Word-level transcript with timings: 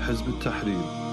حزب 0.00 0.28
التحرير 0.28 1.06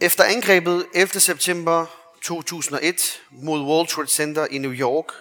Efter 0.00 0.24
angrebet 0.24 0.86
11. 0.94 1.20
september 1.20 1.86
2001 2.22 3.22
mod 3.30 3.60
World 3.60 3.88
Trade 3.88 4.08
Center 4.08 4.46
i 4.46 4.58
New 4.58 4.72
York, 4.72 5.12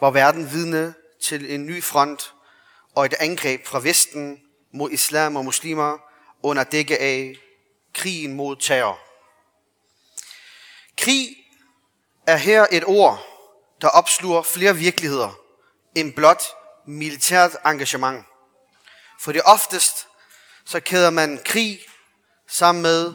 var 0.00 0.10
verden 0.10 0.52
vidne 0.52 0.94
til 1.22 1.54
en 1.54 1.66
ny 1.66 1.82
front 1.82 2.34
og 2.94 3.06
et 3.06 3.14
angreb 3.20 3.66
fra 3.66 3.80
Vesten 3.80 4.40
mod 4.72 4.90
islam 4.90 5.36
og 5.36 5.44
muslimer 5.44 5.98
under 6.42 6.64
dække 6.64 7.00
af 7.00 7.36
krigen 7.94 8.32
mod 8.32 8.56
terror. 8.56 8.98
Krig 10.98 11.36
er 12.26 12.36
her 12.36 12.66
et 12.72 12.84
ord, 12.86 13.26
der 13.80 13.88
opsluger 13.88 14.42
flere 14.42 14.76
virkeligheder 14.76 15.30
end 15.94 16.12
blot 16.14 16.42
militært 16.86 17.56
engagement. 17.66 18.24
For 19.19 19.31
det 19.31 19.41
oftest 19.45 20.07
så 20.65 20.79
kæder 20.79 21.09
man 21.09 21.39
krig 21.45 21.79
sammen 22.47 22.81
med 22.81 23.13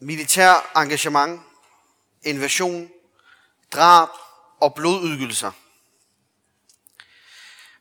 militær 0.00 0.72
engagement, 0.76 1.42
invasion, 2.22 2.90
drab 3.72 4.08
og 4.60 4.74
blodudgydelser. 4.74 5.52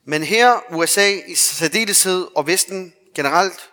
Men 0.03 0.23
her 0.23 0.59
USA 0.69 1.11
i 1.27 1.35
særdeleshed 1.35 2.27
og 2.35 2.47
Vesten 2.47 2.93
generelt 3.15 3.69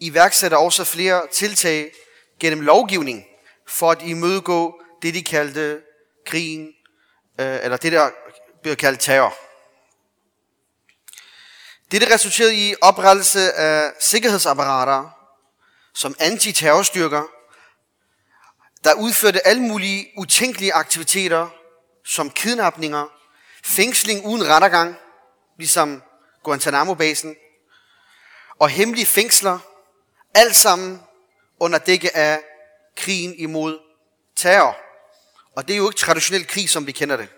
iværksætter 0.00 0.58
også 0.58 0.84
flere 0.84 1.26
tiltag 1.32 1.92
gennem 2.40 2.60
lovgivning 2.60 3.24
for 3.68 3.90
at 3.90 4.02
imødegå 4.02 4.82
det, 5.02 5.14
de 5.14 5.22
kaldte 5.22 5.82
krigen, 6.26 6.66
øh, 7.40 7.58
eller 7.62 7.76
det, 7.76 7.92
der 7.92 8.10
bliver 8.62 8.76
kaldt 8.76 9.00
terror. 9.00 9.49
Dette 11.90 12.14
resulterede 12.14 12.54
i 12.54 12.74
oprettelse 12.80 13.52
af 13.52 13.92
sikkerhedsapparater 14.00 15.10
som 15.94 16.14
antiterrorstyrker, 16.18 17.22
der 18.84 18.94
udførte 18.94 19.46
alle 19.46 19.62
mulige 19.62 20.12
utænkelige 20.16 20.74
aktiviteter, 20.74 21.48
som 22.04 22.30
kidnapninger, 22.30 23.06
fængsling 23.64 24.26
uden 24.26 24.48
rettergang, 24.48 24.96
ligesom 25.58 26.02
Guantanamo-basen, 26.42 27.36
og 28.58 28.68
hemmelige 28.68 29.06
fængsler, 29.06 29.58
alt 30.34 30.56
sammen 30.56 31.02
under 31.60 31.78
dække 31.78 32.16
af 32.16 32.42
krigen 32.96 33.34
imod 33.34 33.78
terror. 34.36 34.76
Og 35.56 35.68
det 35.68 35.74
er 35.74 35.78
jo 35.78 35.88
ikke 35.90 36.00
traditionel 36.00 36.46
krig, 36.46 36.70
som 36.70 36.86
vi 36.86 36.92
kender 36.92 37.16
det. 37.16 37.28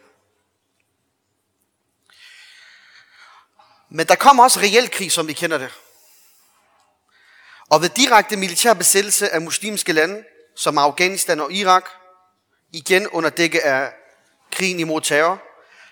Men 3.95 4.07
der 4.07 4.15
kommer 4.15 4.43
også 4.43 4.61
reel 4.61 4.91
krig, 4.91 5.13
som 5.13 5.29
vi 5.29 5.33
kender 5.33 5.59
det. 5.59 5.71
Og 7.71 7.83
ved 7.83 7.89
direkte 7.89 8.37
militær 8.37 8.75
besættelse 8.75 9.31
af 9.31 9.41
muslimske 9.41 9.93
lande, 9.93 10.25
som 10.57 10.79
Afghanistan 10.79 11.41
og 11.41 11.53
Irak, 11.53 11.89
igen 12.73 13.09
under 13.09 13.31
dække 13.31 13.65
af 13.65 13.93
krigen 14.53 14.81
imod 14.81 15.01
terror, 15.01 15.43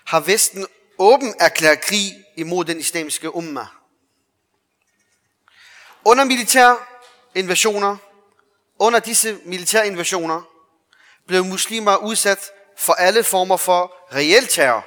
har 0.05 0.19
Vesten 0.19 0.67
åben 0.97 1.35
erklæret 1.39 1.81
krig 1.81 2.25
imod 2.37 2.65
den 2.65 2.79
islamiske 2.79 3.35
umma. 3.35 3.65
Under 6.05 6.23
militære 6.23 6.77
invasioner, 7.35 7.97
under 8.79 8.99
disse 8.99 9.39
militære 9.45 9.87
invasioner, 9.87 10.41
blev 11.27 11.45
muslimer 11.45 11.97
udsat 11.97 12.51
for 12.77 12.93
alle 12.93 13.23
former 13.23 13.57
for 13.57 13.95
reel 14.15 14.47
terror. 14.47 14.85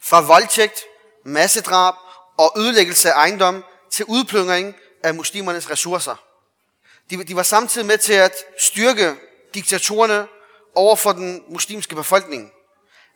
Fra 0.00 0.20
voldtægt, 0.20 0.84
massedrab 1.24 1.94
og 2.38 2.52
ødelæggelse 2.56 3.12
af 3.12 3.14
ejendom 3.14 3.64
til 3.90 4.04
udplyndring 4.04 4.74
af 5.02 5.14
muslimernes 5.14 5.70
ressourcer. 5.70 6.24
De, 7.10 7.24
de 7.24 7.36
var 7.36 7.42
samtidig 7.42 7.86
med 7.86 7.98
til 7.98 8.12
at 8.12 8.34
styrke 8.58 9.14
diktatorerne 9.54 10.26
over 10.74 10.96
for 10.96 11.12
den 11.12 11.42
muslimske 11.48 11.94
befolkning 11.94 12.52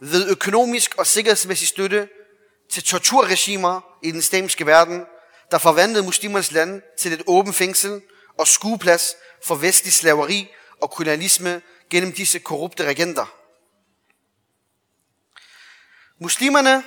ved 0.01 0.31
økonomisk 0.31 0.95
og 0.99 1.07
sikkerhedsmæssig 1.07 1.69
støtte 1.69 2.09
til 2.71 2.83
torturregimer 2.83 3.81
i 4.03 4.11
den 4.11 4.19
islamiske 4.19 4.67
verden, 4.67 5.07
der 5.51 5.59
forvandlede 5.59 6.05
muslimernes 6.05 6.53
land 6.53 6.83
til 6.99 7.13
et 7.13 7.23
åbent 7.27 7.57
fængsel 7.57 8.03
og 8.39 8.49
skueplads 8.49 9.15
for 9.47 9.55
vestlig 9.55 9.93
slaveri 9.93 10.49
og 10.81 10.91
kolonialisme 10.91 11.63
gennem 11.91 12.13
disse 12.13 12.39
korrupte 12.39 12.85
regenter. 12.85 13.35
Muslimerne, 16.19 16.85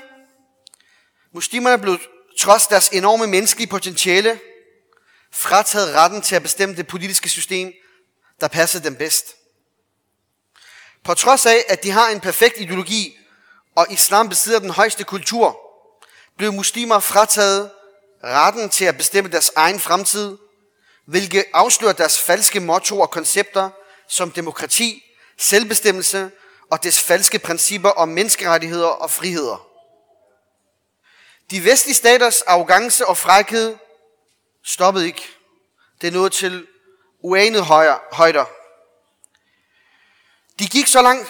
muslimerne 1.32 1.82
blev 1.82 2.00
trods 2.40 2.68
deres 2.68 2.90
enorme 2.90 3.28
menneskelige 3.28 3.70
potentiale 3.70 4.40
frataget 5.34 5.96
retten 5.96 6.22
til 6.22 6.36
at 6.36 6.42
bestemme 6.42 6.76
det 6.76 6.88
politiske 6.88 7.30
system, 7.30 7.74
der 8.42 8.48
passede 8.48 8.84
dem 8.84 8.96
bedst. 8.96 9.36
På 11.04 11.14
trods 11.14 11.46
af, 11.46 11.66
at 11.68 11.84
de 11.84 11.92
har 11.92 12.10
en 12.10 12.20
perfekt 12.20 12.60
ideologi, 12.60 13.18
og 13.76 13.88
islam 13.90 14.30
besidder 14.30 14.60
den 14.60 14.70
højeste 14.70 15.04
kultur, 15.04 15.60
blev 16.38 16.54
muslimer 16.54 17.00
frataget 17.00 17.72
retten 18.24 18.70
til 18.70 18.86
at 18.86 18.98
bestemme 18.98 19.32
deres 19.32 19.52
egen 19.56 19.80
fremtid, 19.80 20.38
hvilket 21.06 21.46
afslører 21.54 21.94
deres 21.94 22.20
falske 22.20 22.60
motto 22.60 23.00
og 23.00 23.12
koncepter 23.12 23.70
som 24.08 24.32
demokrati, 24.32 25.04
selvbestemmelse 25.38 26.32
og 26.72 26.84
dets 26.84 27.02
falske 27.02 27.40
principper 27.40 27.90
om 27.90 28.10
menneskerettigheder 28.10 28.88
og 28.88 29.12
friheder. 29.12 29.65
De 31.52 31.66
vestlige 31.66 31.96
staters 31.96 32.42
arrogance 32.42 33.06
og 33.06 33.18
frækhed 33.18 33.78
stoppede 34.64 35.06
ikke. 35.06 35.28
Det 36.02 36.14
nåede 36.14 36.30
til 36.30 36.68
uanede 37.20 37.64
højder. 38.12 38.46
De 40.60 40.68
gik 40.68 40.88
så 40.88 41.02
langt, 41.02 41.28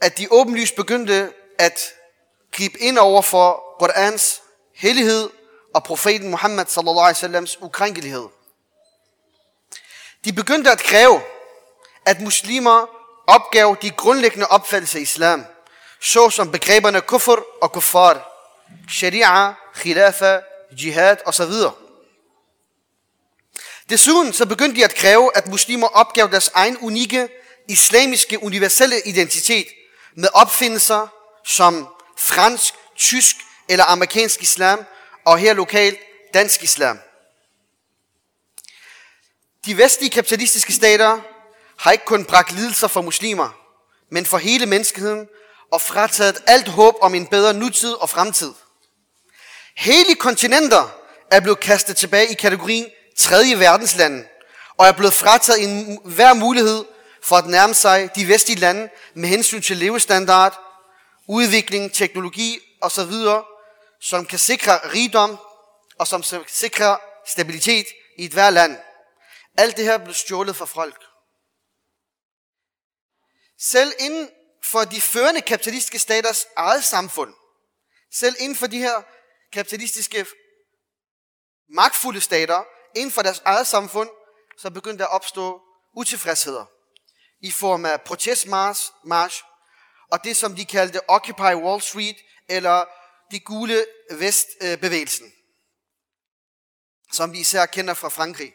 at 0.00 0.18
de 0.18 0.28
åbenlyst 0.30 0.76
begyndte 0.76 1.32
at 1.58 1.80
gribe 2.52 2.78
ind 2.78 2.98
over 2.98 3.22
for 3.22 3.76
Qur'ans 3.82 4.40
hellighed 4.74 5.30
og 5.74 5.84
profeten 5.84 6.30
Muhammad 6.30 6.66
sallallahu 6.66 6.98
alaihi 6.98 7.14
wasallams 7.14 7.58
ukrænkelighed. 7.60 8.28
De 10.24 10.32
begyndte 10.32 10.70
at 10.70 10.78
kræve, 10.78 11.22
at 12.06 12.20
muslimer 12.20 12.86
opgav 13.26 13.76
de 13.82 13.90
grundlæggende 13.90 14.46
opfattelser 14.46 14.98
af 14.98 15.02
islam, 15.02 15.46
såsom 16.00 16.52
begreberne 16.52 17.00
kufr 17.00 17.40
og 17.62 17.72
kuffar, 17.72 18.37
sharia, 18.88 19.54
khilafa, 19.74 20.40
jihad 20.70 21.16
osv. 21.26 21.52
Desuden 23.88 24.32
så 24.32 24.46
begyndte 24.46 24.76
de 24.76 24.84
at 24.84 24.94
kræve, 24.94 25.36
at 25.36 25.46
muslimer 25.46 25.86
opgav 25.86 26.28
deres 26.30 26.50
egen 26.54 26.78
unikke 26.80 27.28
islamiske 27.68 28.42
universelle 28.42 29.00
identitet 29.04 29.66
med 30.16 30.28
opfindelser 30.34 31.06
som 31.44 31.88
fransk, 32.18 32.74
tysk 32.96 33.36
eller 33.68 33.84
amerikansk 33.84 34.42
islam, 34.42 34.84
og 35.24 35.38
her 35.38 35.52
lokalt 35.52 35.98
dansk 36.34 36.62
islam. 36.62 36.98
De 39.66 39.76
vestlige 39.76 40.10
kapitalistiske 40.10 40.72
stater 40.72 41.20
har 41.78 41.92
ikke 41.92 42.04
kun 42.04 42.24
bragt 42.24 42.52
lidelser 42.52 42.88
for 42.88 43.02
muslimer, 43.02 43.50
men 44.10 44.26
for 44.26 44.38
hele 44.38 44.66
menneskeheden 44.66 45.28
og 45.72 45.80
frataget 45.80 46.42
alt 46.46 46.68
håb 46.68 46.94
om 47.00 47.14
en 47.14 47.26
bedre 47.26 47.54
nutid 47.54 47.92
og 47.92 48.10
fremtid. 48.10 48.52
Hele 49.76 50.14
kontinenter 50.14 50.94
er 51.30 51.40
blevet 51.40 51.60
kastet 51.60 51.96
tilbage 51.96 52.32
i 52.32 52.34
kategorien 52.34 52.86
tredje 53.16 53.58
verdensland, 53.58 54.24
og 54.76 54.86
er 54.86 54.92
blevet 54.92 55.14
frataget 55.14 55.62
en 55.62 55.98
hver 56.04 56.34
mulighed 56.34 56.84
for 57.22 57.36
at 57.36 57.46
nærme 57.46 57.74
sig 57.74 58.10
de 58.14 58.28
vestlige 58.28 58.60
lande 58.60 58.88
med 59.14 59.28
hensyn 59.28 59.62
til 59.62 59.76
levestandard, 59.76 60.58
udvikling, 61.28 61.92
teknologi 61.92 62.58
osv., 62.80 63.12
som 64.00 64.26
kan 64.26 64.38
sikre 64.38 64.78
rigdom 64.78 65.38
og 65.98 66.06
som 66.06 66.22
sikrer 66.46 66.96
stabilitet 67.26 67.86
i 68.18 68.24
et 68.24 68.32
hver 68.32 68.50
land. 68.50 68.78
Alt 69.56 69.76
det 69.76 69.84
her 69.84 69.98
blev 69.98 70.14
stjålet 70.14 70.56
fra 70.56 70.64
folk. 70.64 71.02
Selv 73.60 73.92
inden 73.98 74.28
for 74.70 74.84
de 74.84 75.00
førende 75.00 75.40
kapitalistiske 75.40 75.98
staters 75.98 76.46
eget 76.56 76.84
samfund, 76.84 77.34
selv 78.12 78.36
inden 78.38 78.56
for 78.56 78.66
de 78.66 78.78
her 78.78 79.02
kapitalistiske 79.52 80.26
magtfulde 81.68 82.20
stater, 82.20 82.64
inden 82.96 83.12
for 83.12 83.22
deres 83.22 83.42
eget 83.44 83.66
samfund, 83.66 84.10
så 84.58 84.70
begyndte 84.70 84.98
der 84.98 85.08
at 85.08 85.14
opstå 85.14 85.62
utilfredsheder 85.96 86.64
i 87.40 87.50
form 87.50 87.84
af 87.84 88.02
protestmarsch 88.02 89.42
og 90.10 90.24
det, 90.24 90.36
som 90.36 90.56
de 90.56 90.64
kaldte 90.64 91.10
Occupy 91.10 91.54
Wall 91.64 91.82
Street, 91.82 92.16
eller 92.48 92.84
de 93.30 93.40
gule 93.40 93.86
vestbevægelsen, 94.10 95.32
som 97.12 97.32
vi 97.32 97.38
især 97.38 97.66
kender 97.66 97.94
fra 97.94 98.08
Frankrig. 98.08 98.54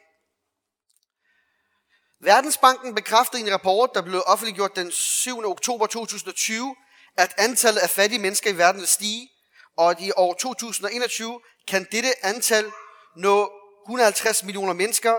Verdensbanken 2.24 2.96
bekræftede 2.96 3.42
i 3.42 3.46
en 3.46 3.54
rapport, 3.54 3.90
der 3.94 4.02
blev 4.02 4.24
offentliggjort 4.26 4.76
den 4.76 4.92
7. 4.92 5.46
oktober 5.46 5.88
2020, 5.88 6.76
at 7.18 7.34
antallet 7.38 7.82
af 7.82 7.90
fattige 7.90 8.20
mennesker 8.20 8.50
i 8.50 8.58
verden 8.58 8.82
vil 8.82 8.88
stige, 8.88 9.30
og 9.78 9.92
at 9.92 10.00
i 10.00 10.12
år 10.16 10.34
2021 10.34 11.42
kan 11.68 11.88
dette 11.92 12.26
antal 12.26 12.72
nå 13.16 13.52
150 13.86 14.44
millioner 14.44 14.74
mennesker, 14.74 15.16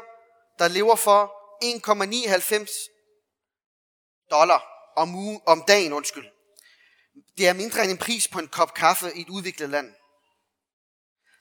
der 0.58 0.68
lever 0.68 0.96
for 0.96 1.32
1,99 1.64 4.30
dollar 4.30 4.64
om, 4.96 5.14
uge, 5.14 5.40
om 5.46 5.64
dagen. 5.68 5.92
Undskyld. 5.92 6.26
Det 7.38 7.48
er 7.48 7.52
mindre 7.52 7.82
end 7.82 7.90
en 7.90 7.98
pris 7.98 8.28
på 8.28 8.38
en 8.38 8.48
kop 8.48 8.74
kaffe 8.74 9.14
i 9.14 9.20
et 9.20 9.28
udviklet 9.28 9.70
land. 9.70 9.86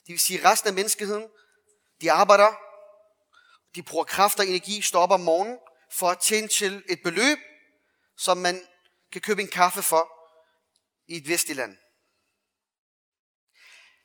Det 0.05 0.13
vil 0.13 0.19
sige, 0.19 0.39
at 0.39 0.45
resten 0.45 0.67
af 0.67 0.73
menneskeheden, 0.73 1.27
de 2.01 2.11
arbejder, 2.11 2.55
de 3.75 3.83
bruger 3.83 4.03
kraft 4.03 4.39
og 4.39 4.47
energi, 4.47 4.81
står 4.81 5.01
op 5.01 5.11
om 5.11 5.19
morgenen 5.19 5.59
for 5.91 6.09
at 6.09 6.19
tjene 6.19 6.47
til 6.47 6.83
et 6.89 6.99
beløb, 7.03 7.37
som 8.17 8.37
man 8.37 8.67
kan 9.11 9.21
købe 9.21 9.41
en 9.41 9.47
kaffe 9.47 9.81
for 9.81 10.13
i 11.07 11.17
et 11.17 11.27
vestligt 11.27 11.57
land. 11.57 11.77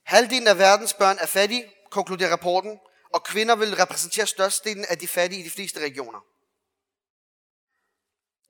Halvdelen 0.05 0.47
af 0.47 0.59
verdens 0.59 0.95
børn 0.95 1.19
er 1.19 1.27
fattige, 1.27 1.73
konkluderer 1.91 2.33
rapporten, 2.33 2.81
og 3.15 3.25
kvinder 3.25 3.57
vil 3.57 3.77
repræsentere 3.77 4.27
størstedelen 4.27 4.85
af 4.85 4.99
de 4.99 5.09
fattige 5.09 5.41
i 5.41 5.45
de 5.45 5.51
fleste 5.51 5.81
regioner. 5.81 6.21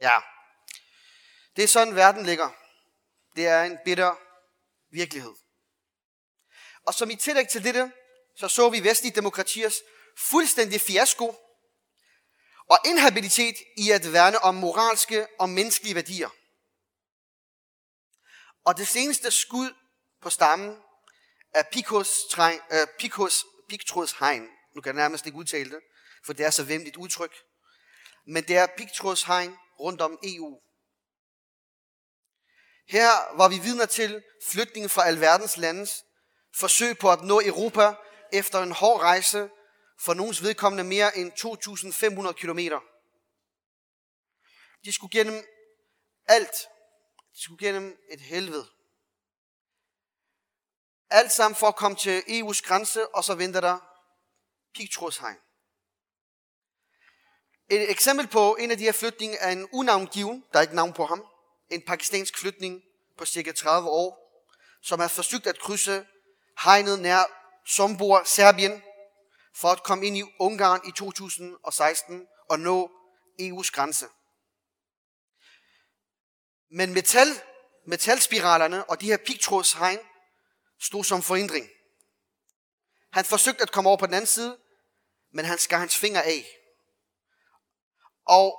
Ja, 0.01 0.21
det 1.57 1.65
er 1.65 1.69
sådan 1.69 1.95
verden 1.95 2.27
ligger. 2.27 2.51
Det 3.37 3.47
er 3.47 3.63
en 3.63 3.79
bitter 3.85 4.15
virkelighed. 4.91 5.35
Og 6.87 6.95
som 6.95 7.11
i 7.11 7.17
tillæg 7.17 7.49
til 7.49 7.65
dette, 7.65 7.93
så 8.37 8.49
så 8.49 8.69
vi 8.69 8.85
vestlige 8.85 9.15
demokratiers 9.15 9.75
fuldstændig 10.19 10.81
fiasko 10.81 11.35
og 12.69 12.79
inhabilitet 12.85 13.55
i 13.77 13.91
at 13.91 14.13
værne 14.13 14.39
om 14.39 14.55
moralske 14.55 15.27
og 15.39 15.49
menneskelige 15.49 15.95
værdier. 15.95 16.29
Og 18.65 18.77
det 18.77 18.89
seneste 18.89 19.31
skud 19.31 19.75
på 20.23 20.31
stammen 20.31 20.77
er 21.55 21.63
Picos, 21.73 22.11
træng, 22.31 22.61
uh, 22.71 22.77
øh, 22.77 22.87
Picos 22.99 23.45
pigtrådshegn. 23.69 24.49
Nu 24.75 24.81
kan 24.81 24.97
jeg 24.97 25.03
nærmest 25.03 25.27
ikke 25.27 25.39
udtale 25.39 25.71
det, 25.71 25.81
for 26.25 26.33
det 26.33 26.47
er 26.47 26.51
så 26.51 26.65
vemmeligt 26.65 26.97
udtryk. 26.97 27.35
Men 28.27 28.45
det 28.45 28.57
er 28.57 28.67
pigtrådshegn 28.77 29.57
rundt 29.81 30.01
om 30.01 30.19
EU. 30.23 30.61
Her 32.89 33.37
var 33.37 33.49
vi 33.49 33.59
vidner 33.59 33.87
til 33.87 34.23
flytningen 34.51 34.91
fra 34.91 35.07
alverdens 35.07 35.57
landes 35.57 36.05
forsøg 36.55 36.99
på 36.99 37.11
at 37.11 37.23
nå 37.23 37.41
Europa 37.45 37.95
efter 38.33 38.63
en 38.63 38.73
hård 38.73 39.01
rejse 39.01 39.51
for 40.01 40.15
nogens 40.15 40.43
vedkommende 40.43 40.85
mere 40.85 41.17
end 41.17 41.33
2.500 41.33 42.33
kilometer. 42.33 42.81
De 44.85 44.93
skulle 44.93 45.11
gennem 45.11 45.45
alt. 46.27 46.69
De 47.35 47.43
skulle 47.43 47.67
gennem 47.67 47.99
et 48.11 48.21
helvede. 48.21 48.67
Alt 51.11 51.33
sammen 51.33 51.57
for 51.57 51.67
at 51.67 51.77
komme 51.77 51.97
til 51.97 52.21
EU's 52.21 52.63
grænse, 52.63 53.09
og 53.15 53.25
så 53.25 53.35
venter 53.35 53.61
der 53.61 53.79
pigtrådshegn. 54.75 55.37
Et 57.71 57.91
eksempel 57.91 58.27
på 58.27 58.57
en 58.57 58.71
af 58.71 58.77
de 58.77 58.85
her 58.85 58.93
flytninge 58.93 59.37
er 59.37 59.51
en 59.51 59.69
unavngiven, 59.73 60.45
der 60.53 60.59
er 60.59 60.63
ikke 60.63 60.75
navn 60.75 60.93
på 60.93 61.07
ham, 61.07 61.27
en 61.71 61.83
pakistansk 61.83 62.39
flytning 62.39 62.83
på 63.19 63.25
cirka 63.25 63.53
30 63.53 63.89
år, 63.89 64.29
som 64.83 65.01
har 65.01 65.09
forsøgt 65.09 65.47
at 65.47 65.59
krydse 65.59 66.07
hegnet 66.65 66.99
nær 66.99 67.25
Sombor, 67.67 68.23
Serbien, 68.25 68.83
for 69.61 69.69
at 69.69 69.83
komme 69.83 70.07
ind 70.07 70.17
i 70.17 70.23
Ungarn 70.39 70.81
i 70.89 70.91
2016 70.91 72.27
og 72.51 72.61
nå 72.61 72.91
EU's 73.41 73.71
grænse. 73.71 74.07
Men 76.71 76.95
metal, 76.95 77.29
metalspiralerne 77.87 78.91
og 78.91 79.01
de 79.01 79.07
her 79.07 79.17
pigtrådshegn 79.17 79.99
stod 80.81 81.05
som 81.05 81.23
forhindring. 81.23 81.69
Han 83.13 83.25
forsøgte 83.25 83.63
at 83.63 83.73
komme 83.73 83.91
over 83.91 83.97
på 83.97 84.07
den 84.07 84.15
anden 84.15 84.27
side, 84.27 84.59
men 85.33 85.45
han 85.45 85.59
skar 85.59 85.79
hans 85.79 85.97
finger 85.97 86.23
af. 86.23 86.45
Og 88.27 88.59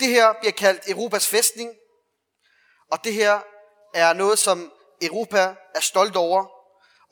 det 0.00 0.08
her 0.08 0.32
bliver 0.40 0.52
kaldt 0.52 0.90
Europas 0.90 1.28
fæstning, 1.28 1.74
og 2.90 3.04
det 3.04 3.14
her 3.14 3.40
er 3.94 4.12
noget, 4.12 4.38
som 4.38 4.72
Europa 5.02 5.56
er 5.74 5.80
stolt 5.80 6.16
over, 6.16 6.46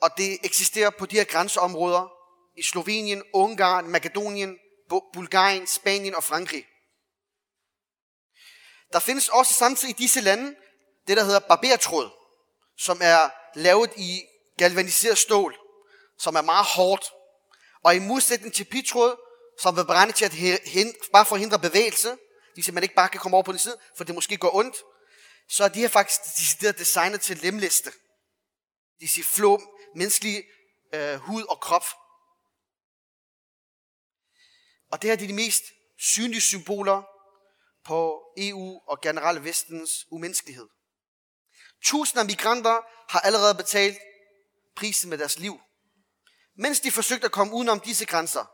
og 0.01 0.09
det 0.17 0.39
eksisterer 0.43 0.89
på 0.89 1.05
de 1.05 1.15
her 1.15 1.23
grænseområder 1.23 2.14
i 2.57 2.63
Slovenien, 2.63 3.23
Ungarn, 3.33 3.89
Makedonien, 3.89 4.59
Bulgarien, 5.13 5.67
Spanien 5.67 6.15
og 6.15 6.23
Frankrig. 6.23 6.65
Der 8.93 8.99
findes 8.99 9.29
også 9.29 9.53
samtidig 9.53 9.99
i 9.99 10.01
disse 10.01 10.21
lande 10.21 10.55
det, 11.07 11.17
der 11.17 11.23
hedder 11.23 11.39
barbertråd, 11.39 12.09
som 12.77 12.99
er 13.01 13.29
lavet 13.55 13.91
i 13.97 14.21
galvaniseret 14.57 15.17
stål, 15.17 15.57
som 16.19 16.35
er 16.35 16.41
meget 16.41 16.65
hårdt. 16.65 17.11
Og 17.83 17.95
i 17.95 17.99
modsætning 17.99 18.53
til 18.53 18.63
pitråd, 18.63 19.15
som 19.59 19.75
vil 19.75 19.85
brænde 19.85 20.13
til 20.13 20.25
at 20.25 20.33
hindre, 20.65 20.99
bare 21.11 21.25
forhindre 21.25 21.59
bevægelse, 21.59 22.17
det 22.55 22.73
man 22.73 22.83
ikke 22.83 22.95
bare 22.95 23.09
kan 23.09 23.19
komme 23.19 23.37
over 23.37 23.43
på 23.43 23.51
den 23.51 23.59
side, 23.59 23.77
for 23.97 24.03
det 24.03 24.15
måske 24.15 24.37
går 24.37 24.55
ondt, 24.55 24.83
så 25.49 25.63
er 25.63 25.67
de 25.67 25.79
her 25.79 25.87
faktisk 25.87 26.23
decideret 26.23 26.77
designet 26.77 27.21
til 27.21 27.37
lemlæste. 27.37 27.91
De 28.99 29.07
siger 29.07 29.25
flå, 29.25 29.61
menneskelig 29.95 30.43
øh, 30.93 31.15
hud 31.15 31.43
og 31.43 31.59
krop. 31.59 31.85
Og 34.95 35.01
det 35.01 35.07
her 35.07 35.13
er 35.15 35.27
de 35.27 35.33
mest 35.33 35.63
synlige 35.97 36.41
symboler 36.41 37.03
på 37.83 38.23
EU 38.37 38.81
og 38.87 39.01
generelt 39.01 39.43
vestens 39.43 40.05
umenneskelighed. 40.11 40.67
Tusinder 41.83 42.21
af 42.21 42.25
migranter 42.25 42.81
har 43.11 43.19
allerede 43.19 43.55
betalt 43.55 43.97
prisen 44.75 45.09
med 45.09 45.17
deres 45.17 45.39
liv, 45.39 45.59
mens 46.57 46.79
de 46.79 46.91
forsøgte 46.91 47.25
at 47.25 47.31
komme 47.31 47.53
udenom 47.53 47.79
disse 47.79 48.05
grænser 48.05 48.45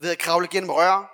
ved 0.00 0.10
at 0.10 0.18
kravle 0.18 0.48
gennem 0.48 0.70
rør, 0.70 1.10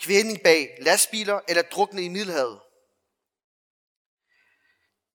kvæning 0.00 0.42
bag 0.44 0.78
lastbiler 0.80 1.40
eller 1.48 1.62
drukne 1.62 2.02
i 2.02 2.08
Middelhavet. 2.08 2.60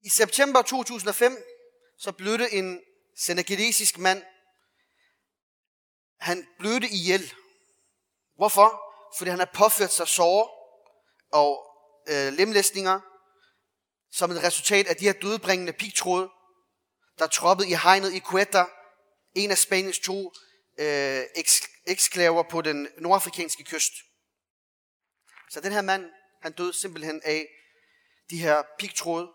I 0.02 0.10
september 0.10 0.62
2005 0.62 1.44
så 1.98 2.12
blødte 2.12 2.54
en 2.54 2.82
senegalesisk 3.18 3.98
mand, 3.98 4.24
han 6.20 6.48
blødte 6.60 6.88
ihjel. 6.88 7.34
Hvorfor? 8.42 8.82
Fordi 9.18 9.30
han 9.30 9.40
har 9.40 9.50
påført 9.54 9.94
sig 9.94 10.08
sår 10.08 10.42
og 11.32 11.52
øh, 12.10 12.34
lemlæsninger 12.34 13.00
som 14.12 14.32
et 14.32 14.44
resultat 14.44 14.88
af 14.88 14.96
de 14.96 15.06
her 15.06 15.14
dødbringende 15.14 15.74
pigtråde, 15.74 16.30
der 17.20 17.28
troppede 17.28 17.70
i 17.70 17.74
hegnet 17.74 18.14
i 18.14 18.20
Cueta, 18.20 18.66
en 19.36 19.52
af 19.52 19.58
Spaniens 19.58 20.00
to 20.00 20.34
øh, 20.80 21.24
eksklaver 21.88 22.44
på 22.44 22.62
den 22.62 22.88
nordafrikanske 22.98 23.64
kyst. 23.64 23.94
Så 25.50 25.62
den 25.62 25.72
her 25.72 25.82
mand, 25.82 26.10
han 26.42 26.52
døde 26.52 26.74
simpelthen 26.74 27.22
af 27.26 27.48
de 28.30 28.38
her 28.38 28.64
pigtråde, 28.80 29.32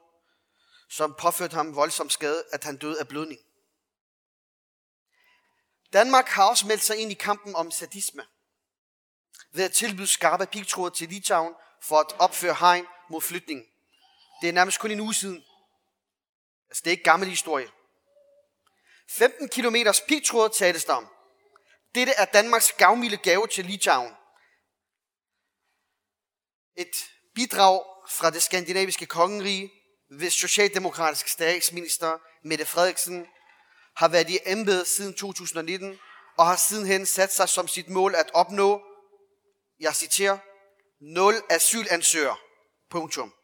som 0.91 1.17
påførte 1.19 1.55
ham 1.55 1.77
voldsom 1.77 2.11
skade, 2.11 2.45
at 2.53 2.65
han 2.65 2.77
døde 2.77 3.01
af 3.01 3.09
blødning. 3.09 3.41
Danmark 5.93 6.29
har 6.29 6.49
også 6.49 6.67
meldt 6.67 6.83
sig 6.83 6.97
ind 6.97 7.11
i 7.11 7.15
kampen 7.15 7.55
om 7.55 7.71
sadisme 7.71 8.27
ved 9.53 9.65
at 9.65 9.73
tilbyde 9.73 10.07
skarpe 10.07 10.47
pigtråde 10.47 10.95
til 10.95 11.09
Litauen 11.09 11.55
for 11.83 11.97
at 11.99 12.13
opføre 12.19 12.55
hegn 12.55 12.87
mod 13.11 13.21
flytning. 13.21 13.67
Det 14.41 14.49
er 14.49 14.53
nærmest 14.53 14.81
kun 14.81 14.91
en 14.91 15.01
uge 15.01 15.15
siden. 15.15 15.45
Altså, 16.69 16.83
det 16.85 16.87
er 16.87 16.91
ikke 16.91 17.05
gammel 17.05 17.29
historie. 17.29 17.69
15 19.11 19.49
km 19.49 19.77
pigtråd 20.09 20.51
tales 20.51 20.85
der 20.85 20.93
om. 20.93 21.09
Dette 21.95 22.13
er 22.13 22.25
Danmarks 22.25 22.73
gavmilde 22.73 23.17
gave 23.17 23.47
til 23.47 23.65
Litauen. 23.65 24.13
Et 26.77 26.97
bidrag 27.35 27.83
fra 28.09 28.31
det 28.31 28.43
skandinaviske 28.43 29.07
kongerige, 29.07 29.73
hvis 30.11 30.33
socialdemokratiske 30.33 31.31
statsminister 31.31 32.19
Mette 32.45 32.65
Frederiksen 32.65 33.27
har 33.97 34.09
været 34.09 34.31
i 34.31 34.39
embedet 34.47 34.87
siden 34.87 35.15
2019 35.15 35.99
og 36.37 36.47
har 36.47 36.57
sidenhen 36.57 37.07
sat 37.07 37.33
sig 37.33 37.49
som 37.49 37.69
sit 37.69 37.89
mål 37.89 38.15
at 38.15 38.31
opnå, 38.35 38.83
jeg 39.81 39.95
citerer, 39.95 40.39
nul 41.01 41.35
asylansøger, 41.51 42.37
Punktum. 42.91 43.35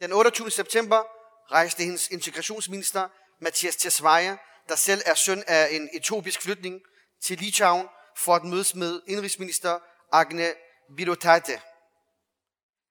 Den 0.00 0.12
28. 0.12 0.50
september 0.50 1.04
rejste 1.52 1.84
hendes 1.84 2.08
integrationsminister 2.08 3.08
Mathias 3.40 3.76
Tesfaye, 3.76 4.38
der 4.68 4.76
selv 4.76 5.02
er 5.06 5.14
søn 5.14 5.44
af 5.46 5.68
en 5.70 5.90
etiopisk 5.92 6.42
flytning, 6.42 6.80
til 7.24 7.38
Litauen 7.38 7.88
for 8.16 8.34
at 8.34 8.44
mødes 8.44 8.74
med 8.74 9.02
indrigsminister 9.06 9.78
Agne 10.12 10.54
Bilotate. 10.96 11.60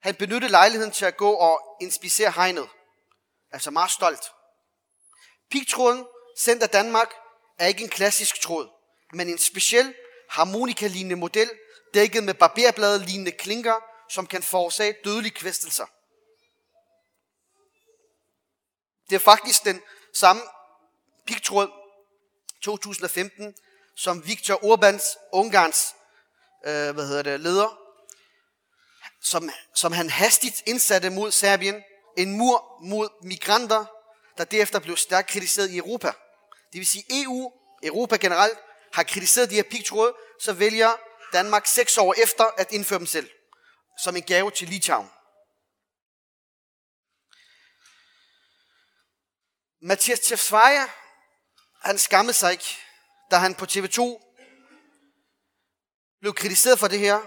Han 0.01 0.15
benyttede 0.15 0.51
lejligheden 0.51 0.91
til 0.91 1.05
at 1.05 1.17
gå 1.17 1.31
og 1.31 1.77
inspicere 1.81 2.31
hegnet. 2.31 2.69
Altså 3.51 3.71
meget 3.71 3.91
stolt. 3.91 4.31
Pigtråden, 5.51 6.07
sendt 6.37 6.63
af 6.63 6.69
Danmark, 6.69 7.13
er 7.59 7.67
ikke 7.67 7.83
en 7.83 7.89
klassisk 7.89 8.41
tråd, 8.41 8.69
men 9.13 9.29
en 9.29 9.37
speciel 9.37 9.95
harmonikalignende 10.33 11.15
model, 11.15 11.51
dækket 11.93 12.23
med 12.23 12.33
barberblade-lignende 12.33 13.31
klinker, 13.31 13.75
som 14.09 14.27
kan 14.27 14.43
forårsage 14.43 14.95
dødelige 15.03 15.33
kvæstelser. 15.33 15.85
Det 19.09 19.15
er 19.15 19.19
faktisk 19.19 19.63
den 19.63 19.81
samme 20.13 20.41
pigtråd 21.27 21.71
2015, 22.63 23.55
som 23.95 24.27
Viktor 24.27 24.55
Orbáns, 24.55 25.29
Ungarns 25.31 25.95
øh, 26.65 26.93
hvad 26.93 27.07
hedder 27.07 27.23
det, 27.23 27.39
leder, 27.39 27.79
som, 29.21 29.49
som 29.75 29.91
han 29.91 30.09
hastigt 30.09 30.63
indsatte 30.65 31.09
mod 31.09 31.31
Serbien, 31.31 31.83
en 32.17 32.37
mur 32.37 32.77
mod 32.81 33.09
migranter, 33.23 33.85
der 34.37 34.43
derefter 34.43 34.79
blev 34.79 34.97
stærkt 34.97 35.29
kritiseret 35.29 35.69
i 35.69 35.77
Europa. 35.77 36.07
Det 36.71 36.79
vil 36.79 36.87
sige 36.87 37.23
EU, 37.23 37.51
Europa 37.83 38.15
generelt, 38.15 38.57
har 38.93 39.03
kritiseret 39.03 39.49
de 39.49 39.55
her 39.55 39.63
pigtråde, 39.63 40.15
så 40.39 40.53
vælger 40.53 40.91
Danmark 41.33 41.67
seks 41.67 41.97
år 41.97 42.15
efter 42.23 42.43
at 42.43 42.71
indføre 42.71 42.99
dem 42.99 43.07
selv, 43.07 43.29
som 44.03 44.15
en 44.15 44.23
gave 44.23 44.51
til 44.51 44.67
Litauen. 44.67 45.09
Mathias 49.81 50.19
Tjefsvaja, 50.19 50.87
han 51.81 51.97
skammede 51.97 52.33
sig 52.33 52.51
ikke, 52.51 52.77
da 53.31 53.35
han 53.35 53.55
på 53.55 53.65
TV2 53.65 53.99
blev 56.19 56.33
kritiseret 56.33 56.79
for 56.79 56.87
det 56.87 56.99
her. 56.99 57.19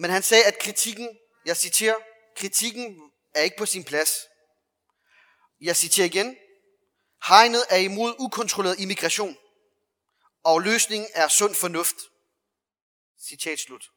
Men 0.00 0.10
han 0.10 0.22
sagde, 0.22 0.44
at 0.44 0.58
kritikken, 0.58 1.18
jeg 1.44 1.56
citerer, 1.56 1.94
kritikken 2.36 3.10
er 3.34 3.42
ikke 3.42 3.56
på 3.56 3.66
sin 3.66 3.84
plads. 3.84 4.10
Jeg 5.60 5.76
citerer 5.76 6.06
igen, 6.06 6.36
hegnet 7.28 7.64
er 7.70 7.76
imod 7.76 8.14
ukontrolleret 8.18 8.80
immigration, 8.80 9.36
og 10.44 10.60
løsningen 10.60 11.10
er 11.14 11.28
sund 11.28 11.54
fornuft. 11.54 11.96
Citat 13.28 13.58
slut. 13.58 13.90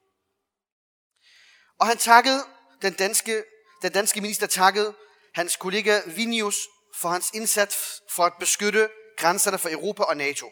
Og 1.80 1.88
han 1.88 1.98
takkede, 1.98 2.46
den 2.82 2.94
danske, 2.94 3.44
den 3.82 3.92
danske 3.92 4.22
minister 4.22 4.48
takkede 4.48 4.96
hans 5.34 5.56
kollega 5.56 6.02
Vinius 6.06 6.68
for 6.96 7.10
hans 7.10 7.32
indsats 7.34 8.02
for 8.10 8.24
at 8.24 8.34
beskytte 8.40 8.90
grænserne 9.18 9.58
for 9.58 9.70
Europa 9.70 10.04
og 10.04 10.18
NATO. 10.18 10.52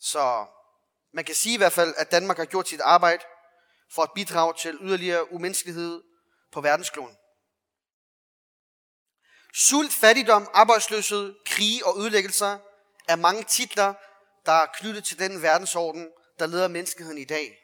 Så 0.00 0.46
man 1.12 1.24
kan 1.24 1.34
sige 1.34 1.54
i 1.54 1.56
hvert 1.56 1.72
fald, 1.72 1.94
at 1.96 2.10
Danmark 2.10 2.36
har 2.36 2.44
gjort 2.44 2.68
sit 2.68 2.80
arbejde 2.80 3.24
for 3.92 4.02
at 4.02 4.10
bidrage 4.14 4.54
til 4.58 4.78
yderligere 4.80 5.32
umenneskelighed 5.32 6.02
på 6.52 6.60
verdenskloden. 6.60 7.16
Sult, 9.54 9.92
fattigdom, 9.92 10.48
arbejdsløshed, 10.54 11.34
krig 11.46 11.86
og 11.86 12.00
ødelæggelser 12.00 12.58
er 13.08 13.16
mange 13.16 13.44
titler, 13.44 13.94
der 14.46 14.52
er 14.52 14.66
knyttet 14.74 15.04
til 15.04 15.18
den 15.18 15.42
verdensorden, 15.42 16.08
der 16.38 16.46
leder 16.46 16.68
menneskeheden 16.68 17.18
i 17.18 17.24
dag. 17.24 17.56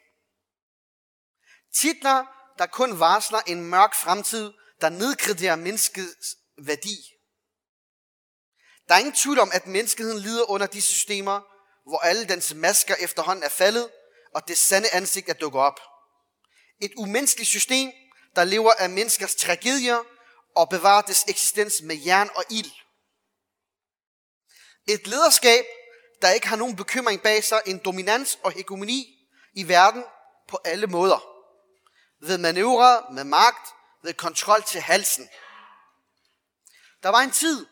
Titler, 1.74 2.24
der 2.58 2.66
kun 2.66 3.00
varsler 3.00 3.38
en 3.46 3.64
mørk 3.64 3.94
fremtid, 3.94 4.52
der 4.80 4.88
nedgraderer 4.88 5.56
menneskets 5.56 6.36
værdi. 6.58 6.96
Der 8.88 8.94
er 8.94 8.98
ingen 8.98 9.14
tvivl 9.14 9.38
om, 9.38 9.50
at 9.52 9.66
menneskeheden 9.66 10.18
lider 10.18 10.50
under 10.50 10.66
disse 10.66 10.94
systemer, 10.94 11.40
hvor 11.88 11.98
alle 11.98 12.28
dens 12.28 12.54
masker 12.54 12.94
efterhånden 12.94 13.44
er 13.44 13.48
faldet, 13.48 13.90
og 14.34 14.48
det 14.48 14.58
sande 14.58 14.88
ansigt 14.92 15.28
er 15.28 15.34
dukket 15.34 15.60
op. 15.60 15.80
Et 16.80 16.92
umenneskeligt 16.96 17.48
system, 17.48 17.90
der 18.36 18.44
lever 18.44 18.72
af 18.72 18.90
menneskers 18.90 19.34
tragedier 19.34 19.98
og 20.56 20.68
bevare 20.68 21.02
dets 21.06 21.24
eksistens 21.28 21.74
med 21.82 21.96
jern 21.96 22.30
og 22.34 22.44
ild. 22.50 22.70
Et 24.88 25.06
lederskab, 25.06 25.64
der 26.22 26.30
ikke 26.30 26.48
har 26.48 26.56
nogen 26.56 26.76
bekymring 26.76 27.22
bag 27.22 27.44
sig, 27.44 27.62
en 27.66 27.78
dominans 27.84 28.38
og 28.42 28.52
hegemoni 28.52 29.28
i 29.54 29.68
verden 29.68 30.04
på 30.48 30.58
alle 30.64 30.86
måder. 30.86 31.18
Ved 32.20 32.38
manøvrer, 32.38 33.10
med 33.10 33.24
magt, 33.24 33.74
ved 34.02 34.14
kontrol 34.14 34.62
til 34.62 34.80
halsen. 34.80 35.28
Der 37.02 37.08
var 37.08 37.20
en 37.20 37.30
tid, 37.30 37.66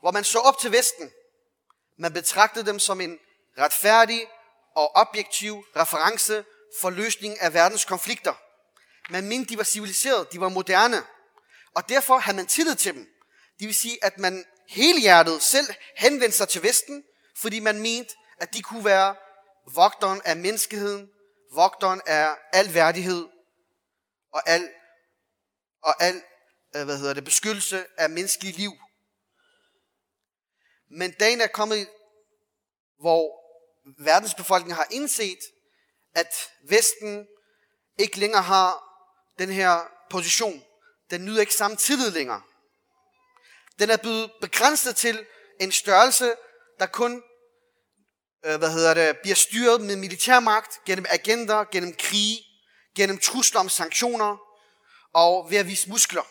hvor 0.00 0.10
man 0.10 0.24
så 0.24 0.38
op 0.38 0.58
til 0.58 0.72
Vesten. 0.72 1.10
Man 1.98 2.12
betragtede 2.12 2.66
dem 2.66 2.78
som 2.78 3.00
en 3.00 3.18
retfærdig 3.58 4.26
og 4.76 4.96
objektiv 4.96 5.64
reference 5.76 6.44
for 6.80 6.90
løsning 6.90 7.40
af 7.40 7.54
verdens 7.54 7.84
konflikter. 7.84 8.34
Man 9.10 9.28
mente, 9.28 9.48
de 9.48 9.58
var 9.58 9.64
civiliserede, 9.64 10.28
de 10.32 10.40
var 10.40 10.48
moderne, 10.48 11.04
og 11.76 11.88
derfor 11.88 12.18
havde 12.18 12.36
man 12.36 12.46
tillid 12.46 12.76
til 12.76 12.94
dem. 12.94 13.08
Det 13.58 13.66
vil 13.66 13.74
sige, 13.74 14.04
at 14.04 14.18
man 14.18 14.44
helhjertet 14.68 15.42
selv 15.42 15.66
henvendte 15.96 16.36
sig 16.36 16.48
til 16.48 16.62
Vesten, 16.62 17.04
fordi 17.36 17.60
man 17.60 17.80
mente, 17.80 18.14
at 18.40 18.54
de 18.54 18.62
kunne 18.62 18.84
være 18.84 19.16
vogteren 19.74 20.22
af 20.24 20.36
menneskeheden, 20.36 21.10
vogteren 21.52 22.00
af 22.06 22.28
al 22.52 22.74
værdighed 22.74 23.28
og 24.32 24.48
al, 24.48 24.70
og 25.82 26.02
al 26.02 26.22
øh, 26.76 26.84
hvad 26.84 26.98
hedder 26.98 27.14
det, 27.14 27.24
beskyttelse 27.24 27.86
af 27.98 28.10
menneskelig 28.10 28.54
liv. 28.54 28.72
Men 30.90 31.12
dagen 31.12 31.40
er 31.40 31.46
kommet, 31.46 31.88
hvor 33.00 33.22
verdensbefolkningen 34.04 34.76
har 34.76 34.86
indset, 34.90 35.38
at 36.14 36.50
Vesten 36.68 37.26
ikke 37.98 38.18
længere 38.18 38.42
har 38.42 38.84
den 39.38 39.50
her 39.50 39.80
position. 40.10 40.64
Den 41.10 41.24
nyder 41.24 41.40
ikke 41.40 41.54
samme 41.54 41.76
tillid 41.76 42.10
længere. 42.10 42.42
Den 43.78 43.90
er 43.90 43.96
blevet 43.96 44.32
begrænset 44.40 44.96
til 44.96 45.26
en 45.60 45.72
størrelse, 45.72 46.34
der 46.78 46.86
kun 46.86 47.22
øh, 48.44 48.58
hvad 48.58 48.72
hedder 48.72 48.94
det, 48.94 49.18
bliver 49.18 49.34
styret 49.34 49.80
med 49.80 49.96
militærmagt, 49.96 50.84
gennem 50.84 51.06
agenter, 51.08 51.64
gennem 51.64 51.94
krige, 51.98 52.44
gennem 52.96 53.18
trusler 53.18 53.60
om 53.60 53.68
sanktioner 53.68 54.36
og 55.12 55.50
ved 55.50 55.58
at 55.58 55.66
vise 55.66 55.90
muskler. 55.90 56.22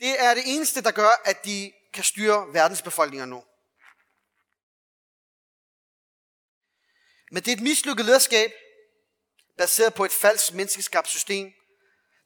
Det 0.00 0.20
er 0.20 0.34
det 0.34 0.42
eneste, 0.46 0.82
der 0.82 0.90
gør, 0.90 1.10
at 1.24 1.44
de 1.44 1.72
kan 1.92 2.04
styre 2.04 2.46
verdensbefolkninger 2.52 3.26
nu. 3.26 3.44
Men 7.30 7.42
det 7.42 7.48
er 7.52 7.56
et 7.56 7.62
mislykket 7.62 8.06
lederskab, 8.06 8.52
baseret 9.58 9.94
på 9.94 10.04
et 10.04 10.12
falsk 10.12 10.52
menneskeskabt 10.52 11.08
system, 11.08 11.52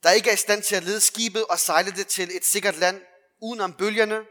der 0.03 0.11
ikke 0.11 0.29
er 0.29 0.33
i 0.33 0.37
stand 0.37 0.63
til 0.63 0.75
at 0.75 0.83
lede 0.83 1.01
skibet 1.01 1.45
og 1.45 1.59
sejle 1.59 1.91
det 1.91 2.07
til 2.07 2.37
et 2.37 2.45
sikkert 2.45 2.77
land 2.77 3.01
uden 3.41 3.61
om 3.61 3.73
bølgerne, 3.73 4.25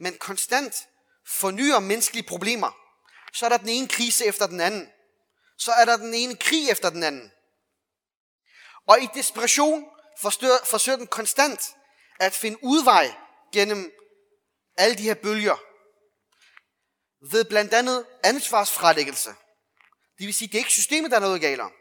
men 0.00 0.18
konstant 0.18 0.88
fornyer 1.26 1.78
menneskelige 1.78 2.28
problemer. 2.28 2.70
Så 3.32 3.44
er 3.44 3.48
der 3.48 3.56
den 3.56 3.68
ene 3.68 3.88
krise 3.88 4.24
efter 4.26 4.46
den 4.46 4.60
anden. 4.60 4.88
Så 5.58 5.72
er 5.72 5.84
der 5.84 5.96
den 5.96 6.14
ene 6.14 6.36
krig 6.36 6.70
efter 6.70 6.90
den 6.90 7.02
anden. 7.02 7.32
Og 8.86 9.02
i 9.02 9.08
desperation 9.14 9.84
forstør, 10.20 10.56
forsøger 10.64 10.98
den 10.98 11.06
konstant 11.06 11.60
at 12.20 12.34
finde 12.34 12.58
udvej 12.62 13.14
gennem 13.52 13.92
alle 14.76 14.96
de 14.96 15.02
her 15.02 15.14
bølger. 15.14 15.56
Ved 17.30 17.44
blandt 17.44 17.74
andet 17.74 18.06
ansvarsfralæggelse. 18.24 19.30
Det 20.18 20.26
vil 20.26 20.34
sige, 20.34 20.48
det 20.48 20.54
er 20.54 20.58
ikke 20.58 20.70
systemet, 20.70 21.10
der 21.10 21.16
er 21.16 21.20
noget 21.20 21.40
galt 21.40 21.60
om. 21.60 21.72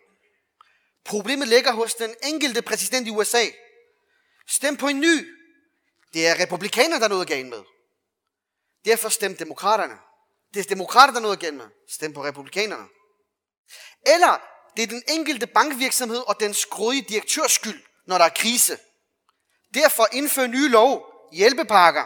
Problemet 1.06 1.48
ligger 1.48 1.72
hos 1.72 1.96
den 1.96 2.16
enkelte 2.24 2.62
præsident 2.62 3.08
i 3.08 3.12
USA. 3.12 3.46
Stem 4.48 4.78
på 4.78 4.88
en 4.88 5.00
ny. 5.00 5.28
Det 6.14 6.28
er 6.28 6.40
republikanerne, 6.40 7.00
der 7.00 7.06
er 7.06 7.10
noget 7.10 7.28
galt 7.28 7.48
med. 7.48 7.64
Derfor 8.86 9.10
stem 9.10 9.38
demokraterne. 9.38 9.98
Det 10.54 10.60
er 10.60 10.64
demokrater, 10.64 11.14
der 11.14 11.20
er 11.20 11.24
noget 11.24 11.40
galt 11.40 11.56
med. 11.56 11.66
Stem 11.90 12.14
på 12.14 12.26
republikanerne. 12.26 12.88
Eller 14.06 14.42
det 14.78 14.84
er 14.84 14.88
den 14.88 15.04
enkelte 15.08 15.48
bankvirksomhed 15.48 16.24
og 16.28 16.40
den 16.40 16.54
skrådige 16.54 17.06
direktørs 17.10 17.52
skyld, 17.52 17.84
når 18.08 18.18
der 18.18 18.26
er 18.26 18.30
krise. 18.30 18.78
Derfor 19.74 20.08
indfør 20.12 20.48
nye 20.48 20.70
lov, 20.70 21.06
hjælpepakker, 21.32 22.06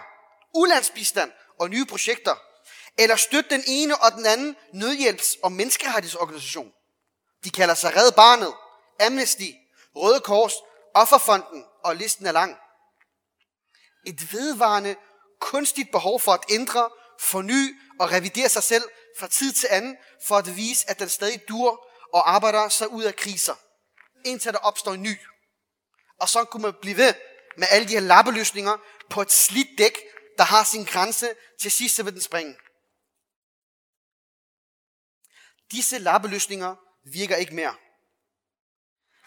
ulandsbistand 0.53 1.31
og 1.59 1.69
nye 1.69 1.85
projekter. 1.85 2.35
Eller 2.97 3.15
støt 3.15 3.49
den 3.49 3.63
ene 3.67 4.01
og 4.03 4.11
den 4.11 4.25
anden 4.25 4.55
nødhjælps- 4.73 5.39
og 5.43 5.51
menneskerettighedsorganisation. 5.51 6.71
De 7.43 7.49
kalder 7.49 7.73
sig 7.73 7.95
Red 7.95 8.11
Barnet, 8.11 8.53
Amnesty, 8.99 9.51
Røde 9.95 10.19
Kors, 10.19 10.53
Offerfonden 10.93 11.65
og 11.83 11.95
listen 11.95 12.25
er 12.25 12.31
lang. 12.31 12.57
Et 14.07 14.33
vedvarende, 14.33 14.95
kunstigt 15.39 15.91
behov 15.91 16.19
for 16.19 16.31
at 16.31 16.43
ændre, 16.49 16.89
forny 17.19 17.79
og 17.99 18.11
revidere 18.11 18.49
sig 18.49 18.63
selv 18.63 18.83
fra 19.19 19.27
tid 19.27 19.53
til 19.53 19.67
anden, 19.71 19.97
for 20.25 20.35
at 20.37 20.55
vise, 20.55 20.89
at 20.89 20.99
den 20.99 21.09
stadig 21.09 21.47
dur 21.47 21.89
og 22.13 22.31
arbejder 22.31 22.69
sig 22.69 22.91
ud 22.91 23.03
af 23.03 23.15
kriser, 23.15 23.55
indtil 24.25 24.53
der 24.53 24.59
opstår 24.59 24.93
en 24.93 25.03
ny. 25.03 25.17
Og 26.19 26.29
så 26.29 26.43
kunne 26.43 26.61
man 26.61 26.73
blive 26.81 26.97
ved 26.97 27.13
med 27.57 27.67
alle 27.71 27.87
de 27.87 27.93
her 27.93 27.99
lappeløsninger 27.99 28.77
på 29.09 29.21
et 29.21 29.31
slidt 29.31 29.77
dæk, 29.77 29.97
der 30.37 30.43
har 30.43 30.63
sin 30.63 30.83
grænse, 30.83 31.33
til 31.61 31.71
sidst 31.71 31.95
så 31.95 32.03
vil 32.03 32.13
den 32.13 32.21
springe. 32.21 32.55
Disse 35.71 35.97
lappeløsninger 35.97 36.75
virker 37.13 37.35
ikke 37.35 37.55
mere. 37.55 37.75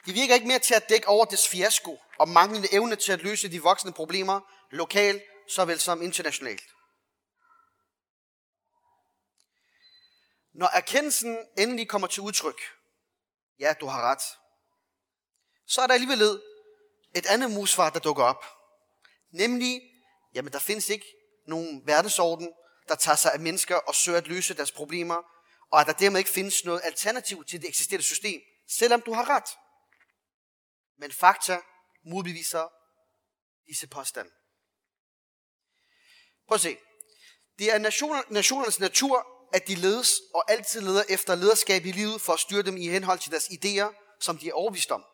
De 0.07 0.13
virker 0.13 0.35
ikke 0.35 0.47
mere 0.47 0.59
til 0.59 0.75
at 0.75 0.89
dække 0.89 1.09
over 1.09 1.25
dets 1.25 1.49
fiasko 1.49 1.99
og 2.19 2.29
manglende 2.29 2.75
evne 2.75 2.97
til 2.97 3.13
at 3.13 3.23
løse 3.23 3.49
de 3.49 3.63
voksne 3.63 3.93
problemer, 3.93 4.41
lokalt 4.71 5.23
såvel 5.49 5.81
som 5.81 6.03
internationalt. 6.03 6.63
Når 10.55 10.67
erkendelsen 10.67 11.39
endelig 11.59 11.89
kommer 11.89 12.09
til 12.09 12.23
udtryk, 12.23 12.61
ja, 13.59 13.75
du 13.81 13.87
har 13.87 14.11
ret, 14.11 14.23
så 15.67 15.83
er 15.83 15.87
der 15.87 15.95
alligevel 15.95 16.41
et 17.15 17.27
andet 17.27 17.51
musvar, 17.51 17.91
der 17.91 18.01
dukker 18.01 18.25
op. 18.25 18.45
Nemlig, 19.31 19.83
jamen 20.35 20.53
der 20.53 20.59
findes 20.59 20.89
ikke 20.89 21.07
nogen 21.47 21.87
verdensorden, 21.87 22.53
der 22.89 22.95
tager 22.95 23.17
sig 23.17 23.33
af 23.33 23.41
mennesker 23.41 23.77
og 23.77 23.95
søger 23.95 24.19
at 24.19 24.27
løse 24.27 24.55
deres 24.55 24.73
problemer, 24.73 25.23
og 25.71 25.81
at 25.81 25.87
der 25.87 25.93
dermed 25.93 26.19
ikke 26.19 26.31
findes 26.31 26.65
noget 26.65 26.81
alternativ 26.85 27.45
til 27.45 27.61
det 27.61 27.69
eksisterende 27.69 28.05
system, 28.05 28.41
selvom 28.69 29.01
du 29.03 29.13
har 29.13 29.29
ret. 29.29 29.59
Men 30.99 31.13
fakta 31.13 31.61
modbeviser 32.05 32.69
disse 33.67 33.87
påstande. 33.87 34.31
Prøv 36.49 36.55
at 36.55 36.61
se. 36.61 36.79
Det 37.59 37.73
er 37.73 37.79
nationer, 37.79 38.23
nationernes 38.31 38.81
natur, 38.81 39.27
at 39.53 39.69
de 39.69 39.75
ledes 39.75 40.21
og 40.35 40.51
altid 40.51 40.81
leder 40.81 41.05
efter 41.09 41.35
lederskab 41.35 41.87
i 41.87 41.93
livet 41.93 42.21
for 42.21 42.33
at 42.33 42.41
styre 42.41 42.63
dem 42.63 42.77
i 42.77 42.89
henhold 42.89 43.19
til 43.19 43.31
deres 43.31 43.49
idéer, 43.49 44.17
som 44.21 44.39
de 44.39 44.49
er 44.49 44.53
overvist 44.53 44.91
om. 44.91 45.05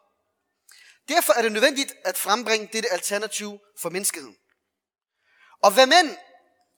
Derfor 1.09 1.33
er 1.33 1.43
det 1.43 1.53
nødvendigt 1.53 1.93
at 2.05 2.19
frembringe 2.19 2.69
dette 2.73 2.93
alternativ 2.93 3.59
for 3.79 3.91
menneskeheden. 3.91 4.37
Og 5.63 5.75
hvem 5.75 5.93
end, 5.93 6.17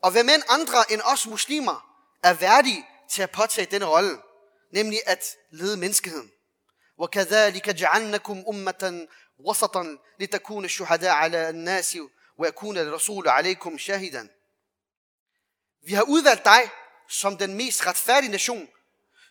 og 0.02 0.10
hvem 0.10 0.28
end 0.28 0.42
andre 0.48 0.92
end 0.92 1.00
os 1.04 1.26
muslimer 1.26 2.06
er 2.22 2.34
værdige 2.34 2.86
til 3.10 3.22
at 3.22 3.30
påtage 3.30 3.66
denne 3.70 3.86
rolle, 3.86 4.22
nemlig 4.72 5.00
at 5.06 5.24
lede 5.50 5.76
menneskeheden. 5.76 6.32
وكذلك 6.99 7.69
جعلناكم 7.69 8.43
أمة 8.49 9.07
وسطا 9.37 9.97
لتكون 10.19 10.65
الشهداء 10.65 11.11
على 11.11 11.49
الناس 11.49 11.97
ويكون 12.37 12.77
الرسول 12.77 13.27
عليكم 13.27 13.77
شاهدا. 13.77 14.29
Vi 15.81 15.93
har 15.93 16.03
udvalgt 16.03 16.45
dig 16.45 16.69
som 17.09 17.37
den 17.37 17.53
mest 17.53 17.87
retfærdige 17.87 18.31
nation, 18.31 18.69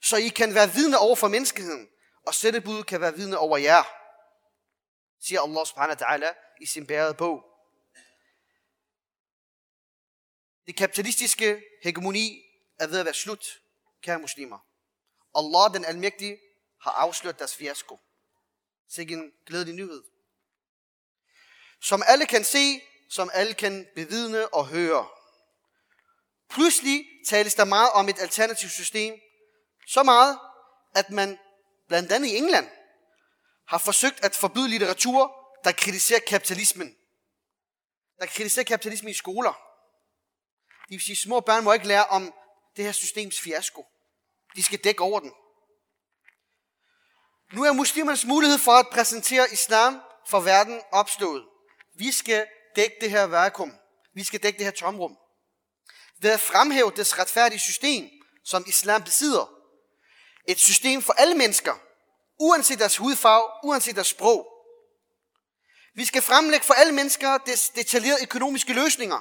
så 0.03 0.17
I 0.17 0.29
kan 0.29 0.55
være 0.55 0.73
vidne 0.73 0.99
over 0.99 1.17
for 1.17 1.29
menneskeheden, 1.29 1.89
og 2.27 2.35
sættebud 2.35 2.85
kan 2.85 3.01
være 3.01 3.15
vidne 3.15 3.39
over 3.39 3.57
jer, 3.57 3.85
siger 5.21 5.43
Allah 5.43 5.67
subhanahu 5.67 5.97
wa 6.01 6.07
ta'ala 6.07 6.35
i 6.61 6.67
sin 6.67 6.87
bærede 6.87 7.15
bog. 7.15 7.45
Det 10.67 10.77
kapitalistiske 10.77 11.63
hegemoni 11.83 12.45
er 12.79 12.87
ved 12.87 12.99
at 12.99 13.05
være 13.05 13.15
slut, 13.15 13.61
kære 14.03 14.19
muslimer. 14.19 14.59
Allah, 15.35 15.75
den 15.75 15.85
almægtige, 15.85 16.39
har 16.82 16.92
afsløret 16.92 17.40
deres 17.40 17.56
fiasko. 17.56 18.00
Sikke 18.90 19.14
en 19.14 19.32
glædelig 19.46 19.76
nyhed. 19.76 20.04
Som 21.82 22.04
alle 22.06 22.26
kan 22.26 22.44
se, 22.44 22.82
som 23.10 23.30
alle 23.34 23.54
kan 23.54 23.88
bevidne 23.96 24.54
og 24.54 24.68
høre. 24.68 25.08
Pludselig 26.50 27.06
tales 27.28 27.56
der 27.56 27.66
meget 27.66 27.92
om 27.92 28.10
et 28.10 28.20
alternativt 28.20 28.72
system. 28.72 29.20
Så 29.88 30.04
meget, 30.04 30.40
at 30.96 31.10
man 31.10 31.40
blandt 31.88 32.12
andet 32.12 32.28
i 32.28 32.38
England 32.38 32.70
har 33.68 33.78
forsøgt 33.78 34.26
at 34.26 34.36
forbyde 34.36 34.70
litteratur, 34.70 35.36
der 35.64 35.72
kritiserer 35.72 36.20
kapitalismen. 36.28 36.96
Der 38.20 38.26
kritiserer 38.26 38.66
kapitalismen 38.66 39.12
i 39.12 39.14
skoler. 39.14 39.54
Det 40.82 40.96
vil 40.96 41.02
sige, 41.02 41.14
at 41.14 41.18
små 41.18 41.40
børn 41.40 41.64
må 41.64 41.74
ikke 41.74 41.88
lære 41.88 42.06
om 42.06 42.34
det 42.76 42.86
her 42.86 42.92
systems 42.92 43.40
fiasko. 43.40 43.86
De 44.56 44.64
skal 44.64 44.84
dække 44.84 45.04
over 45.04 45.20
den. 45.20 45.34
Nu 47.54 47.64
er 47.64 47.72
muslimernes 47.72 48.26
mulighed 48.26 48.58
for 48.58 48.72
at 48.72 48.90
præsentere 48.90 49.54
islam 49.54 50.02
for 50.28 50.40
verden 50.40 50.82
opstået. 50.92 51.46
Vi 51.96 52.12
skal 52.12 52.48
dække 52.76 52.96
det 53.02 53.10
her 53.12 53.24
vakuum. 53.24 53.74
Vi 54.14 54.24
skal 54.24 54.44
dække 54.44 54.58
det 54.58 54.66
her 54.66 54.72
tomrum. 54.72 55.18
Ved 56.22 56.32
at 56.32 56.40
fremhæve 56.40 56.92
det 56.96 57.20
retfærdige 57.20 57.60
system, 57.60 58.10
som 58.46 58.64
islam 58.68 59.04
besidder. 59.04 59.52
Et 60.48 60.60
system 60.60 61.02
for 61.02 61.14
alle 61.14 61.36
mennesker, 61.36 61.74
uanset 62.40 62.80
deres 62.80 62.98
hudfarve, 62.98 63.46
uanset 63.64 63.96
deres 63.96 64.08
sprog. 64.08 64.48
Vi 65.94 66.06
skal 66.06 66.22
fremlægge 66.22 66.66
for 66.66 66.74
alle 66.74 66.94
mennesker 66.94 67.38
des 67.38 67.70
detaljerede 67.70 68.24
økonomiske 68.24 68.74
løsninger. 68.74 69.20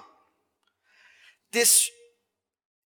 Des 1.53 1.91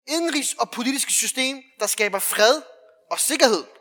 indrigs- 0.10 0.56
og 0.60 0.72
politiske 0.72 1.12
system, 1.12 1.64
der 1.80 1.88
skaber 1.88 2.20
fred 2.20 2.62
og 3.12 3.20
sikkerhed. 3.20 3.77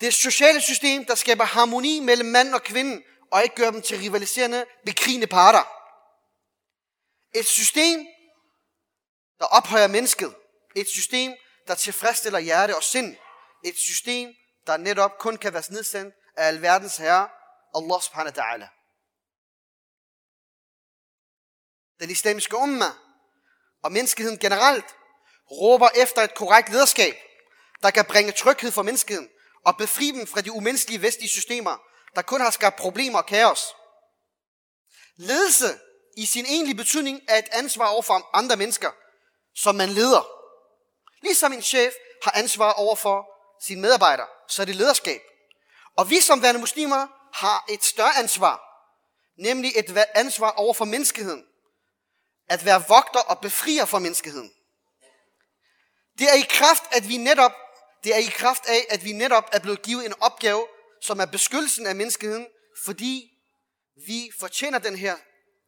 Det 0.00 0.14
sociale 0.14 0.60
system, 0.60 1.04
der 1.04 1.14
skaber 1.14 1.44
harmoni 1.44 2.00
mellem 2.00 2.28
mand 2.28 2.54
og 2.54 2.62
kvinde, 2.62 3.02
og 3.30 3.42
ikke 3.42 3.54
gør 3.54 3.70
dem 3.70 3.82
til 3.82 3.98
rivaliserende, 3.98 4.66
bekrigende 4.84 5.26
parter. 5.26 5.64
Et 7.34 7.46
system, 7.46 8.06
der 9.38 9.46
ophøjer 9.46 9.86
mennesket. 9.86 10.34
Et 10.76 10.88
system, 10.88 11.32
der 11.66 11.74
tilfredsstiller 11.74 12.38
hjerte 12.38 12.76
og 12.76 12.82
sind. 12.82 13.16
Et 13.64 13.76
system, 13.76 14.34
der 14.66 14.76
netop 14.76 15.18
kun 15.18 15.36
kan 15.36 15.52
være 15.52 15.62
nedsendt 15.70 16.14
af 16.36 16.46
alverdens 16.46 16.96
herre, 16.96 17.28
Allah 17.74 18.00
subhanahu 18.02 18.36
wa 18.36 18.42
ta'ala. 18.42 18.66
Den 22.00 22.10
islamiske 22.10 22.56
umma 22.56 22.90
og 23.82 23.92
menneskeheden 23.92 24.38
generelt 24.38 24.96
råber 25.50 25.88
efter 25.88 26.22
et 26.22 26.34
korrekt 26.34 26.68
lederskab, 26.68 27.14
der 27.82 27.90
kan 27.90 28.04
bringe 28.04 28.32
tryghed 28.32 28.70
for 28.70 28.82
menneskeheden 28.82 29.30
og 29.66 29.76
befri 29.76 30.10
dem 30.10 30.26
fra 30.26 30.40
de 30.40 30.52
umenneskelige 30.52 31.02
vestlige 31.02 31.28
systemer, 31.28 31.76
der 32.14 32.22
kun 32.22 32.40
har 32.40 32.50
skabt 32.50 32.76
problemer 32.76 33.18
og 33.18 33.26
kaos. 33.26 33.74
Ledelse 35.16 35.78
i 36.16 36.26
sin 36.26 36.46
egentlige 36.46 36.76
betydning 36.76 37.20
er 37.28 37.36
et 37.38 37.48
ansvar 37.52 37.86
over 37.86 38.02
for 38.02 38.30
andre 38.32 38.56
mennesker, 38.56 38.90
som 39.54 39.74
man 39.74 39.88
leder. 39.88 40.28
Ligesom 41.22 41.52
en 41.52 41.62
chef 41.62 41.94
har 42.22 42.32
ansvar 42.34 42.72
over 42.72 42.96
for 42.96 43.26
sine 43.62 43.80
medarbejdere, 43.80 44.26
så 44.48 44.62
er 44.62 44.66
det 44.66 44.76
lederskab. 44.76 45.20
Og 45.96 46.10
vi 46.10 46.20
som 46.20 46.42
værende 46.42 46.60
muslimer 46.60 47.06
har 47.32 47.64
et 47.68 47.84
større 47.84 48.16
ansvar, 48.16 48.62
nemlig 49.38 49.72
et 49.76 50.04
ansvar 50.14 50.50
over 50.50 50.74
for 50.74 50.84
menneskeheden. 50.84 51.44
At 52.48 52.64
være 52.64 52.84
vogter 52.88 53.20
og 53.20 53.40
befrier 53.40 53.84
for 53.84 53.98
menneskeheden. 53.98 54.52
Det 56.18 56.28
er 56.28 56.34
i 56.34 56.46
kraft, 56.50 56.82
at 56.90 57.08
vi 57.08 57.16
netop, 57.16 57.52
det 58.06 58.14
er 58.14 58.18
i 58.18 58.30
kraft 58.30 58.66
af, 58.66 58.86
at 58.90 59.04
vi 59.04 59.12
netop 59.12 59.48
er 59.52 59.58
blevet 59.58 59.82
givet 59.82 60.06
en 60.06 60.14
opgave, 60.20 60.66
som 61.02 61.20
er 61.20 61.26
beskyttelsen 61.26 61.86
af 61.86 61.96
menneskeheden, 61.96 62.46
fordi 62.84 63.30
vi 64.06 64.30
fortjener 64.40 64.78
den 64.78 64.96
her 64.96 65.16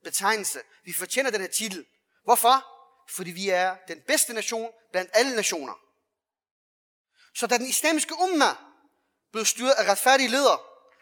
betegnelse. 0.04 0.60
Vi 0.84 0.92
fortjener 0.92 1.30
den 1.30 1.40
her 1.40 1.48
titel. 1.48 1.86
Hvorfor? 2.24 2.64
Fordi 3.10 3.30
vi 3.30 3.48
er 3.48 3.76
den 3.88 4.00
bedste 4.06 4.32
nation 4.32 4.70
blandt 4.92 5.10
alle 5.14 5.36
nationer. 5.36 5.74
Så 7.34 7.46
da 7.46 7.58
den 7.58 7.66
islamiske 7.66 8.14
umma 8.20 8.56
blev 9.32 9.44
styret 9.44 9.72
af 9.72 9.90
retfærdige 9.90 10.28
ledere, 10.28 10.58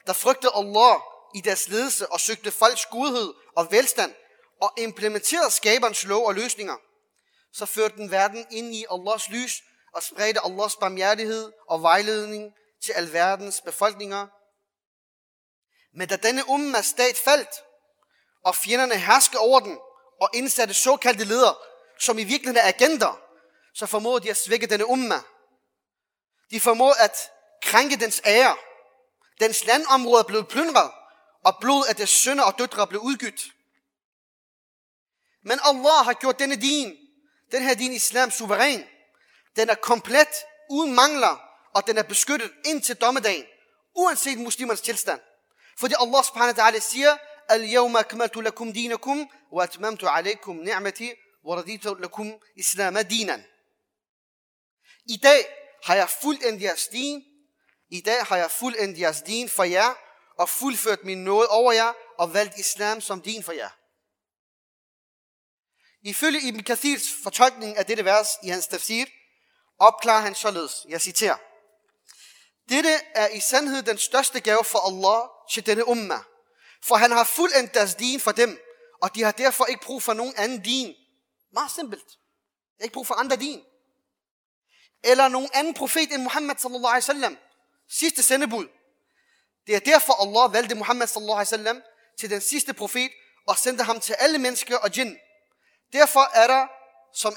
der 0.06 0.12
frygtede 0.12 0.52
Allah 0.54 0.96
i 1.34 1.40
deres 1.40 1.68
ledelse 1.68 2.12
og 2.12 2.20
søgte 2.20 2.50
folks 2.50 2.86
godhed 2.86 3.34
og 3.56 3.70
velstand 3.70 4.14
og 4.60 4.72
implementerede 4.78 5.50
skaberens 5.50 6.04
lov 6.04 6.26
og 6.26 6.34
løsninger, 6.34 6.76
så 7.52 7.66
førte 7.66 7.96
den 7.96 8.10
verden 8.10 8.46
ind 8.50 8.74
i 8.74 8.86
Allahs 8.90 9.28
lys 9.28 9.62
og 9.96 10.02
spredte 10.02 10.40
Allahs 10.44 10.76
barmhjertighed 10.76 11.52
og 11.68 11.82
vejledning 11.82 12.54
til 12.84 12.92
alverdens 12.92 13.60
befolkninger. 13.60 14.26
Men 15.98 16.08
da 16.08 16.16
denne 16.16 16.48
umma 16.48 16.82
stat 16.82 17.16
faldt, 17.16 17.64
og 18.44 18.54
fjenderne 18.54 18.96
herskede 18.96 19.40
over 19.40 19.60
den 19.60 19.78
og 20.20 20.30
indsatte 20.34 20.74
såkaldte 20.74 21.24
ledere, 21.24 21.54
som 22.00 22.18
i 22.18 22.24
virkeligheden 22.24 22.56
er 22.64 22.68
agenter, 22.68 23.20
så 23.74 23.86
formåede 23.86 24.24
de 24.24 24.30
at 24.30 24.36
svække 24.36 24.66
denne 24.66 24.86
umma. 24.86 25.20
De 26.50 26.60
formåede 26.60 27.00
at 27.00 27.30
krænke 27.62 27.96
dens 27.96 28.22
ære. 28.24 28.56
Dens 29.40 29.64
landområder 29.64 30.24
blev 30.24 30.44
plyndret, 30.44 30.90
og 31.44 31.56
blod 31.60 31.86
af 31.88 31.96
dets 31.96 32.12
sønner 32.12 32.44
og 32.44 32.58
døtre 32.58 32.86
blev 32.86 33.00
udgydt. 33.00 33.42
Men 35.42 35.58
Allah 35.64 36.04
har 36.04 36.12
gjort 36.12 36.38
denne 36.38 36.56
din, 36.56 36.96
den 37.52 37.62
her 37.62 37.74
din 37.74 37.92
islam 37.92 38.30
suveræn. 38.30 38.84
Den 39.56 39.70
er 39.70 39.74
komplet, 39.74 40.28
uden 40.70 40.94
mangler, 40.94 41.42
og 41.74 41.86
den 41.86 41.98
er 41.98 42.02
beskyttet 42.02 42.52
indtil 42.64 42.96
dommedagen, 42.96 43.44
uanset 43.94 44.38
muslimernes 44.38 44.80
tilstand. 44.80 45.20
Fordi 45.78 45.94
Allah 46.00 46.24
subhanahu 46.24 46.56
wa 46.56 46.68
ta'ala 46.68 46.78
siger, 46.78 47.16
Al-yawma 47.48 47.98
akmaltu 47.98 48.40
lakum 48.40 48.72
dinakum, 48.72 49.30
wa 49.52 49.62
atmamtu 49.62 50.06
alaykum 50.06 50.56
ni'mati, 50.56 51.12
wa 51.44 51.56
raditu 51.56 51.94
lakum 51.94 52.34
islama 52.56 53.02
dinan. 53.02 53.44
I 55.08 55.16
dag 55.16 55.46
har 55.84 55.94
jeg 55.94 56.10
fuldendt 56.10 56.62
jeres 56.62 56.88
din, 56.88 57.24
i 57.90 58.00
dag 58.00 58.24
har 58.24 58.36
jeg 58.36 58.50
fuldendt 58.50 58.98
jeres 58.98 59.22
din 59.22 59.48
for 59.48 59.64
jer, 59.64 59.94
og 60.38 60.48
fuldført 60.48 61.04
min 61.04 61.24
nåde 61.24 61.48
over 61.48 61.72
jer, 61.72 61.92
og 62.18 62.34
valgt 62.34 62.58
islam 62.58 63.00
som 63.00 63.20
din 63.20 63.42
for 63.42 63.52
jer. 63.52 63.70
Ifølge 66.02 66.48
Ibn 66.48 66.62
Kathirs 66.62 67.02
fortolkning 67.22 67.76
af 67.76 67.86
dette 67.86 68.04
vers 68.04 68.28
i 68.42 68.48
hans 68.48 68.66
tafsir, 68.66 69.04
opklarer 69.78 70.20
han 70.20 70.34
således, 70.34 70.86
jeg 70.88 71.00
citerer, 71.00 71.36
Dette 72.68 73.00
er 73.14 73.28
i 73.28 73.40
sandhed 73.40 73.82
den 73.82 73.98
største 73.98 74.40
gave 74.40 74.64
for 74.64 74.78
Allah 74.78 75.28
til 75.50 75.66
denne 75.66 75.88
umma, 75.88 76.18
for 76.82 76.94
han 76.94 77.10
har 77.10 77.24
fuldendt 77.24 77.74
deres 77.74 77.94
din 77.94 78.20
for 78.20 78.32
dem, 78.32 78.60
og 79.02 79.14
de 79.14 79.22
har 79.22 79.32
derfor 79.32 79.64
ikke 79.64 79.84
brug 79.84 80.02
for 80.02 80.12
nogen 80.12 80.34
anden 80.36 80.62
din. 80.62 80.94
Meget 81.52 81.70
simpelt. 81.70 82.08
De 82.08 82.80
har 82.80 82.84
ikke 82.84 82.94
brug 82.94 83.06
for 83.06 83.14
andre 83.14 83.36
din 83.36 83.62
eller 85.06 85.28
nogen 85.28 85.50
anden 85.54 85.74
profet 85.74 86.12
end 86.12 86.22
Muhammad 86.22 86.56
sallallahu 86.58 86.92
alaihi 86.94 87.04
wasallam. 87.04 87.38
Sidste 87.90 88.22
sendebud. 88.22 88.66
Det 89.66 89.74
er 89.74 89.80
derfor 89.80 90.12
Allah 90.22 90.52
valgte 90.52 90.74
Muhammad 90.74 91.06
sallallahu 91.06 91.38
alaihi 91.38 91.52
wasallam 91.52 91.82
til 92.18 92.30
den 92.30 92.40
sidste 92.40 92.74
profet 92.74 93.10
og 93.46 93.58
sendte 93.58 93.84
ham 93.84 94.00
til 94.00 94.12
alle 94.18 94.38
mennesker 94.38 94.76
og 94.78 94.98
jinn. 94.98 95.18
Derfor 95.92 96.30
er 96.34 96.46
der 96.46 96.66
som 97.14 97.36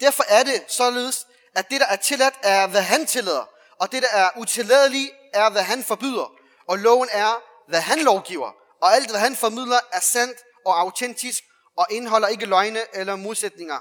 derfor 0.00 0.24
er 0.28 0.42
det 0.42 0.64
således, 0.68 1.26
at 1.54 1.70
det 1.70 1.80
der 1.80 1.86
er 1.86 1.96
tilladt 1.96 2.34
er 2.42 2.66
hvad 2.66 2.82
han 2.82 3.06
tillader, 3.06 3.48
og 3.80 3.92
det 3.92 4.02
der 4.02 4.08
er 4.08 4.30
utilladeligt 4.36 5.10
er 5.32 5.50
hvad 5.50 5.62
han 5.62 5.84
forbyder, 5.84 6.32
og 6.68 6.78
loven 6.78 7.08
er 7.12 7.42
hvad 7.68 7.80
han 7.80 7.98
lovgiver, 7.98 8.52
og 8.82 8.94
alt 8.94 9.10
hvad 9.10 9.20
han 9.20 9.36
formidler 9.36 9.80
er 9.92 10.00
sandt 10.00 10.38
og 10.64 10.80
autentisk 10.80 11.44
og 11.76 11.86
indeholder 11.90 12.28
ikke 12.28 12.46
løgne 12.46 12.96
eller 12.96 13.16
modsætninger. 13.16 13.80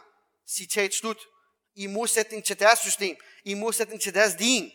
Citat 0.50 0.94
slut. 0.94 1.18
I 1.76 1.88
modsætning 1.88 2.46
til 2.46 2.60
deres 2.60 2.80
system, 2.80 3.16
i 3.46 3.54
modsætning 3.54 4.02
til 4.02 4.14
deres 4.14 4.34
din, 4.34 4.72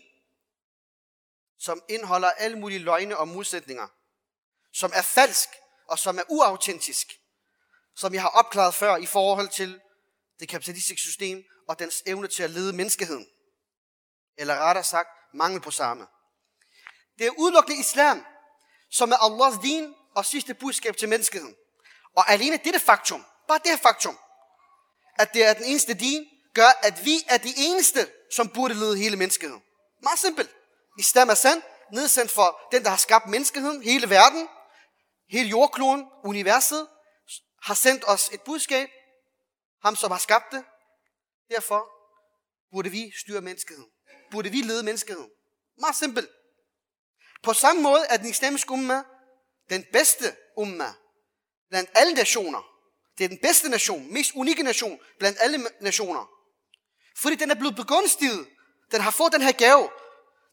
som 1.60 1.82
indeholder 1.88 2.30
alle 2.30 2.58
mulige 2.58 2.78
løgne 2.78 3.16
og 3.16 3.28
modsætninger, 3.28 3.88
som 4.72 4.92
er 4.94 5.02
falsk 5.02 5.48
og 5.88 5.98
som 5.98 6.18
er 6.18 6.22
uautentisk, 6.28 7.06
som 7.96 8.14
jeg 8.14 8.22
har 8.22 8.28
opklaret 8.28 8.74
før 8.74 8.96
i 8.96 9.06
forhold 9.06 9.48
til 9.48 9.80
det 10.40 10.48
kapitalistiske 10.48 11.00
system 11.00 11.44
og 11.68 11.78
dens 11.78 12.02
evne 12.06 12.28
til 12.28 12.42
at 12.42 12.50
lede 12.50 12.72
menneskeheden. 12.72 13.26
Eller 14.38 14.54
rettere 14.54 14.84
sagt, 14.84 15.08
mangel 15.34 15.60
på 15.60 15.70
samme. 15.70 16.06
Det 17.18 17.26
er 17.26 17.30
udelukkende 17.38 17.80
islam, 17.80 18.24
som 18.90 19.12
er 19.12 19.16
Allahs 19.16 19.58
din 19.62 19.94
og 20.14 20.24
sidste 20.24 20.54
budskab 20.54 20.96
til 20.96 21.08
menneskeheden. 21.08 21.54
Og 22.16 22.30
alene 22.30 22.56
dette 22.64 22.80
faktum, 22.80 23.24
bare 23.48 23.60
det 23.64 23.80
faktum, 23.80 24.18
at 25.18 25.34
det 25.34 25.44
er 25.44 25.54
den 25.54 25.64
eneste 25.64 25.94
din, 25.94 26.26
gør, 26.54 26.78
at 26.82 27.04
vi 27.04 27.16
er 27.28 27.38
de 27.38 27.54
eneste, 27.56 28.10
som 28.32 28.48
burde 28.48 28.74
lede 28.74 28.98
hele 28.98 29.16
menneskeheden. 29.16 29.62
Meget 30.02 30.18
simpelt. 30.18 30.50
Islam 30.98 31.28
er 31.28 31.34
sand, 31.34 31.62
nedsendt 31.92 32.30
for 32.30 32.60
den, 32.72 32.82
der 32.82 32.90
har 32.90 32.96
skabt 32.96 33.26
menneskeheden, 33.26 33.82
hele 33.82 34.10
verden, 34.10 34.48
hele 35.30 35.48
jordkloden, 35.48 36.06
universet, 36.24 36.88
har 37.62 37.74
sendt 37.74 38.04
os 38.06 38.30
et 38.32 38.40
budskab, 38.40 38.88
ham 39.82 39.96
som 39.96 40.10
har 40.10 40.18
skabt 40.18 40.52
det. 40.52 40.64
Derfor 41.50 41.90
burde 42.72 42.90
vi 42.90 43.12
styre 43.20 43.40
menneskeheden. 43.40 43.90
Burde 44.30 44.50
vi 44.50 44.60
lede 44.60 44.82
menneskeheden. 44.82 45.30
Meget 45.80 45.96
simpelt. 45.96 46.30
På 47.42 47.52
samme 47.52 47.82
måde 47.82 48.06
er 48.10 48.16
den 48.16 48.28
islamiske 48.28 48.70
umma 48.70 49.04
den 49.70 49.84
bedste 49.92 50.36
umma 50.56 50.92
blandt 51.70 51.90
alle 51.94 52.14
nationer. 52.14 52.62
Det 53.18 53.24
er 53.24 53.28
den 53.28 53.38
bedste 53.42 53.68
nation, 53.68 54.12
mest 54.12 54.32
unikke 54.34 54.62
nation 54.62 54.98
blandt 55.18 55.38
alle 55.40 55.66
nationer. 55.80 56.28
Fordi 57.16 57.36
den 57.36 57.50
er 57.50 57.54
blevet 57.54 57.76
begunstiget. 57.76 58.46
Den 58.92 59.00
har 59.00 59.10
fået 59.10 59.32
den 59.32 59.42
her 59.42 59.52
gave. 59.52 59.88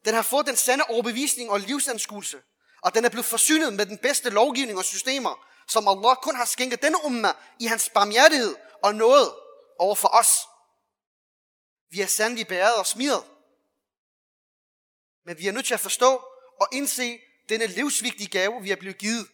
Den 0.05 0.13
har 0.13 0.21
fået 0.21 0.47
den 0.47 0.55
sande 0.55 0.83
overbevisning 0.89 1.49
og 1.49 1.59
livsanskuelse. 1.59 2.41
Og 2.81 2.93
den 2.95 3.05
er 3.05 3.09
blevet 3.09 3.25
forsynet 3.25 3.73
med 3.73 3.85
den 3.85 3.97
bedste 3.97 4.29
lovgivning 4.29 4.77
og 4.77 4.85
systemer, 4.85 5.47
som 5.67 5.88
Allah 5.88 6.15
kun 6.15 6.35
har 6.35 6.45
skænket 6.45 6.81
denne 6.81 6.97
umma 7.05 7.33
i 7.59 7.65
hans 7.65 7.89
barmhjertighed 7.89 8.55
og 8.83 8.95
noget 8.95 9.35
over 9.79 9.95
for 9.95 10.07
os. 10.07 10.38
Vi 11.89 12.01
er 12.01 12.07
sandelig 12.07 12.47
bæret 12.47 12.75
og 12.75 12.85
smidt. 12.85 13.25
Men 15.25 15.38
vi 15.38 15.47
er 15.47 15.51
nødt 15.51 15.65
til 15.65 15.73
at 15.73 15.79
forstå 15.79 16.15
og 16.61 16.67
indse 16.71 17.19
denne 17.49 17.67
livsvigtige 17.67 18.29
gave, 18.29 18.61
vi 18.61 18.71
er 18.71 18.75
blevet 18.75 18.97
givet. 18.97 19.27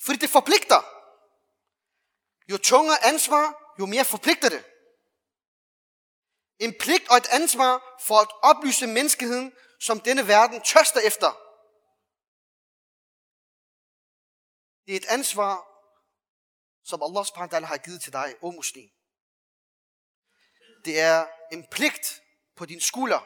Fordi 0.00 0.18
det 0.18 0.30
forpligter. 0.30 0.82
Jo 2.50 2.58
tungere 2.58 3.04
ansvar, 3.04 3.74
jo 3.78 3.86
mere 3.86 4.04
forpligter 4.04 4.48
det. 4.48 4.64
En 6.58 6.74
pligt 6.80 7.10
og 7.10 7.16
et 7.16 7.26
ansvar 7.30 8.00
for 8.00 8.18
at 8.18 8.28
oplyse 8.42 8.86
menneskeheden, 8.86 9.52
som 9.80 10.00
denne 10.00 10.28
verden 10.28 10.60
tørster 10.60 11.00
efter. 11.00 11.40
Det 14.86 14.92
er 14.92 14.96
et 14.96 15.06
ansvar, 15.08 15.75
som 16.86 17.02
Allah 17.02 17.24
subhanahu 17.24 17.66
har 17.66 17.76
givet 17.76 18.02
til 18.02 18.12
dig, 18.12 18.34
o 18.42 18.50
muslim. 18.50 18.90
Det 20.84 21.00
er 21.00 21.26
en 21.52 21.66
pligt 21.70 22.22
på 22.56 22.66
din 22.66 22.80
skulder, 22.80 23.20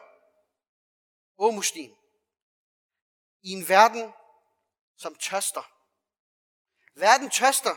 o 1.38 1.51
muslim, 1.51 1.94
i 3.42 3.51
en 3.51 3.68
verden, 3.68 4.12
som 4.96 5.14
tørster. 5.14 5.73
Verden 6.94 7.31
tørster 7.31 7.77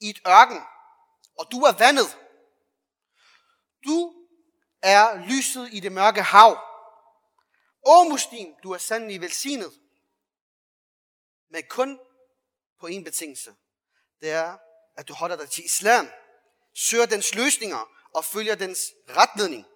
i 0.00 0.10
et 0.10 0.20
ørken, 0.26 0.62
og 1.38 1.52
du 1.52 1.58
er 1.58 1.78
vandet. 1.78 2.18
Du 3.84 4.26
er 4.82 5.26
lyset 5.28 5.68
i 5.72 5.80
det 5.80 5.92
mørke 5.92 6.22
hav. 6.22 6.52
O 7.82 8.04
muslim, 8.04 8.54
du 8.62 8.72
er 8.72 8.78
sandelig 8.78 9.20
velsignet. 9.20 9.72
Men 11.48 11.62
kun 11.68 12.00
på 12.80 12.86
en 12.86 13.04
betingelse. 13.04 13.56
Det 14.20 14.30
er, 14.30 14.58
at 14.98 15.08
du 15.08 15.14
holder 15.14 15.36
dig 15.36 15.50
til 15.50 15.64
islam, 15.64 16.08
søger 16.74 17.06
dens 17.06 17.34
løsninger 17.34 17.90
og 18.14 18.24
følger 18.24 18.54
dens 18.54 18.80
retledning. 19.08 19.66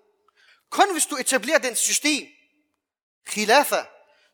Kun 0.70 0.92
hvis 0.92 1.06
du 1.06 1.16
etablerer 1.16 1.58
dens 1.58 1.78
system, 1.78 2.26
khilafa, 3.26 3.84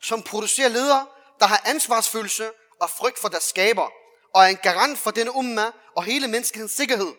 som 0.02 0.22
producerer 0.22 0.68
ledere, 0.68 1.06
der 1.40 1.46
har 1.46 1.62
ansvarsfølelse 1.64 2.52
og 2.80 2.90
frygt 2.90 3.18
for 3.18 3.28
deres 3.28 3.44
skaber, 3.44 3.90
og 4.34 4.42
er 4.42 4.46
en 4.46 4.56
garant 4.56 4.98
for 4.98 5.10
denne 5.10 5.34
umma 5.34 5.70
og 5.96 6.04
hele 6.04 6.28
menneskehedens 6.28 6.72
sikkerhed, 6.72 7.14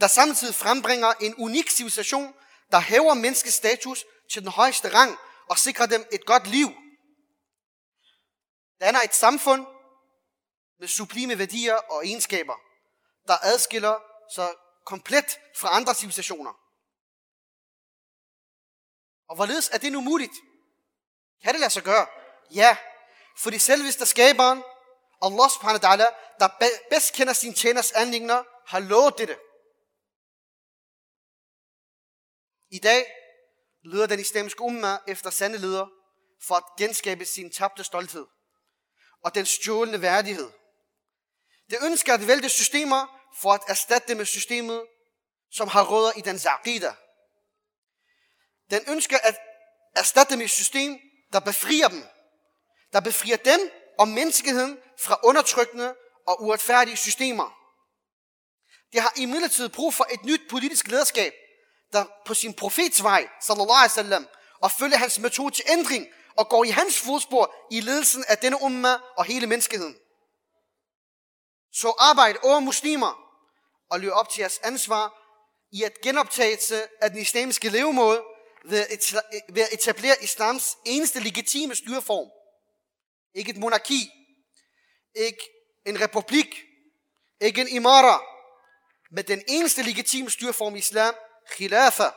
der 0.00 0.06
samtidig 0.06 0.54
frembringer 0.54 1.12
en 1.20 1.34
unik 1.34 1.70
civilisation, 1.70 2.34
der 2.72 2.80
hæver 2.80 3.14
menneskets 3.14 3.56
status 3.56 4.04
til 4.32 4.42
den 4.42 4.50
højeste 4.50 4.94
rang 4.94 5.18
og 5.50 5.58
sikrer 5.58 5.86
dem 5.86 6.06
et 6.12 6.26
godt 6.26 6.46
liv. 6.46 6.68
Danner 8.80 9.00
er 9.00 9.04
et 9.04 9.14
samfund 9.14 9.66
med 10.80 10.88
sublime 10.88 11.38
værdier 11.38 11.74
og 11.74 12.06
egenskaber, 12.06 12.54
der 13.26 13.38
adskiller 13.42 14.00
sig 14.34 14.54
komplet 14.84 15.38
fra 15.56 15.68
andre 15.76 15.94
civilisationer. 15.94 16.52
Og 19.28 19.36
hvorledes 19.36 19.68
er 19.68 19.78
det 19.78 19.92
nu 19.92 20.00
muligt? 20.00 20.32
Kan 21.42 21.52
det 21.52 21.60
lade 21.60 21.70
sig 21.70 21.82
gøre? 21.82 22.06
Ja, 22.50 22.76
fordi 23.38 23.58
selveste 23.58 24.06
skaberen, 24.06 24.62
Allah 25.22 25.50
subhanahu 25.50 25.82
wa 25.82 25.88
ta'ala, 25.88 26.06
der 26.38 26.48
bedst 26.90 27.14
kender 27.14 27.32
sin 27.32 27.54
tjeners 27.54 27.92
anlægner, 27.92 28.44
har 28.66 28.80
lovet 28.80 29.18
dette. 29.18 29.38
I 32.70 32.78
dag 32.78 33.06
leder 33.84 34.06
den 34.06 34.20
islamiske 34.20 34.60
umma 34.60 34.98
efter 35.06 35.30
sande 35.30 35.58
leder 35.58 35.86
for 36.46 36.54
at 36.54 36.64
genskabe 36.78 37.24
sin 37.24 37.52
tabte 37.52 37.84
stolthed 37.84 38.26
og 39.24 39.34
den 39.34 39.46
stjålende 39.46 40.02
værdighed. 40.02 40.52
Det 41.70 41.78
ønsker 41.82 42.14
at 42.14 42.26
vælge 42.26 42.48
systemer 42.48 43.20
for 43.40 43.52
at 43.52 43.60
erstatte 43.68 44.08
det 44.08 44.16
med 44.16 44.26
systemet, 44.26 44.86
som 45.52 45.68
har 45.68 45.84
rødder 45.84 46.12
i 46.16 46.20
den 46.20 46.40
aqida. 46.46 46.94
Den 48.70 48.84
ønsker 48.88 49.18
at 49.22 49.36
erstatte 49.96 50.30
dem 50.30 50.38
med 50.38 50.44
et 50.44 50.50
system, 50.50 50.98
der 51.32 51.40
befrier 51.40 51.88
dem. 51.88 52.04
Der 52.92 53.00
befrier 53.00 53.36
dem 53.36 53.70
og 53.98 54.08
menneskeheden 54.08 54.78
fra 54.98 55.18
undertrykkende 55.22 55.94
og 56.26 56.42
uretfærdige 56.42 56.96
systemer. 56.96 57.58
Det 58.92 59.00
har 59.02 59.12
imidlertid 59.16 59.68
brug 59.68 59.94
for 59.94 60.06
et 60.12 60.24
nyt 60.24 60.40
politisk 60.50 60.88
lederskab, 60.88 61.34
der 61.92 62.04
på 62.26 62.34
sin 62.34 62.54
profets 62.54 63.02
vej, 63.02 63.28
sallallahu 63.40 63.78
alaihi 63.78 63.90
wasallam, 63.90 64.28
og 64.60 64.70
følger 64.70 64.96
hans 64.96 65.18
metode 65.18 65.54
til 65.54 65.64
ændring, 65.68 66.06
og 66.36 66.48
går 66.48 66.64
i 66.64 66.68
hans 66.68 67.00
fodspor 67.00 67.54
i 67.70 67.80
ledelsen 67.80 68.24
af 68.28 68.38
denne 68.38 68.62
umma 68.62 68.98
og 69.16 69.24
hele 69.24 69.46
menneskeheden. 69.46 69.96
Så 71.74 71.94
arbejd 71.98 72.36
over 72.42 72.60
muslimer 72.60 73.20
og 73.90 74.00
løb 74.00 74.12
op 74.12 74.28
til 74.28 74.40
jeres 74.40 74.58
ansvar 74.58 75.20
i 75.72 75.82
at 75.82 76.00
genoptagelse 76.02 76.82
af 77.00 77.10
den 77.10 77.20
islamiske 77.20 77.68
levemåde 77.68 78.22
ved 78.64 79.62
at 79.62 79.72
etablere 79.72 80.22
islams 80.22 80.76
eneste 80.84 81.20
legitime 81.20 81.74
styreform. 81.74 82.28
Ikke 83.34 83.50
et 83.50 83.56
monarki, 83.56 84.10
ikke 85.14 85.50
en 85.86 86.00
republik, 86.00 86.64
ikke 87.40 87.60
en 87.60 87.68
imara, 87.68 88.22
men 89.10 89.24
den 89.24 89.42
eneste 89.48 89.82
legitime 89.82 90.30
styreform 90.30 90.76
i 90.76 90.78
islam, 90.78 91.14
khilafa. 91.50 92.10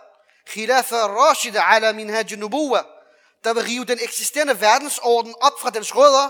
Khilafa 0.45 0.95
rashida 0.95 1.61
ala 1.61 1.93
minhaj 1.93 2.23
nubuwa. 2.37 2.85
Der 3.43 3.53
vil 3.53 3.63
rive 3.63 3.85
den 3.85 3.99
eksisterende 4.01 4.61
verdensorden 4.61 5.35
op 5.41 5.53
fra 5.61 5.69
dens 5.69 5.95
rødder, 5.95 6.29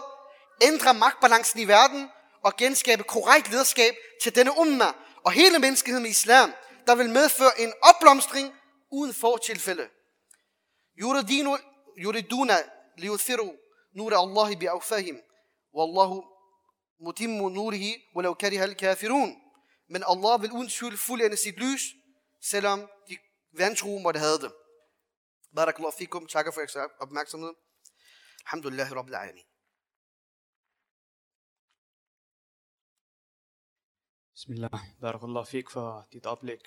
ændre 0.62 0.94
magtbalancen 0.94 1.60
i 1.60 1.68
verden 1.68 2.10
og 2.48 2.54
genskabe 2.58 3.04
korrekt 3.04 3.52
lederskab 3.52 3.94
til 4.24 4.36
denne 4.36 4.52
umma 4.58 4.90
og 5.26 5.32
hele 5.32 5.60
menneskeheden 5.60 6.04
med 6.04 6.12
islam, 6.12 6.54
der 6.88 6.96
vil 6.96 7.10
medføre 7.10 7.60
en 7.60 7.74
opblomstring 7.82 8.54
uden 8.92 9.14
få 9.14 9.38
tilfælde. 9.38 9.90
Yuriduna 11.98 12.58
liyuthiru 12.98 13.50
nur 13.98 14.12
Allah 14.24 14.60
bi 14.60 14.66
awfahim. 14.66 15.18
Wallahu 15.74 16.24
mutimmu 17.00 17.50
nurihi, 17.50 17.92
walau 18.16 18.34
kariha 18.34 18.64
al-kafirun. 18.64 19.36
Men 19.90 20.04
Allah 20.12 20.42
vil 20.42 20.52
uden 20.52 20.70
tvivl 20.70 20.98
fuldende 20.98 21.38
sit 21.38 21.58
lys, 21.58 21.82
selvom 22.42 22.80
de 23.10 23.18
vantro 23.52 23.98
måtte 23.98 24.20
have 24.20 24.38
det. 24.38 24.52
Barakallahu 25.56 25.98
fikum. 25.98 26.28
Takker 26.28 26.52
for 26.52 26.62
jeres 26.62 26.92
opmærksomhed. 27.00 27.54
Alhamdulillah 28.46 28.92
Rabbil 28.92 29.16
Alamin. 29.16 29.44
Bismillah. 34.48 34.80
Barakallah 35.02 35.46
fik 35.46 35.70
for 35.70 36.08
dit 36.14 36.26
oplæg. 36.26 36.60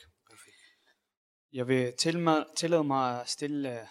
Jeg 1.53 1.69
vil 1.69 1.93
tillade 2.57 2.85
mig 2.85 3.21
at 3.21 3.29
stille 3.29 3.81
øh, 3.81 3.87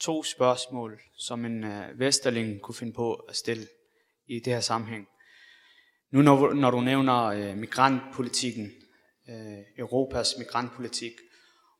to 0.00 0.22
spørgsmål, 0.22 1.00
som 1.18 1.44
en 1.44 1.64
uh, 1.64 1.98
vesterling 1.98 2.60
kunne 2.60 2.74
finde 2.74 2.92
på 2.92 3.14
at 3.14 3.36
stille 3.36 3.66
i 4.26 4.38
det 4.38 4.52
her 4.52 4.60
sammenhæng. 4.60 5.08
Nu 6.10 6.22
når, 6.22 6.52
når 6.52 6.70
du 6.70 6.80
nævner 6.80 7.50
uh, 7.50 7.58
migrantpolitikken, 7.58 8.72
Europas 9.78 10.34
migrantpolitik, 10.38 11.12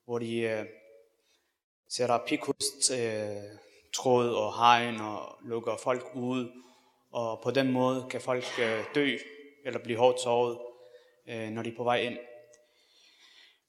hvor 0.04 0.18
de 0.18 0.58
uh, 0.60 0.66
sætter 1.88 2.18
pikhust, 2.26 2.92
tråd 3.94 4.28
og 4.28 4.58
hegn 4.58 5.00
og 5.00 5.38
lukker 5.44 5.76
folk 5.76 6.04
ud, 6.14 6.50
og 7.10 7.40
på 7.42 7.50
den 7.50 7.72
måde 7.72 8.06
kan 8.10 8.20
folk 8.20 8.44
dø 8.94 9.16
eller 9.64 9.80
blive 9.84 9.98
hårdt 9.98 10.20
såret, 10.20 10.58
øh, 11.28 11.48
når 11.48 11.62
de 11.62 11.70
er 11.70 11.76
på 11.76 11.84
vej 11.84 11.96
ind. 11.96 12.18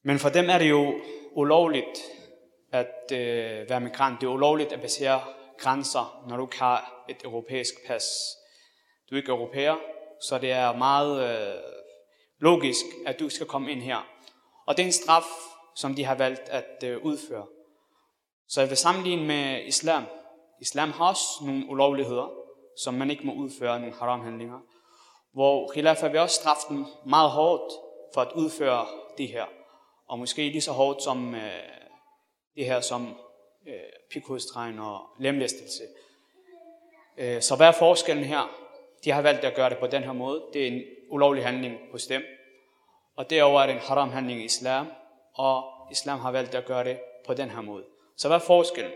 Men 0.04 0.20
for 0.20 0.30
dem 0.30 0.50
er 0.50 0.58
det 0.58 0.70
jo 0.70 1.02
ulovligt 1.32 2.00
at 2.72 3.12
øh, 3.12 3.70
være 3.70 3.82
migrant. 3.82 4.22
Det 4.22 4.28
er 4.28 4.32
ulovligt 4.32 4.74
at 4.74 4.82
passere 4.82 5.22
grænser, 5.58 6.26
når 6.30 6.38
du 6.38 6.46
ikke 6.46 6.60
har 6.60 7.06
et 7.10 7.24
europæisk 7.24 7.74
pas. 7.88 8.04
Du 9.10 9.16
er 9.16 9.20
ikke 9.20 9.32
europæer, 9.32 9.76
så 10.22 10.38
det 10.38 10.52
er 10.52 10.78
meget 10.78 11.30
øh, 11.30 11.62
logisk, 12.40 12.86
at 13.06 13.20
du 13.20 13.30
skal 13.30 13.48
komme 13.48 13.72
ind 13.72 13.82
her. 13.82 14.08
Og 14.68 14.78
det 14.78 14.84
er 14.84 14.88
en 14.88 14.92
straf, 14.92 15.26
som 15.76 15.96
de 15.96 16.04
har 16.04 16.16
valgt 16.16 16.50
at 16.50 16.84
øh, 16.84 16.98
udføre. 17.04 17.46
Så 18.48 18.62
jeg 18.62 18.70
vil 18.70 18.78
sammenligne 18.78 19.26
med 19.26 19.66
islam. 19.66 20.04
Islam 20.62 20.92
har 20.92 21.10
også 21.10 21.26
nogle 21.46 21.66
ulovligheder, 21.70 22.32
som 22.84 22.94
man 22.94 23.12
ikke 23.12 23.26
må 23.26 23.34
udføre, 23.34 23.80
nogle 23.80 23.96
haram-handlinger. 23.96 24.60
Hvor 25.36 25.72
khilafa 25.74 26.08
vil 26.08 26.20
også 26.20 26.36
straffe 26.36 26.68
dem 26.70 26.86
meget 27.06 27.32
hårdt 27.32 27.74
for 28.14 28.22
at 28.22 28.32
udføre 28.36 28.86
det 29.18 29.28
her. 29.28 29.46
Og 30.08 30.20
måske 30.20 30.50
lige 30.50 30.62
så 30.62 30.72
hårdt 30.72 31.04
som 31.04 31.36
øh, 31.36 31.42
det 32.56 32.66
her 32.66 32.82
som 32.82 33.16
øh, 33.68 33.74
pikhovedstregn 34.12 34.80
og 34.80 35.00
lemlæstelse. 35.20 35.84
Øh, 37.18 37.42
så 37.42 37.56
hvad 37.56 37.68
er 37.68 37.72
forskellen 37.72 38.24
her? 38.24 38.50
De 39.04 39.12
har 39.12 39.22
valgt 39.22 39.44
at 39.44 39.56
gøre 39.56 39.70
det 39.70 39.78
på 39.78 39.88
den 39.88 40.04
her 40.04 40.14
måde. 40.14 40.44
Det 40.54 40.64
er 40.64 40.68
en 40.68 40.82
ulovlig 41.10 41.46
handling 41.46 41.78
hos 41.92 42.08
dem. 42.08 42.22
Og 43.16 43.30
derover 43.30 43.62
er 43.62 43.66
det 43.66 43.74
en 43.74 43.82
haram 43.82 44.10
handling 44.10 44.42
i 44.42 44.46
islam, 44.46 44.88
og 45.34 45.64
islam 45.92 46.20
har 46.20 46.32
valgt 46.32 46.56
at 46.56 46.66
gøre 46.66 46.84
det 46.84 47.00
på 47.26 47.34
den 47.34 47.50
her 47.50 47.62
måde. 47.62 47.84
Så 48.18 48.28
hvad 48.28 48.38
er 48.38 48.42
forskellen? 48.42 48.94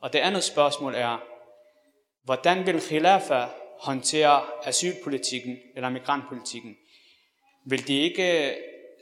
Og 0.00 0.12
det 0.12 0.18
andet 0.18 0.44
spørgsmål 0.44 0.94
er, 0.94 1.18
hvordan 2.24 2.66
vil 2.66 2.80
khilafa 2.80 3.46
håndtere 3.80 4.42
asylpolitikken 4.64 5.58
eller 5.76 5.88
migrantpolitikken? 5.88 6.76
Vil 7.64 7.88
de 7.88 8.00
ikke 8.00 8.50
øh, 8.50 8.56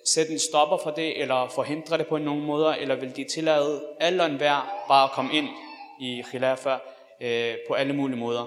sætte 0.06 0.32
en 0.32 0.38
stopper 0.38 0.78
for 0.82 0.90
det, 0.90 1.20
eller 1.20 1.48
forhindre 1.48 1.98
det 1.98 2.06
på 2.06 2.18
nogen 2.18 2.44
måder, 2.44 2.74
eller 2.74 2.94
vil 2.94 3.16
de 3.16 3.24
tillade 3.24 3.96
alle 4.00 4.22
og 4.22 4.30
enhver 4.30 4.84
bare 4.88 5.04
at 5.04 5.10
komme 5.10 5.32
ind 5.32 5.48
i 6.00 6.22
khilafa 6.30 6.78
øh, 7.20 7.56
på 7.68 7.74
alle 7.74 7.92
mulige 7.92 8.18
måder? 8.18 8.46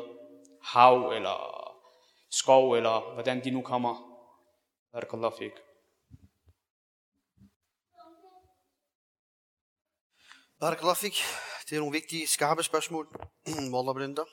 Hav, 0.63 1.11
eller 1.15 1.63
skov, 2.31 2.73
eller 2.73 3.13
hvordan 3.13 3.43
de 3.43 3.51
nu 3.51 3.61
kommer. 3.61 3.95
Barakallah 4.91 5.31
fik. 5.39 5.51
Barakallah 10.59 10.95
fik. 10.95 11.15
Det 11.69 11.75
er 11.75 11.79
nogle 11.79 11.93
vigtige, 11.93 12.27
skarpe 12.27 12.63
spørgsmål. 12.63 13.07
Wallah 13.73 13.95
Blinder. 13.95 14.23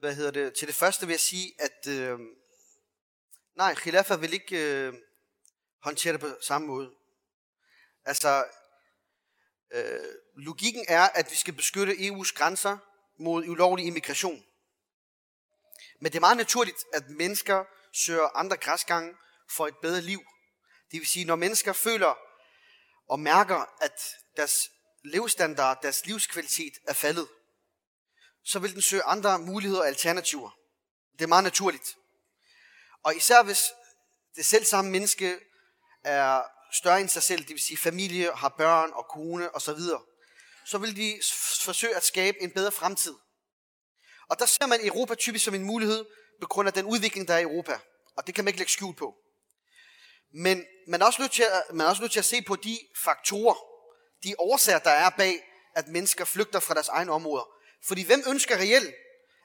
Hvad 0.00 0.14
hedder 0.14 0.30
det? 0.30 0.54
Til 0.54 0.68
det 0.68 0.74
første 0.74 1.06
vil 1.06 1.12
jeg 1.12 1.20
sige, 1.20 1.54
at 1.58 1.86
øh, 1.88 2.18
nej, 3.56 3.74
khilafa 3.74 4.16
vil 4.16 4.32
ikke 4.32 4.56
øh, 4.56 4.94
håndtere 5.82 6.12
det 6.12 6.20
på 6.20 6.36
samme 6.42 6.66
måde. 6.66 6.90
Altså, 8.04 8.44
øh, 9.72 10.14
logikken 10.36 10.84
er, 10.88 11.02
at 11.02 11.30
vi 11.30 11.36
skal 11.36 11.54
beskytte 11.54 11.92
EU's 11.92 12.32
grænser 12.34 12.78
mod 13.18 13.48
ulovlig 13.48 13.86
immigration. 13.86 14.44
Men 16.00 16.12
det 16.12 16.18
er 16.18 16.20
meget 16.20 16.36
naturligt, 16.36 16.84
at 16.94 17.10
mennesker 17.10 17.64
søger 17.92 18.36
andre 18.36 18.56
græsgange 18.56 19.14
for 19.50 19.66
et 19.66 19.76
bedre 19.82 20.00
liv. 20.00 20.20
Det 20.90 21.00
vil 21.00 21.08
sige, 21.08 21.24
når 21.24 21.36
mennesker 21.36 21.72
føler 21.72 22.18
og 23.08 23.20
mærker, 23.20 23.82
at 23.84 24.00
deres 24.36 24.70
levestandard, 25.04 25.82
deres 25.82 26.06
livskvalitet 26.06 26.72
er 26.88 26.92
faldet, 26.92 27.28
så 28.44 28.58
vil 28.58 28.74
den 28.74 28.82
søge 28.82 29.02
andre 29.02 29.38
muligheder 29.38 29.80
og 29.80 29.88
alternativer. 29.88 30.50
Det 31.12 31.22
er 31.22 31.28
meget 31.28 31.44
naturligt. 31.44 31.96
Og 33.02 33.16
især 33.16 33.42
hvis 33.42 33.62
det 34.36 34.46
selv 34.46 34.64
samme 34.64 34.90
menneske 34.90 35.40
er 36.04 36.42
større 36.72 37.00
end 37.00 37.08
sig 37.08 37.22
selv, 37.22 37.40
det 37.40 37.50
vil 37.50 37.60
sige 37.60 37.78
familie, 37.78 38.32
har 38.32 38.48
børn 38.48 38.90
og 38.94 39.06
kone 39.10 39.54
osv., 39.54 39.78
så, 39.78 40.00
så 40.66 40.78
vil 40.78 40.96
de 40.96 41.20
forsøge 41.60 41.96
at 41.96 42.04
skabe 42.04 42.42
en 42.42 42.50
bedre 42.50 42.72
fremtid. 42.72 43.14
Og 44.28 44.38
der 44.38 44.46
ser 44.46 44.66
man 44.66 44.86
Europa 44.86 45.14
typisk 45.14 45.44
som 45.44 45.54
en 45.54 45.64
mulighed, 45.64 46.04
på 46.40 46.46
grund 46.46 46.68
af 46.68 46.72
den 46.72 46.86
udvikling, 46.86 47.28
der 47.28 47.34
er 47.34 47.38
i 47.38 47.42
Europa. 47.42 47.78
Og 48.16 48.26
det 48.26 48.34
kan 48.34 48.44
man 48.44 48.48
ikke 48.48 48.58
lægge 48.58 48.72
skjul 48.72 48.94
på. 48.94 49.14
Men 50.34 50.64
man 50.88 51.02
er 51.02 51.06
også 51.06 51.22
nødt 51.22 51.32
til 51.32 51.42
at, 51.42 51.74
man 51.74 51.86
er 51.86 51.90
også 51.90 52.02
nødt 52.02 52.12
til 52.12 52.18
at 52.18 52.24
se 52.24 52.42
på 52.42 52.56
de 52.56 52.78
faktorer, 53.04 53.54
de 54.24 54.34
årsager, 54.38 54.78
der 54.78 54.90
er 54.90 55.10
bag, 55.10 55.42
at 55.76 55.88
mennesker 55.88 56.24
flygter 56.24 56.60
fra 56.60 56.74
deres 56.74 56.88
egne 56.88 57.12
områder. 57.12 57.44
Fordi 57.84 58.02
hvem 58.02 58.22
ønsker 58.26 58.56
reelt 58.56 58.94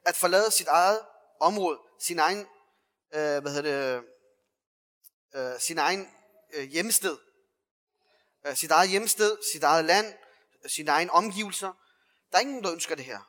at 0.05 0.15
forlade 0.15 0.51
sit 0.51 0.67
eget 0.67 1.01
område, 1.39 1.79
sin 1.99 2.19
egen, 2.19 2.47
øh, 3.13 3.41
hvad 3.41 3.53
hedder 3.53 4.01
det, 4.01 4.03
øh, 5.35 5.59
sin 5.59 5.77
egen 5.77 6.11
øh, 6.53 6.63
hjemsted. 6.63 7.17
Øh, 8.47 8.55
sit 8.55 8.71
eget 8.71 8.89
hjemsted, 8.89 9.37
sit 9.53 9.63
eget 9.63 9.85
land, 9.85 10.13
sine 10.67 10.91
egne 10.91 11.11
omgivelser. 11.11 11.73
Der 12.31 12.37
er 12.37 12.41
ingen, 12.41 12.63
der 12.63 12.71
ønsker 12.71 12.95
det 12.95 13.05
her. 13.05 13.19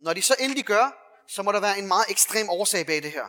Når 0.00 0.12
de 0.12 0.22
så 0.22 0.36
endelig 0.38 0.64
gør, 0.64 0.90
så 1.28 1.42
må 1.42 1.52
der 1.52 1.60
være 1.60 1.78
en 1.78 1.86
meget 1.86 2.10
ekstrem 2.10 2.48
årsag 2.48 2.86
bag 2.86 3.02
det 3.02 3.12
her. 3.12 3.28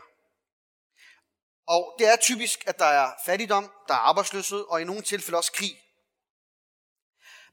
Og 1.68 1.96
det 2.00 2.08
er 2.08 2.16
typisk, 2.16 2.64
at 2.68 2.80
der 2.80 2.86
er 2.86 3.14
fattigdom, 3.26 3.72
der 3.88 3.94
er 3.94 3.98
arbejdsløshed, 3.98 4.60
og 4.60 4.82
i 4.82 4.84
nogle 4.84 5.02
tilfælde 5.02 5.38
også 5.38 5.52
krig. 5.52 5.82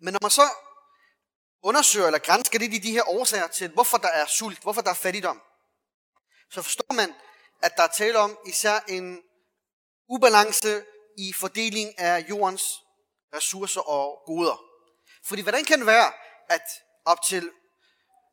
Men 0.00 0.12
når 0.12 0.18
man 0.22 0.30
så 0.30 0.42
undersøger 1.62 2.06
eller 2.06 2.18
grænsker 2.18 2.58
lidt 2.58 2.74
i 2.74 2.78
de 2.78 2.92
her 2.92 3.08
årsager 3.08 3.46
til, 3.46 3.70
hvorfor 3.70 3.98
der 3.98 4.08
er 4.08 4.26
sult, 4.26 4.62
hvorfor 4.62 4.80
der 4.80 4.90
er 4.90 4.94
fattigdom, 4.94 5.42
så 6.50 6.62
forstår 6.62 6.92
man, 6.94 7.14
at 7.62 7.76
der 7.76 7.82
er 7.82 7.88
tale 7.88 8.18
om 8.18 8.38
især 8.46 8.80
en 8.88 9.22
ubalance 10.08 10.84
i 11.18 11.32
fordeling 11.32 11.98
af 11.98 12.26
jordens 12.28 12.80
ressourcer 13.34 13.80
og 13.80 14.22
goder. 14.26 14.62
Fordi 15.24 15.42
hvordan 15.42 15.64
kan 15.64 15.78
det 15.78 15.86
være, 15.86 16.12
at 16.48 16.62
op 17.04 17.18
til 17.28 17.50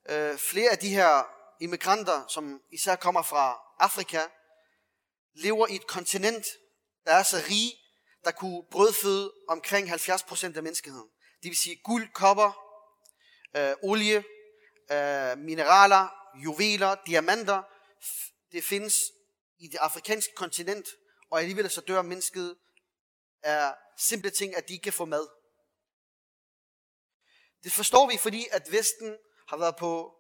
øh, 0.10 0.38
flere 0.38 0.72
af 0.72 0.78
de 0.78 0.90
her 0.90 1.24
immigranter, 1.62 2.28
som 2.28 2.62
især 2.72 2.96
kommer 2.96 3.22
fra 3.22 3.60
Afrika, 3.80 4.22
lever 5.36 5.68
i 5.68 5.76
et 5.76 5.88
kontinent, 5.88 6.46
der 7.06 7.14
er 7.14 7.24
så 7.24 7.38
rig, 7.50 7.74
der 8.24 8.32
kunne 8.32 8.64
brødføde 8.72 9.34
omkring 9.48 9.92
70% 9.94 10.58
af 10.58 10.64
menneskeheden. 10.64 11.10
Det 11.44 11.50
vil 11.50 11.58
sige 11.58 11.82
guld, 11.84 12.14
kopper, 12.14 12.65
øh, 13.56 13.74
olie, 13.84 14.24
øh, 14.92 15.38
mineraler, 15.38 16.08
juveler, 16.44 16.96
diamanter. 17.08 17.64
Det 18.52 18.64
findes 18.64 18.96
i 19.60 19.68
det 19.68 19.78
afrikanske 19.78 20.34
kontinent, 20.36 20.88
og 21.32 21.40
alligevel 21.40 21.70
så 21.70 21.82
dør 21.82 22.02
mennesket 22.02 22.58
er 23.44 23.74
simple 23.98 24.30
ting, 24.30 24.56
at 24.56 24.68
de 24.68 24.74
ikke 24.74 24.84
kan 24.84 24.94
få 24.94 25.06
mad. 25.06 25.28
Det 27.64 27.72
forstår 27.74 28.10
vi, 28.10 28.18
fordi 28.18 28.48
at 28.52 28.72
Vesten 28.72 29.18
har 29.48 29.58
været 29.58 29.76
på 29.76 30.16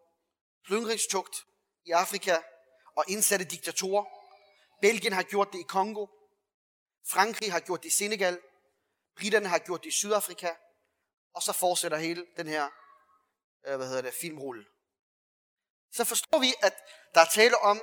plyndringstugt 0.65 1.36
i 1.86 1.91
Afrika 1.91 2.38
og 2.95 3.06
indsatte 3.08 3.45
diktatorer. 3.45 4.06
Belgien 4.82 5.13
har 5.13 5.24
gjort 5.24 5.54
det 5.54 5.60
i 5.60 5.65
Kongo. 5.67 6.08
Frankrig 7.08 7.52
har 7.52 7.60
gjort 7.60 7.84
det 7.84 7.89
i 7.89 7.95
Senegal. 7.95 8.39
Briterne 9.15 9.48
har 9.48 9.60
gjort 9.60 9.84
det 9.84 9.89
i 9.89 9.91
Sydafrika. 9.91 10.50
Og 11.34 11.41
så 11.41 11.54
fortsætter 11.54 11.98
hele 11.98 12.26
den 12.38 12.48
her 12.48 12.69
Øh, 13.67 13.75
hvad 13.75 13.88
hedder 13.88 14.01
det, 14.01 14.13
filmrulle. 14.13 14.65
Så 15.93 16.04
forstår 16.04 16.39
vi, 16.39 16.54
at 16.62 16.73
der 17.15 17.21
er 17.21 17.25
tale 17.25 17.58
om 17.58 17.82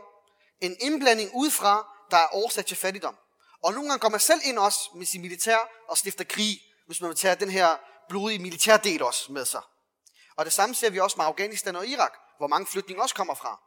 en 0.61 0.77
indblanding 0.81 1.31
udefra, 1.35 1.87
der 2.11 2.17
er 2.17 2.35
årsag 2.35 2.67
til 2.67 2.77
fattigdom. 2.77 3.19
Og 3.63 3.73
nogle 3.73 3.89
gange 3.89 4.01
går 4.01 4.09
man 4.09 4.21
selv 4.21 4.41
ind 4.45 4.59
også 4.59 4.91
med 4.95 5.07
sin 5.07 5.21
militær 5.21 5.59
og 5.89 5.99
stifter 5.99 6.25
krig, 6.25 6.61
hvis 6.87 7.01
man 7.01 7.09
vil 7.09 7.17
tage 7.17 7.35
den 7.35 7.51
her 7.51 7.79
blodige 8.09 8.39
militærdel 8.39 9.03
også 9.03 9.33
med 9.33 9.45
sig. 9.45 9.63
Og 10.37 10.45
det 10.45 10.53
samme 10.53 10.75
ser 10.75 10.91
vi 10.91 11.01
også 11.01 11.17
med 11.17 11.25
Afghanistan 11.25 11.77
og 11.77 11.87
Irak, 11.87 12.13
hvor 12.39 12.47
mange 12.47 12.67
flygtninge 12.67 13.03
også 13.03 13.15
kommer 13.15 13.35
fra. 13.35 13.61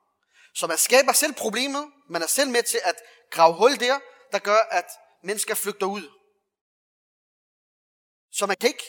Så 0.56 0.67
man 0.67 0.78
skaber 0.78 1.12
selv 1.12 1.34
problemet, 1.34 1.91
man 2.10 2.21
er 2.21 2.28
selv 2.28 2.49
med 2.49 2.63
til 2.63 2.80
at 2.84 2.95
grave 3.32 3.54
hul 3.54 3.80
der, 3.80 3.99
der 4.32 4.39
gør, 4.39 4.60
at 4.71 4.86
mennesker 5.23 5.56
flygter 5.56 5.86
ud. 5.86 6.10
Så 8.32 8.45
man 8.45 8.58
kan 8.58 8.69
ikke, 8.69 8.86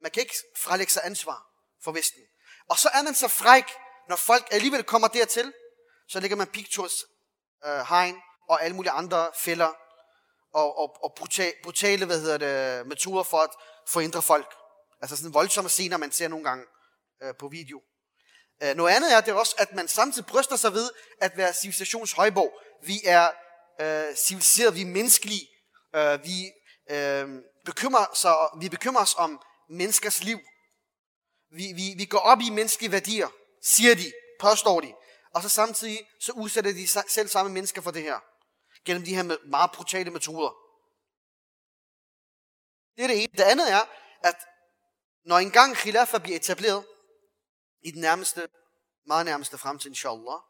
man 0.00 0.10
kan 0.10 0.20
ikke 0.22 0.34
frelægge 0.56 0.92
sig 0.92 1.02
ansvar 1.04 1.49
for 1.84 1.92
Vesten. 1.92 2.22
Og 2.68 2.78
så 2.78 2.88
er 2.94 3.02
man 3.02 3.14
så 3.14 3.28
fræk, 3.28 3.64
når 4.08 4.16
folk 4.16 4.48
alligevel 4.50 4.84
kommer 4.84 5.08
dertil, 5.08 5.52
så 6.08 6.20
lægger 6.20 6.36
man 6.36 6.46
pigturs 6.46 7.04
øh, 7.66 7.80
hegn 7.88 8.16
og 8.48 8.64
alle 8.64 8.76
mulige 8.76 8.92
andre 8.92 9.30
fælder 9.34 9.72
og, 10.52 10.78
og, 10.78 11.04
og 11.04 11.14
brutale, 11.16 11.52
brutale 11.62 12.06
hvad 12.06 12.20
hedder 12.20 12.38
det, 12.38 12.86
metoder 12.86 13.22
for 13.22 13.38
at 13.38 13.50
forhindre 13.88 14.22
folk. 14.22 14.54
Altså 15.02 15.16
sådan 15.16 15.34
voldsomme 15.34 15.70
scener, 15.70 15.96
man 15.96 16.12
ser 16.12 16.28
nogle 16.28 16.44
gange 16.44 16.64
øh, 17.22 17.34
på 17.38 17.48
video. 17.48 17.82
Øh, 18.62 18.74
noget 18.74 18.94
andet 18.94 19.14
er 19.14 19.20
det 19.20 19.34
også, 19.34 19.54
at 19.58 19.74
man 19.74 19.88
samtidig 19.88 20.26
bryster 20.26 20.56
sig 20.56 20.72
ved 20.72 20.90
at 21.20 21.36
være 21.36 21.52
civilisationshøjborg. 21.52 22.60
Vi 22.82 23.00
er 23.04 23.30
øh, 23.80 24.16
civiliseret, 24.16 24.74
vi 24.74 24.80
er 24.82 24.86
menneskelige, 24.86 25.48
øh, 25.96 26.24
vi, 26.24 26.52
øh, 26.90 27.28
bekymrer, 27.64 28.06
sig, 28.14 28.34
vi 28.60 28.68
bekymrer 28.68 29.02
os 29.02 29.14
om 29.18 29.40
menneskers 29.70 30.22
liv. 30.22 30.38
Vi, 31.50 31.72
vi, 31.72 31.94
vi 31.96 32.04
går 32.04 32.18
op 32.18 32.40
i 32.40 32.50
menneskelige 32.50 32.92
værdier, 32.92 33.28
siger 33.62 33.94
de, 33.94 34.12
påstår 34.40 34.80
de. 34.80 34.94
Og 35.34 35.42
så 35.42 35.48
samtidig 35.48 36.08
så 36.20 36.32
udsætter 36.32 36.72
de 36.72 36.88
selv 37.08 37.28
samme 37.28 37.52
mennesker 37.52 37.82
for 37.82 37.90
det 37.90 38.02
her. 38.02 38.20
Gennem 38.84 39.04
de 39.04 39.14
her 39.14 39.46
meget 39.46 39.70
brutale 39.72 40.10
metoder. 40.10 40.54
Det 42.96 43.02
er 43.02 43.06
det 43.06 43.22
ene. 43.22 43.32
Det 43.32 43.42
andet 43.42 43.72
er, 43.72 43.80
at 44.24 44.36
når 45.24 45.38
engang 45.38 45.76
khilafa 45.76 46.18
bliver 46.18 46.36
etableret, 46.36 46.84
i 47.82 47.90
den 47.90 48.00
nærmeste, 48.00 48.48
meget 49.06 49.26
nærmeste 49.26 49.58
fremtid, 49.58 49.90
inshallah, 49.90 50.40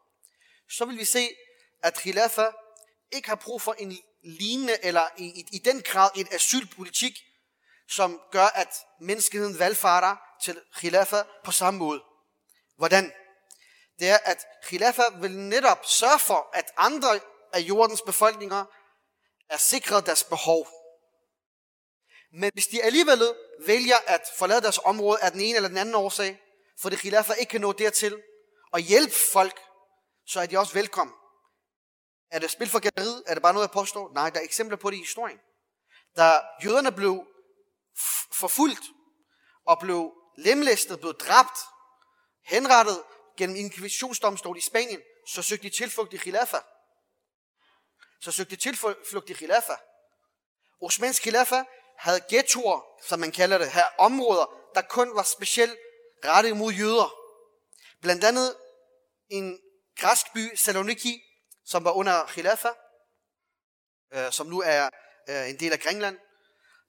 så 0.69 0.85
vil 0.85 0.97
vi 0.97 1.05
se, 1.05 1.29
at 1.83 1.97
khilafa 1.97 2.51
ikke 3.11 3.29
har 3.29 3.35
brug 3.35 3.61
for 3.61 3.73
en 3.73 3.97
lignende, 4.23 4.85
eller 4.85 5.09
i, 5.17 5.25
i, 5.25 5.45
i 5.51 5.57
den 5.57 5.81
grad 5.81 6.09
et 6.15 6.33
asylpolitik, 6.33 7.13
som 7.89 8.21
gør, 8.31 8.45
at 8.45 8.75
menneskeheden 8.99 9.59
valgfarter 9.59 10.15
til 10.43 10.61
khilafa 10.75 11.23
på 11.43 11.51
samme 11.51 11.77
måde. 11.77 12.03
Hvordan? 12.77 13.13
Det 13.99 14.09
er, 14.09 14.17
at 14.25 14.45
khilafa 14.63 15.03
vil 15.19 15.39
netop 15.39 15.85
sørge 15.85 16.19
for, 16.19 16.49
at 16.53 16.71
andre 16.77 17.19
af 17.53 17.59
jordens 17.59 18.01
befolkninger 18.01 18.65
er 19.49 19.57
sikret 19.57 20.05
deres 20.05 20.23
behov. 20.23 20.67
Men 22.33 22.51
hvis 22.53 22.67
de 22.67 22.83
alligevel 22.83 23.35
vælger 23.65 23.95
at 24.07 24.21
forlade 24.37 24.61
deres 24.61 24.79
område 24.83 25.21
af 25.21 25.31
den 25.31 25.41
ene 25.41 25.55
eller 25.55 25.69
den 25.69 25.77
anden 25.77 25.95
årsag, 25.95 26.41
for 26.81 26.89
det 26.89 26.99
khilafa 26.99 27.33
ikke 27.33 27.49
kan 27.49 27.61
nå 27.61 27.71
dertil, 27.71 28.21
og 28.71 28.79
hjælpe 28.79 29.13
folk, 29.33 29.61
så 30.27 30.39
er 30.39 30.45
de 30.45 30.57
også 30.57 30.73
velkommen. 30.73 31.15
Er 32.31 32.39
det 32.39 32.51
spil 32.51 32.69
for 32.69 32.79
galleriet? 32.79 33.23
Er 33.27 33.33
det 33.33 33.43
bare 33.43 33.53
noget, 33.53 33.67
jeg 33.67 33.73
påstår? 33.73 34.13
Nej, 34.13 34.29
der 34.29 34.39
er 34.39 34.43
eksempler 34.43 34.77
på 34.77 34.89
det 34.89 34.97
i 34.97 34.99
historien. 34.99 35.39
Da 36.17 36.41
jøderne 36.63 36.91
blev 36.91 37.25
forfulgt 38.33 38.83
og 39.65 39.79
blev 39.79 40.13
lemlæstet, 40.37 40.99
blev 40.99 41.13
dræbt, 41.13 41.57
henrettet 42.45 43.03
gennem 43.37 43.55
inkvisitionsdomstol 43.55 44.57
i 44.57 44.61
Spanien, 44.61 45.01
så 45.27 45.41
søgte 45.41 45.69
de 45.69 45.75
tilflugt 45.75 46.13
i 46.13 46.17
khilafa. 46.17 46.57
Så 48.21 48.31
søgte 48.31 48.55
de 48.55 48.61
tilflugt 48.61 49.29
i 49.29 49.33
khilafa. 49.33 49.75
Osmans 50.81 51.19
khilafa 51.19 51.63
havde 51.97 52.21
ghettoer, 52.29 52.81
som 53.07 53.19
man 53.19 53.31
kalder 53.31 53.57
det 53.57 53.71
her, 53.71 53.85
områder, 53.97 54.45
der 54.75 54.81
kun 54.81 55.15
var 55.15 55.23
specielt 55.23 55.77
rettet 56.25 56.57
mod 56.57 56.73
jøder. 56.73 57.15
Blandt 58.01 58.23
andet 58.23 58.55
en 59.29 59.59
græsk 59.99 60.33
by, 60.33 60.55
Saloniki, 60.55 61.23
som 61.65 61.83
var 61.83 61.91
under 61.91 62.25
Khilafa, 62.25 62.69
øh, 64.13 64.31
som 64.31 64.47
nu 64.47 64.61
er 64.61 64.89
øh, 65.29 65.49
en 65.49 65.59
del 65.59 65.71
af 65.71 65.79
Grækenland. 65.79 66.19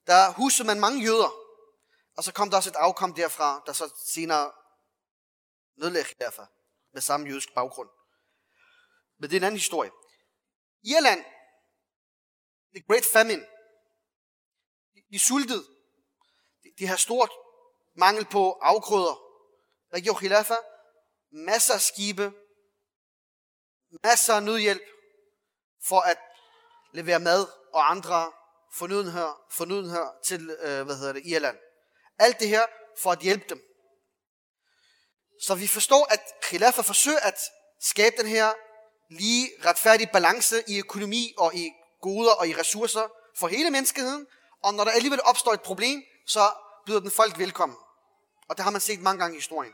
Der 0.07 0.33
husede 0.33 0.67
man 0.67 0.81
mange 0.81 1.03
jøder, 1.03 1.42
og 2.17 2.25
så 2.25 2.33
kom 2.33 2.51
der 2.51 2.57
også 2.57 2.71
et 2.71 2.77
afkom 2.77 3.15
derfra, 3.15 3.63
der 3.67 3.73
så 3.73 3.95
senere 4.07 4.53
nedlagde 5.77 6.15
derfor 6.21 6.51
med 6.93 7.03
samme 7.03 7.29
jødisk 7.29 7.55
baggrund. 7.55 7.89
Men 9.19 9.31
det 9.31 9.37
er 9.37 9.41
en 9.41 9.45
anden 9.45 9.59
historie. 9.59 9.91
Irland, 10.83 11.25
the 12.75 12.85
Great 12.89 13.05
Famine, 13.13 13.47
de 15.11 15.19
sultede. 15.19 15.65
De, 16.63 16.73
de 16.79 16.87
har 16.87 16.97
stort 16.97 17.31
mangel 17.95 18.25
på 18.25 18.53
afgrøder. 18.53 19.15
Hvad 19.89 20.01
gjorde 20.01 20.19
Khilafa? 20.19 20.57
Masser 21.31 21.75
af 21.75 21.81
skibe, 21.81 22.33
masser 24.03 24.35
af 24.35 24.43
nødhjælp 24.43 24.83
for 25.89 26.01
at 26.01 26.19
levere 26.93 27.21
mad 27.21 27.47
og 27.73 27.91
andre 27.91 28.33
fornødenheder, 28.73 29.43
fornødenheder 29.51 30.13
til 30.25 30.51
øh, 30.51 30.83
hvad 30.83 30.97
hedder 30.97 31.13
det, 31.13 31.23
Irland. 31.27 31.59
Alt 32.19 32.41
det 32.41 32.49
her 32.49 32.63
for 33.03 33.11
at 33.13 33.19
hjælpe 33.19 33.45
dem. 33.49 33.61
Så 35.43 35.55
vi 35.55 35.67
forstår, 35.67 36.13
at 36.13 36.21
Khilafa 36.43 36.83
forsøger 36.83 37.19
at 37.19 37.39
skabe 37.81 38.17
den 38.19 38.27
her 38.27 38.53
lige 39.11 39.51
retfærdige 39.65 40.11
balance 40.13 40.57
i 40.69 40.79
økonomi 40.79 41.35
og 41.39 41.55
i 41.55 41.71
goder 42.03 42.33
og 42.33 42.49
i 42.49 42.55
ressourcer 42.55 43.07
for 43.39 43.49
hele 43.49 43.71
menneskeheden. 43.71 44.27
Og 44.63 44.75
når 44.75 44.85
der 44.85 44.91
alligevel 44.91 45.21
opstår 45.25 45.53
et 45.53 45.61
problem, 45.61 46.03
så 46.27 46.41
byder 46.87 47.01
den 47.01 47.11
folk 47.11 47.39
velkommen. 47.39 47.79
Og 48.49 48.57
det 48.57 48.65
har 48.65 48.71
man 48.71 48.81
set 48.81 49.01
mange 49.01 49.19
gange 49.23 49.37
i 49.37 49.39
historien. 49.39 49.73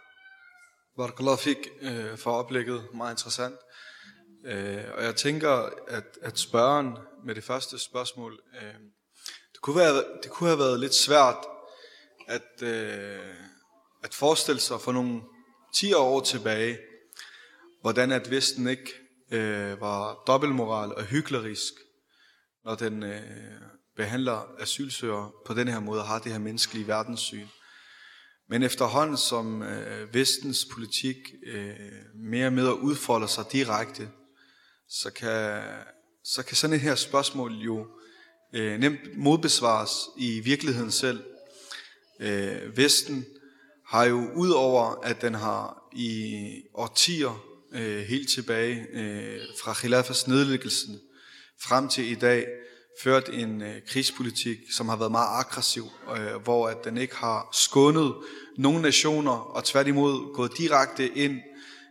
Barakallah 0.96 1.38
fik 1.38 1.58
øh, 1.80 2.18
for 2.18 2.32
oplægget. 2.32 2.88
Meget 2.94 3.12
interessant. 3.12 3.56
Øh, 4.44 4.84
og 4.94 5.04
jeg 5.04 5.16
tænker, 5.16 5.70
at, 5.88 6.18
at 6.22 6.38
spørgen 6.38 6.98
med 7.24 7.34
det 7.34 7.44
første 7.44 7.78
spørgsmål, 7.78 8.40
øh, 8.62 8.74
det, 9.52 9.60
kunne 9.62 9.76
være, 9.76 10.04
det 10.22 10.30
kunne 10.30 10.48
have 10.48 10.58
været 10.58 10.80
lidt 10.80 10.94
svært 10.94 11.36
at, 12.28 12.62
øh, 12.62 13.34
at 14.02 14.14
forestille 14.14 14.60
sig 14.60 14.80
for 14.80 14.92
nogle 14.92 15.22
10 15.74 15.92
år 15.92 16.20
tilbage, 16.20 16.78
hvordan 17.80 18.12
at 18.12 18.30
Vesten 18.30 18.68
ikke 18.68 18.92
øh, 19.30 19.80
var 19.80 20.22
dobbeltmoral 20.26 20.94
og 20.94 21.04
hyklerisk, 21.04 21.72
når 22.64 22.74
den 22.74 23.02
øh, 23.02 23.22
behandler 23.96 24.60
asylsøgere 24.60 25.30
på 25.46 25.54
den 25.54 25.68
her 25.68 25.80
måde 25.80 26.00
og 26.00 26.06
har 26.06 26.18
det 26.18 26.32
her 26.32 26.38
menneskelige 26.38 26.86
verdenssyn. 26.86 27.46
Men 28.48 28.62
efterhånden 28.62 29.16
som 29.16 29.62
øh, 29.62 30.14
vestens 30.14 30.66
politik 30.72 31.16
øh, 31.46 31.76
mere 32.14 32.46
og 32.46 32.52
mere 32.52 32.80
udfolder 32.80 33.26
sig 33.26 33.44
direkte, 33.52 34.10
så 34.88 35.10
kan, 35.10 35.62
så 36.24 36.42
kan 36.42 36.56
sådan 36.56 36.76
et 36.76 36.80
her 36.80 36.94
spørgsmål 36.94 37.52
jo 37.52 37.86
øh, 38.54 38.80
nemt 38.80 39.16
modbesvares 39.16 39.92
i 40.18 40.40
virkeligheden 40.40 40.90
selv. 40.90 41.24
Øh, 42.20 42.76
Vesten 42.76 43.26
har 43.86 44.04
jo 44.04 44.30
udover 44.34 45.00
at 45.04 45.22
den 45.22 45.34
har 45.34 45.88
i 45.92 46.62
årtier 46.74 47.44
øh, 47.72 48.02
helt 48.02 48.28
tilbage 48.28 48.86
øh, 48.92 49.40
fra 49.62 49.74
Khilafas 49.74 50.28
nedlæggelsen 50.28 51.00
frem 51.60 51.88
til 51.88 52.10
i 52.10 52.14
dag 52.14 52.46
ført 53.02 53.28
en 53.32 53.62
øh, 53.62 53.74
krigspolitik, 53.88 54.58
som 54.72 54.88
har 54.88 54.96
været 54.96 55.10
meget 55.10 55.38
aggressiv, 55.38 55.84
øh, 56.16 56.42
hvor 56.42 56.68
at 56.68 56.76
den 56.84 56.98
ikke 56.98 57.16
har 57.16 57.48
skånet 57.52 58.14
nogle 58.56 58.82
nationer, 58.82 59.32
og 59.32 59.64
tværtimod 59.64 60.34
gået 60.34 60.58
direkte 60.58 61.08
ind 61.08 61.40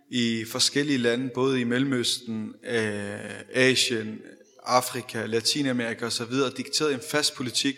i 0.09 0.45
forskellige 0.51 0.97
lande, 0.97 1.29
både 1.33 1.61
i 1.61 1.63
Mellemøsten, 1.63 2.53
øh, 2.63 3.19
Asien, 3.53 4.21
Afrika, 4.65 5.25
Latinamerika 5.25 6.05
osv., 6.05 6.33
dikteret 6.57 6.93
en 6.93 7.01
fast 7.11 7.35
politik, 7.35 7.75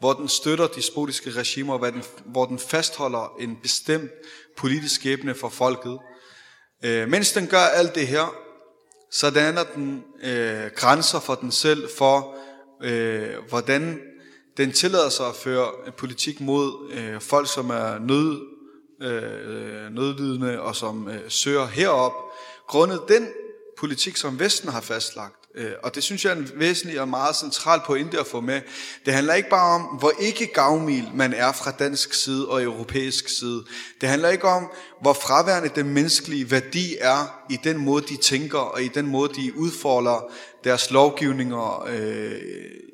hvor 0.00 0.12
den 0.12 0.28
støtter 0.28 0.66
despotiske 0.66 1.30
regimer, 1.30 1.78
hvor 1.78 1.90
den, 1.90 2.02
hvor 2.24 2.46
den 2.46 2.58
fastholder 2.58 3.36
en 3.40 3.58
bestemt 3.62 4.10
politisk 4.56 4.94
skæbne 4.94 5.34
for 5.34 5.48
folket. 5.48 5.98
Øh, 6.84 7.08
mens 7.08 7.32
den 7.32 7.46
gør 7.46 7.58
alt 7.58 7.94
det 7.94 8.06
her, 8.06 8.34
så 9.12 9.30
danner 9.30 9.64
den 9.74 10.04
øh, 10.22 10.70
grænser 10.76 11.20
for 11.20 11.34
den 11.34 11.52
selv 11.52 11.88
for, 11.98 12.36
øh, 12.82 13.34
hvordan 13.48 14.00
den 14.56 14.72
tillader 14.72 15.08
sig 15.08 15.26
at 15.26 15.34
føre 15.34 15.92
politik 15.96 16.40
mod 16.40 16.92
øh, 16.92 17.20
folk, 17.20 17.52
som 17.52 17.70
er 17.70 17.98
nød, 17.98 18.40
øh, 19.02 19.94
nødlidende 19.94 20.60
og 20.60 20.76
som 20.76 21.08
øh, 21.08 21.20
søger 21.28 21.66
herop, 21.66 22.12
grundet 22.68 23.02
den 23.08 23.28
politik, 23.78 24.16
som 24.16 24.40
Vesten 24.40 24.68
har 24.68 24.80
fastlagt. 24.80 25.39
Øh, 25.54 25.72
og 25.82 25.94
det 25.94 26.02
synes 26.02 26.24
jeg 26.24 26.32
er 26.32 26.36
en 26.36 26.50
væsentlig 26.54 27.00
og 27.00 27.08
meget 27.08 27.36
central 27.36 27.80
pointe 27.86 28.20
at 28.20 28.26
få 28.26 28.40
med. 28.40 28.60
Det 29.06 29.14
handler 29.14 29.34
ikke 29.34 29.50
bare 29.50 29.74
om, 29.74 29.82
hvor 29.82 30.12
ikke 30.20 30.46
gavmild 30.46 31.06
man 31.14 31.34
er 31.34 31.52
fra 31.52 31.70
dansk 31.70 32.14
side 32.14 32.48
og 32.48 32.62
europæisk 32.62 33.28
side. 33.28 33.64
Det 34.00 34.08
handler 34.08 34.28
ikke 34.28 34.48
om, 34.48 34.66
hvor 35.00 35.12
fraværende 35.12 35.70
den 35.74 35.88
menneskelige 35.88 36.50
værdi 36.50 36.96
er 37.00 37.44
i 37.50 37.58
den 37.64 37.78
måde, 37.78 38.04
de 38.08 38.16
tænker 38.16 38.58
og 38.58 38.82
i 38.82 38.88
den 38.88 39.06
måde, 39.06 39.34
de 39.34 39.56
udfolder 39.56 40.32
deres 40.64 40.90
lovgivninger 40.90 41.84
øh, 41.88 42.40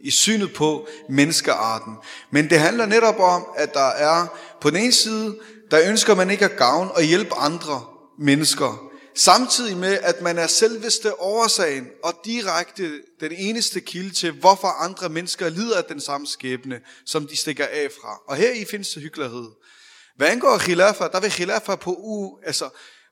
i 0.01 0.11
synet 0.11 0.55
på 0.55 0.89
menneskearten. 1.09 1.95
Men 2.31 2.51
det 2.51 2.61
handler 2.61 2.87
netop 2.87 3.19
om, 3.19 3.47
at 3.57 3.75
der 3.75 3.89
er 3.89 4.27
på 4.61 4.71
den 4.71 4.77
ene 4.77 4.93
side, 4.93 5.37
der 5.71 5.89
ønsker 5.89 6.15
man 6.15 6.31
ikke 6.31 6.45
at 6.45 6.57
gavne 6.57 6.93
og 6.93 7.03
hjælpe 7.03 7.35
andre 7.35 7.85
mennesker. 8.19 8.86
Samtidig 9.19 9.77
med, 9.77 9.99
at 10.03 10.21
man 10.21 10.39
er 10.39 10.47
selveste 10.47 11.21
årsagen 11.21 11.89
og 12.03 12.15
direkte 12.25 13.03
den 13.21 13.33
eneste 13.33 13.81
kilde 13.81 14.15
til, 14.15 14.31
hvorfor 14.31 14.69
andre 14.69 15.09
mennesker 15.09 15.49
lider 15.49 15.77
af 15.79 15.85
den 15.85 16.01
samme 16.01 16.27
skæbne, 16.27 16.81
som 17.07 17.27
de 17.27 17.37
stikker 17.37 17.67
af 17.67 17.89
fra. 18.01 18.21
Og 18.29 18.37
her 18.37 18.53
i 18.53 18.65
findes 18.65 18.89
det 18.89 19.03
hyggelighed. 19.03 19.49
Hvad 20.17 20.29
angår 20.29 20.59
khilafa, 20.59 21.05
der 21.13 21.21
vil 21.21 21.31
khilafa 21.31 21.77
på, 21.77 21.95
u, 21.99 22.39
altså 22.43 22.69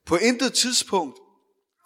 på 0.07 0.17
intet 0.17 0.53
tidspunkt 0.53 1.19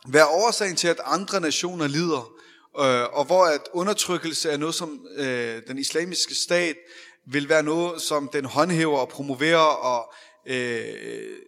være 0.08 0.26
årsagen 0.26 0.76
til, 0.76 0.88
at 0.88 1.00
andre 1.04 1.40
nationer 1.40 1.86
lider. 1.86 2.32
øh, 2.80 3.18
og 3.18 3.24
hvor 3.24 3.44
at 3.44 3.62
undertrykkelse 3.72 4.50
er 4.50 4.56
noget, 4.56 4.74
som 4.74 5.06
øh, 5.16 5.62
den 5.68 5.78
islamiske 5.78 6.34
stat 6.34 6.76
vil 7.32 7.48
være 7.48 7.62
noget, 7.62 8.02
som 8.02 8.28
den 8.32 8.44
håndhæver 8.44 8.98
og 8.98 9.08
promoverer 9.08 9.58
og 9.58 10.12
øh, 10.46 11.38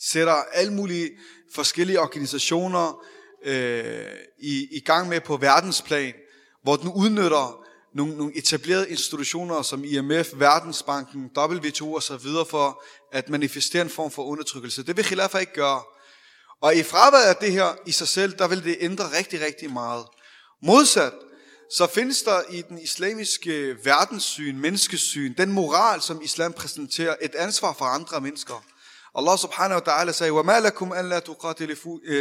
sætter 0.00 0.32
alle 0.32 0.72
mulige 0.72 1.10
forskellige 1.54 2.00
organisationer 2.00 3.04
øh, 3.44 4.04
i, 4.38 4.68
i 4.76 4.80
gang 4.80 5.08
med 5.08 5.20
på 5.20 5.36
verdensplan, 5.36 6.14
hvor 6.62 6.76
den 6.76 6.92
udnytter 6.92 7.64
nogle, 7.94 8.16
nogle 8.16 8.36
etablerede 8.36 8.90
institutioner 8.90 9.62
som 9.62 9.84
IMF, 9.84 10.28
Verdensbanken, 10.34 11.30
WTO 11.36 11.92
og 11.92 12.02
så 12.02 12.16
videre 12.16 12.46
for 12.46 12.82
at 13.12 13.28
manifestere 13.28 13.82
en 13.82 13.90
form 13.90 14.10
for 14.10 14.24
undertrykkelse. 14.24 14.82
Det 14.82 14.96
vil 14.96 15.04
Khilafah 15.04 15.40
ikke 15.40 15.54
gøre. 15.54 15.82
Og 16.60 16.76
i 16.76 16.82
fraværet 16.82 17.24
af 17.24 17.36
det 17.36 17.52
her 17.52 17.74
i 17.86 17.92
sig 17.92 18.08
selv, 18.08 18.38
der 18.38 18.48
vil 18.48 18.64
det 18.64 18.76
ændre 18.80 19.04
rigtig, 19.18 19.40
rigtig 19.40 19.72
meget. 19.72 20.06
Modsat, 20.62 21.12
så 21.70 21.86
findes 21.86 22.22
der 22.22 22.42
i 22.50 22.62
den 22.62 22.78
islamiske 22.78 23.76
verdenssyn, 23.84 24.56
menneskesyn, 24.58 25.34
den 25.38 25.52
moral, 25.52 26.00
som 26.00 26.22
islam 26.22 26.52
præsenterer, 26.52 27.16
et 27.20 27.34
ansvar 27.34 27.74
for 27.78 27.84
andre 27.84 28.20
mennesker. 28.20 28.64
Allah 29.15 29.37
subhanahu 29.37 29.79
wa 29.79 29.85
ta'ala 29.85 30.13
sagde, 30.13 30.31
وَمَا 30.31 30.59
لَكُمْ 30.59 30.93
أَنْ 30.93 31.09
لَا 31.09 31.19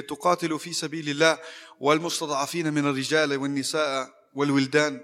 تُقَاتِلُوا 0.00 0.58
فِي 0.58 0.72
سَبِيلِ 0.72 1.08
اللَّهِ 1.08 1.38
وَالْمُسْتَضْعَفِينَ 1.80 2.74
مِنَ 2.74 2.86
الرِّجَالِ 2.86 3.36
وَالنِّسَاءِ 3.36 4.08
وَالْوِلْدَانِ 4.34 5.00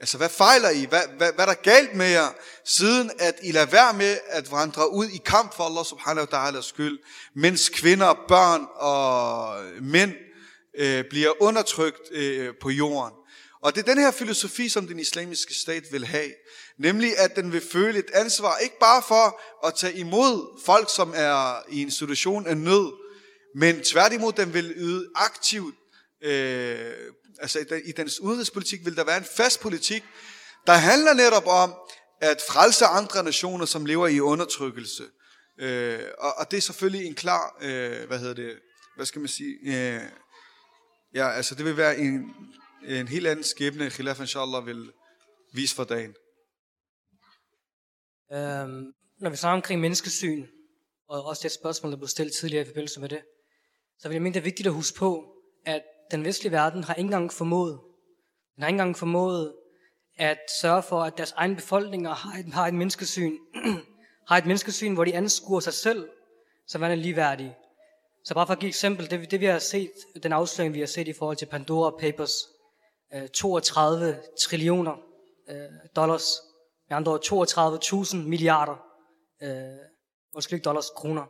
Altså, 0.00 0.16
hvad 0.16 0.28
fejler 0.28 0.70
I? 0.70 0.84
Hvad, 0.84 1.00
hvad, 1.16 1.32
hvad 1.32 1.44
er 1.44 1.48
der 1.48 1.62
galt 1.62 1.94
med 1.94 2.06
jer, 2.06 2.28
siden 2.64 3.10
at 3.18 3.34
I 3.42 3.52
lader 3.52 3.66
være 3.66 3.94
med 3.94 4.18
at 4.28 4.52
vandre 4.52 4.92
ud 4.92 5.06
i 5.06 5.16
kamp 5.24 5.56
for 5.56 5.64
Allah 5.64 5.84
subhanahu 5.84 6.26
wa 6.32 6.38
ta'ala 6.38 6.62
skyld, 6.62 6.98
mens 7.34 7.68
kvinder, 7.68 8.14
børn 8.28 8.66
og 8.76 9.56
mænd 9.80 10.12
øh, 10.78 11.04
bliver 11.10 11.42
undertrykt 11.42 12.12
øh, 12.12 12.54
på 12.62 12.70
jorden. 12.70 13.14
Og 13.61 13.75
det 13.75 13.81
er 13.81 13.93
den 13.93 14.03
her 14.03 14.11
filosofi, 14.11 14.69
som 14.69 14.87
den 14.87 14.99
islamiske 14.99 15.53
stat 15.53 15.83
vil 15.91 16.05
have. 16.05 16.31
Nemlig, 16.79 17.17
at 17.17 17.35
den 17.35 17.53
vil 17.53 17.61
føle 17.71 17.99
et 17.99 18.11
ansvar, 18.13 18.57
ikke 18.57 18.79
bare 18.79 19.03
for 19.07 19.41
at 19.67 19.73
tage 19.73 19.97
imod 19.97 20.61
folk, 20.65 20.89
som 20.95 21.13
er 21.15 21.63
i 21.69 21.81
en 21.81 21.91
situation 21.91 22.47
af 22.47 22.57
nød, 22.57 22.91
men 23.55 23.83
tværtimod, 23.83 24.33
den 24.33 24.53
vil 24.53 24.73
yde 24.75 25.09
aktivt 25.15 25.75
øh, 26.23 26.93
altså 27.39 27.81
i 27.85 27.91
dens 27.91 28.19
udenrigspolitik 28.19 28.85
vil 28.85 28.95
der 28.95 29.03
være 29.03 29.17
en 29.17 29.27
fast 29.37 29.59
politik, 29.59 30.03
der 30.67 30.73
handler 30.73 31.13
netop 31.13 31.47
om 31.47 31.73
at 32.21 32.41
frelse 32.49 32.85
andre 32.85 33.23
nationer, 33.23 33.65
som 33.65 33.85
lever 33.85 34.07
i 34.07 34.19
undertrykkelse. 34.19 35.03
Øh, 35.59 35.99
og, 36.17 36.37
og 36.37 36.51
det 36.51 36.57
er 36.57 36.61
selvfølgelig 36.61 37.07
en 37.07 37.15
klar, 37.15 37.57
øh, 37.61 38.07
hvad 38.07 38.19
hedder 38.19 38.33
det, 38.33 38.53
hvad 38.95 39.05
skal 39.05 39.19
man 39.19 39.27
sige, 39.27 39.57
øh, 39.65 40.01
ja, 41.15 41.29
altså 41.29 41.55
det 41.55 41.65
vil 41.65 41.77
være 41.77 41.97
en, 41.97 42.31
en 42.87 43.07
helt 43.07 43.27
anden 43.27 43.43
skæbne, 43.43 43.89
Khilaf 43.89 44.19
inshallah 44.19 44.65
vil 44.65 44.91
vise 45.53 45.75
for 45.75 45.83
dagen. 45.83 46.15
Øhm, 48.33 48.93
når 49.19 49.29
vi 49.29 49.35
snakker 49.35 49.55
omkring 49.55 49.81
menneskesyn, 49.81 50.47
og 51.07 51.25
også 51.25 51.43
det 51.43 51.51
spørgsmål, 51.51 51.91
der 51.91 51.97
blev 51.97 52.07
stillet 52.07 52.33
tidligere 52.33 52.63
i 52.63 52.65
forbindelse 52.67 52.99
med 52.99 53.09
det, 53.09 53.21
så 53.99 54.07
vil 54.07 54.15
jeg 54.15 54.21
mene, 54.21 54.33
det 54.33 54.39
er 54.39 54.43
vigtigt 54.43 54.67
at 54.67 54.73
huske 54.73 54.97
på, 54.97 55.33
at 55.65 55.81
den 56.11 56.25
vestlige 56.25 56.51
verden 56.51 56.83
har 56.83 56.93
ikke 56.93 57.05
engang 57.05 57.33
formået, 57.33 57.79
den 58.55 58.63
har 58.63 58.67
ikke 58.67 58.75
engang 58.75 58.97
formået 58.97 59.53
at 60.15 60.39
sørge 60.61 60.83
for, 60.83 61.01
at 61.03 61.17
deres 61.17 61.31
egne 61.31 61.55
befolkninger 61.55 62.13
har 62.13 62.39
et, 62.39 62.53
har 62.53 62.67
et 62.67 62.73
menneskesyn, 62.73 63.37
har 64.29 64.37
et 64.37 64.45
menneskesyn, 64.45 64.93
hvor 64.93 65.05
de 65.05 65.15
anskuer 65.15 65.59
sig 65.59 65.73
selv 65.73 66.09
som 66.67 66.81
værende 66.81 67.03
ligeværdige. 67.03 67.55
Så 68.23 68.33
bare 68.33 68.47
for 68.47 68.53
at 68.53 68.59
give 68.59 68.69
et 68.69 68.73
eksempel, 68.73 69.09
det, 69.09 69.31
det 69.31 69.39
vi 69.39 69.45
har 69.45 69.59
set, 69.59 69.91
den 70.23 70.33
afsløring 70.33 70.73
vi 70.73 70.79
har 70.79 70.87
set 70.87 71.07
i 71.07 71.13
forhold 71.13 71.37
til 71.37 71.45
Pandora 71.45 71.97
Papers, 71.99 72.33
Øh, 73.13 73.27
32 73.27 74.19
trillioner 74.41 74.95
øh, 75.49 75.55
dollars, 75.95 76.23
med 76.89 76.97
andre 76.97 77.11
ord 77.11 77.21
32.000 77.23 78.17
milliarder, 78.17 78.75
øh, 79.43 79.77
måske 80.33 80.53
ikke 80.53 80.63
dollars, 80.63 80.89
kroner. 80.89 81.25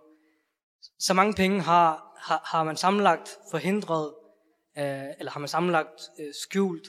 Så 0.99 1.13
mange 1.13 1.33
penge 1.33 1.61
har, 1.61 2.13
har, 2.17 2.41
har 2.45 2.63
man 2.63 2.77
sammenlagt 2.77 3.37
forhindret 3.51 4.13
øh, 4.77 5.09
eller 5.19 5.31
har 5.31 5.39
man 5.39 5.49
sammenlagt 5.49 6.01
øh, 6.19 6.33
skjult 6.43 6.87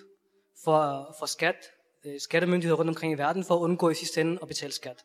for, 0.65 1.15
for 1.19 1.27
skat, 1.27 1.57
øh, 2.07 2.21
skattemyndigheder 2.21 2.79
rundt 2.79 2.89
omkring 2.89 3.13
i 3.13 3.19
verden, 3.19 3.45
for 3.45 3.55
at 3.57 3.61
undgå 3.61 3.91
i 3.91 3.95
sidste 3.95 4.21
ende 4.21 4.39
at 4.43 4.49
betale 4.49 4.73
skat. 4.73 5.05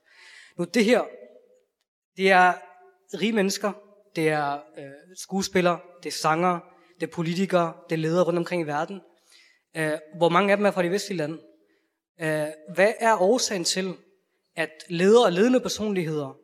Nu 0.57 0.63
det 0.63 0.85
her, 0.85 1.03
det 2.17 2.31
er 2.31 2.53
rige 3.13 3.33
mennesker, 3.33 3.71
det 4.15 4.29
er 4.29 4.53
øh, 4.77 4.91
skuespillere, 5.15 5.79
det 6.03 6.09
er 6.09 6.13
sanger, 6.13 6.59
det 6.99 7.07
er 7.07 7.11
politikere, 7.11 7.73
det 7.89 7.95
er 7.95 7.99
ledere 7.99 8.23
rundt 8.23 8.39
omkring 8.39 8.61
i 8.61 8.65
verden. 8.65 9.01
Øh, 9.77 9.91
hvor 10.17 10.29
mange 10.29 10.51
af 10.51 10.57
dem 10.57 10.65
er 10.65 10.71
fra 10.71 10.83
de 10.83 10.91
vestlige 10.91 11.17
lande. 11.17 11.39
Øh, 12.21 12.47
hvad 12.75 12.93
er 12.99 13.21
årsagen 13.21 13.63
til, 13.63 13.93
at 14.55 14.69
ledere 14.89 15.25
og 15.25 15.31
ledende 15.31 15.59
personligheder 15.59 16.37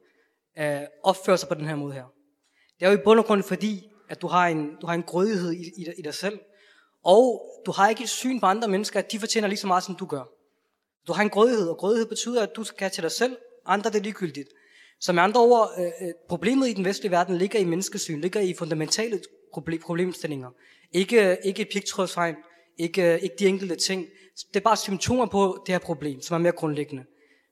øh, 0.59 0.82
opfører 1.03 1.38
sig 1.38 1.49
på 1.49 1.55
den 1.55 1.65
her 1.65 1.75
måde 1.75 1.93
her? 1.93 2.05
Det 2.80 2.86
er 2.86 2.91
jo 2.91 2.97
i 2.97 3.01
bund 3.03 3.19
og 3.19 3.25
grund 3.25 3.43
fordi, 3.43 3.89
at 4.09 4.21
du 4.21 4.27
har 4.27 4.47
en, 4.47 4.75
du 4.82 4.88
har 4.88 4.93
en 4.93 5.03
grødighed 5.03 5.51
i, 5.51 5.63
i, 5.77 5.88
i 5.97 6.01
dig 6.01 6.13
selv, 6.13 6.39
og 7.03 7.45
du 7.65 7.71
har 7.71 7.89
ikke 7.89 8.03
et 8.03 8.09
syn 8.09 8.39
på 8.39 8.45
andre 8.45 8.67
mennesker, 8.67 8.99
at 8.99 9.11
de 9.11 9.19
fortjener 9.19 9.47
lige 9.47 9.57
så 9.57 9.67
meget, 9.67 9.84
som 9.84 9.95
du 9.95 10.05
gør. 10.05 10.23
Du 11.07 11.13
har 11.13 11.23
en 11.23 11.30
grødighed, 11.30 11.69
og 11.69 11.77
grødighed 11.77 12.05
betyder, 12.05 12.43
at 12.43 12.55
du 12.55 12.63
skal 12.63 12.91
til 12.91 13.03
dig 13.03 13.11
selv, 13.11 13.38
andre 13.65 13.89
det 13.89 13.97
er 13.97 14.03
ligegyldigt. 14.03 14.49
Så 14.99 15.13
med 15.13 15.23
andre 15.23 15.41
ord, 15.41 15.71
øh, 15.80 15.86
øh 15.86 16.13
problemet 16.30 16.69
i 16.69 16.73
den 16.73 16.86
vestlige 16.86 17.11
verden 17.11 17.38
ligger 17.38 17.59
i 17.59 17.63
menneskesyn, 17.63 18.21
ligger 18.21 18.39
i 18.39 18.53
fundamentale 18.53 19.21
problemstillinger. 19.82 20.49
Ikke, 20.91 21.32
øh, 21.32 21.38
ikke 21.43 21.65
pigtrådsfejl, 21.65 22.36
ikke, 22.80 23.13
øh, 23.13 23.19
ikke 23.23 23.36
de 23.39 23.45
enkelte 23.45 23.75
ting. 23.75 24.07
Det 24.53 24.59
er 24.59 24.63
bare 24.63 24.77
symptomer 24.77 25.25
på 25.25 25.63
det 25.65 25.73
her 25.73 25.80
problem, 25.80 26.21
som 26.21 26.36
er 26.36 26.38
mere 26.38 26.51
grundlæggende. 26.51 27.03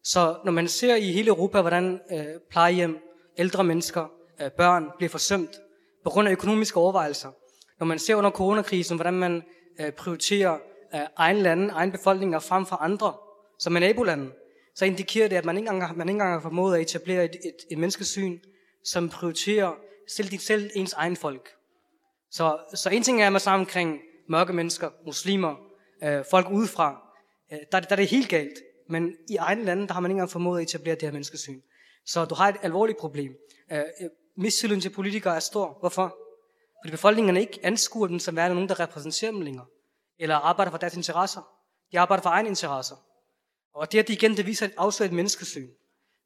Så 0.04 0.38
når 0.46 0.52
man 0.52 0.68
ser 0.68 0.96
i 0.96 1.12
hele 1.12 1.28
Europa, 1.28 1.62
hvordan 1.62 2.00
øh, 2.12 2.26
plejehjem, 2.52 2.98
ældre 3.38 3.64
mennesker, 3.64 4.12
øh, 4.42 4.52
børn 4.52 4.86
bliver 4.98 5.10
forsømt, 5.10 5.52
på 6.04 6.10
grund 6.10 6.28
af 6.28 6.32
økonomiske 6.32 6.78
overvejelser. 6.78 7.30
Når 7.80 7.86
man 7.86 8.00
ser 8.00 8.16
under 8.16 8.32
coronakrisen, 8.32 8.98
hvordan 8.98 9.14
man 9.14 9.44
øh, 9.80 9.92
prioriterer 9.92 10.58
øh, 10.96 11.02
egen 11.18 11.38
lande, 11.38 11.70
egen 11.74 11.92
befolkninger 11.92 12.40
frem 12.40 12.66
for 12.66 12.76
andre, 12.76 13.14
som 13.60 13.76
er 13.76 13.80
nabolanden, 13.80 14.32
så 14.76 14.86
indikerer 14.86 15.28
det, 15.28 15.36
at 15.36 15.46
man 15.46 15.58
ikke 15.58 15.70
engang, 15.70 15.98
man 15.98 16.10
ikke 16.10 16.16
engang 16.16 16.34
har 16.34 16.42
formået 16.42 16.76
at 16.76 16.82
etablere 16.82 17.26
et, 17.26 17.36
et, 17.36 17.56
et 17.72 17.78
menneskesyn, 17.78 18.40
som 18.84 19.10
prioriterer 19.10 19.74
selv, 20.08 20.40
selv 20.40 20.70
ens 20.76 20.94
egen 20.94 21.16
folk. 21.16 21.50
Så, 22.32 22.58
så 22.76 22.90
en 22.90 23.04
ting 23.04 23.22
er, 23.22 23.26
at 23.26 23.32
man 23.32 23.42
sammen 23.42 23.66
omkring 23.66 24.00
mørke 24.30 24.54
mennesker, 24.54 24.90
muslimer, 25.06 25.56
øh, 26.04 26.24
folk 26.32 26.48
udefra, 26.52 27.02
øh, 27.52 27.60
der, 27.72 27.80
der 27.80 27.88
er 27.92 27.96
det 27.96 28.08
helt 28.08 28.30
galt. 28.30 28.60
Men 28.90 29.16
i 29.30 29.36
egne 29.36 29.64
lande, 29.64 29.88
der 29.88 29.94
har 29.94 30.00
man 30.00 30.12
ikke 30.12 30.16
engang 30.16 30.30
formået 30.30 30.62
at 30.62 30.68
etablere 30.68 30.96
det 30.96 31.04
her 31.04 31.12
menneskesyn. 31.12 31.62
Så 32.06 32.26
du 32.26 32.36
har 32.36 32.50
et 32.50 32.56
alvorligt 32.62 32.98
problem. 32.98 33.36
Øh, 33.72 33.80
øh 33.80 34.10
mistilliden 34.38 34.82
til 34.82 34.90
politikere 34.90 35.36
er 35.36 35.40
stor. 35.40 35.78
Hvorfor? 35.80 36.18
Fordi 36.82 36.92
befolkningerne 36.92 37.40
ikke 37.40 37.60
anskuer 37.64 38.08
dem 38.08 38.20
som 38.20 38.36
værende 38.36 38.56
nogen, 38.56 38.70
der 38.70 38.80
repræsenterer 38.80 39.32
dem 39.32 39.42
længere. 39.42 39.66
Eller 40.20 40.36
arbejder 40.36 40.72
for 40.72 40.78
deres 40.78 40.96
interesser. 40.96 41.42
De 41.92 42.00
arbejder 42.00 42.22
for 42.22 42.30
egne 42.30 42.50
interesser. 42.50 42.96
Og 43.74 43.92
det, 43.92 44.00
at 44.00 44.08
de 44.08 44.14
igen, 44.14 44.38
det 44.38 44.46
viser 44.46 44.66
et 44.66 44.74
afsløret 44.78 45.14
menneskesyn. 45.14 45.70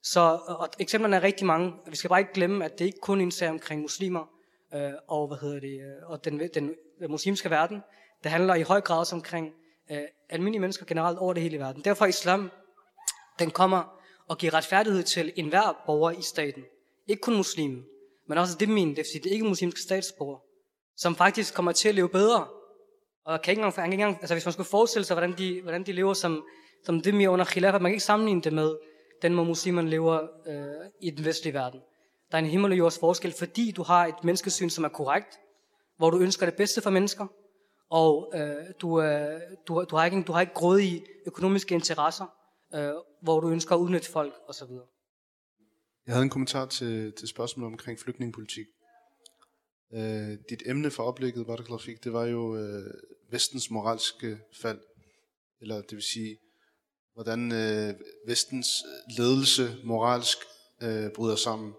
Så 0.04 0.40
og 0.48 0.70
eksemplerne 0.80 1.16
er 1.16 1.24
rigtig 1.24 1.48
mange. 1.48 1.74
Vi 1.88 1.96
skal 1.96 2.10
bare 2.10 2.20
ikke 2.20 2.34
glemme, 2.34 2.66
at 2.66 2.80
det 2.80 2.86
ikke 2.86 3.00
kun 3.02 3.20
er 3.20 3.24
en 3.24 3.32
sag 3.32 3.50
omkring 3.50 3.82
muslimer 3.82 4.26
øh, 4.74 4.92
og, 5.08 5.28
hvad 5.28 5.38
hedder 5.38 5.60
det, 5.60 5.80
øh, 5.80 6.10
og 6.10 6.26
den, 6.26 6.50
den 6.54 6.76
Øh, 7.02 7.10
muslimske 7.10 7.50
verden. 7.50 7.82
Det 8.24 8.32
handler 8.32 8.56
i 8.56 8.62
høj 8.62 8.82
grad 8.82 9.00
også 9.00 9.16
omkring 9.16 9.54
øh, 9.92 10.02
almindelige 10.30 10.62
mennesker 10.62 10.86
generelt 10.86 11.18
over 11.18 11.34
det 11.34 11.44
hele 11.44 11.56
i 11.56 11.60
verden. 11.60 11.82
Derfor 11.84 12.06
islam, 12.06 12.52
den 13.40 13.52
kommer 13.52 14.02
og 14.28 14.38
giver 14.38 14.54
retfærdighed 14.54 15.04
til 15.04 15.34
enhver 15.36 15.84
borger 15.86 16.12
i 16.12 16.22
staten. 16.22 16.64
Ikke 17.08 17.22
kun 17.22 17.38
muslimen 17.38 17.86
men 18.32 18.38
også 18.38 18.56
det 18.60 18.70
min, 18.70 18.90
det 18.90 18.98
vil 18.98 19.06
sige, 19.06 19.24
det 19.24 19.32
ikke 19.32 19.46
muslimske 19.46 19.82
statsborger, 19.82 20.40
som 20.98 21.16
faktisk 21.16 21.54
kommer 21.54 21.72
til 21.72 21.90
at 21.90 21.96
leve 21.96 22.10
bedre. 22.10 22.48
Og 23.26 23.42
kan 23.42 23.52
ikke 23.52 23.60
engang, 23.60 23.74
kan 23.74 23.86
ikke 23.86 23.94
engang 23.94 24.18
altså 24.22 24.36
hvis 24.36 24.46
man 24.46 24.54
skulle 24.54 24.70
forestille 24.70 25.06
sig, 25.06 25.16
hvordan 25.16 25.38
de, 25.38 25.62
hvordan 25.62 25.84
de 25.84 25.92
lever 25.92 26.14
som, 26.14 26.44
som 26.86 27.02
det 27.02 27.14
mere 27.14 27.30
under 27.30 27.46
khilafah, 27.46 27.82
man 27.82 27.90
kan 27.90 27.94
ikke 27.94 28.04
sammenligne 28.04 28.42
det 28.42 28.54
med 28.54 28.76
den 29.22 29.34
måde 29.34 29.48
muslimerne 29.48 29.90
lever 29.90 30.28
øh, 30.48 30.90
i 31.02 31.10
den 31.10 31.26
vestlige 31.26 31.54
verden. 31.54 31.80
Der 32.32 32.38
er 32.38 32.42
en 32.42 32.50
himmel 32.50 32.72
og 32.72 32.78
jords 32.78 33.00
forskel, 33.00 33.34
fordi 33.40 33.72
du 33.72 33.84
har 33.84 34.06
et 34.06 34.24
menneskesyn, 34.24 34.70
som 34.70 34.84
er 34.84 34.90
korrekt, 34.90 35.40
hvor 36.02 36.10
du 36.10 36.20
ønsker 36.20 36.46
det 36.46 36.56
bedste 36.56 36.82
for 36.82 36.90
mennesker, 36.90 37.28
og 37.90 38.32
øh, 38.36 38.66
du, 38.82 39.02
øh, 39.02 39.42
du, 39.68 39.86
du, 39.90 39.96
har 39.96 40.06
ikke, 40.06 40.24
du 40.24 40.32
har 40.32 40.42
ikke 40.42 40.54
grådige 40.54 41.06
økonomiske 41.26 41.76
interesser, 41.76 42.26
øh, 42.76 42.94
hvor 43.22 43.40
du 43.40 43.50
ønsker 43.50 43.76
at 43.76 43.80
udnytte 43.80 44.12
folk 44.12 44.34
osv. 44.48 44.68
Jeg 46.06 46.14
havde 46.14 46.24
en 46.24 46.30
kommentar 46.30 46.66
til, 46.66 47.14
til 47.14 47.28
spørgsmålet 47.28 47.72
omkring 47.72 48.00
flygtningepolitik. 48.00 48.66
Øh, 49.94 50.38
dit 50.50 50.64
emne 50.66 50.92
for 50.92 51.04
oplægget, 51.04 51.48
Barakalafik, 51.48 52.04
det 52.04 52.14
var 52.14 52.26
jo 52.26 52.58
øh, 52.58 52.94
vestens 53.32 53.72
moralske 53.72 54.40
fald. 54.62 54.80
Eller 55.62 55.76
det 55.82 55.92
vil 55.92 56.04
sige, 56.04 56.38
hvordan 57.14 57.52
øh, 57.52 57.94
vestens 58.28 58.68
ledelse 59.18 59.78
moralsk 59.84 60.38
øh, 60.84 61.12
bryder 61.16 61.36
sammen 61.36 61.74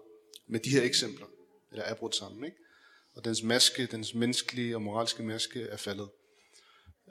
med 0.47 0.59
de 0.59 0.69
her 0.69 0.83
eksempler, 0.83 1.27
eller 1.71 1.83
er 1.83 1.95
brudt 1.95 2.15
sammen. 2.15 2.43
Ikke? 2.43 2.57
Og 3.15 3.25
dens 3.25 3.43
maske, 3.43 3.85
dens 3.85 4.13
menneskelige 4.13 4.75
og 4.75 4.81
moralske 4.81 5.23
maske 5.23 5.61
er 5.61 5.77
faldet. 5.77 6.09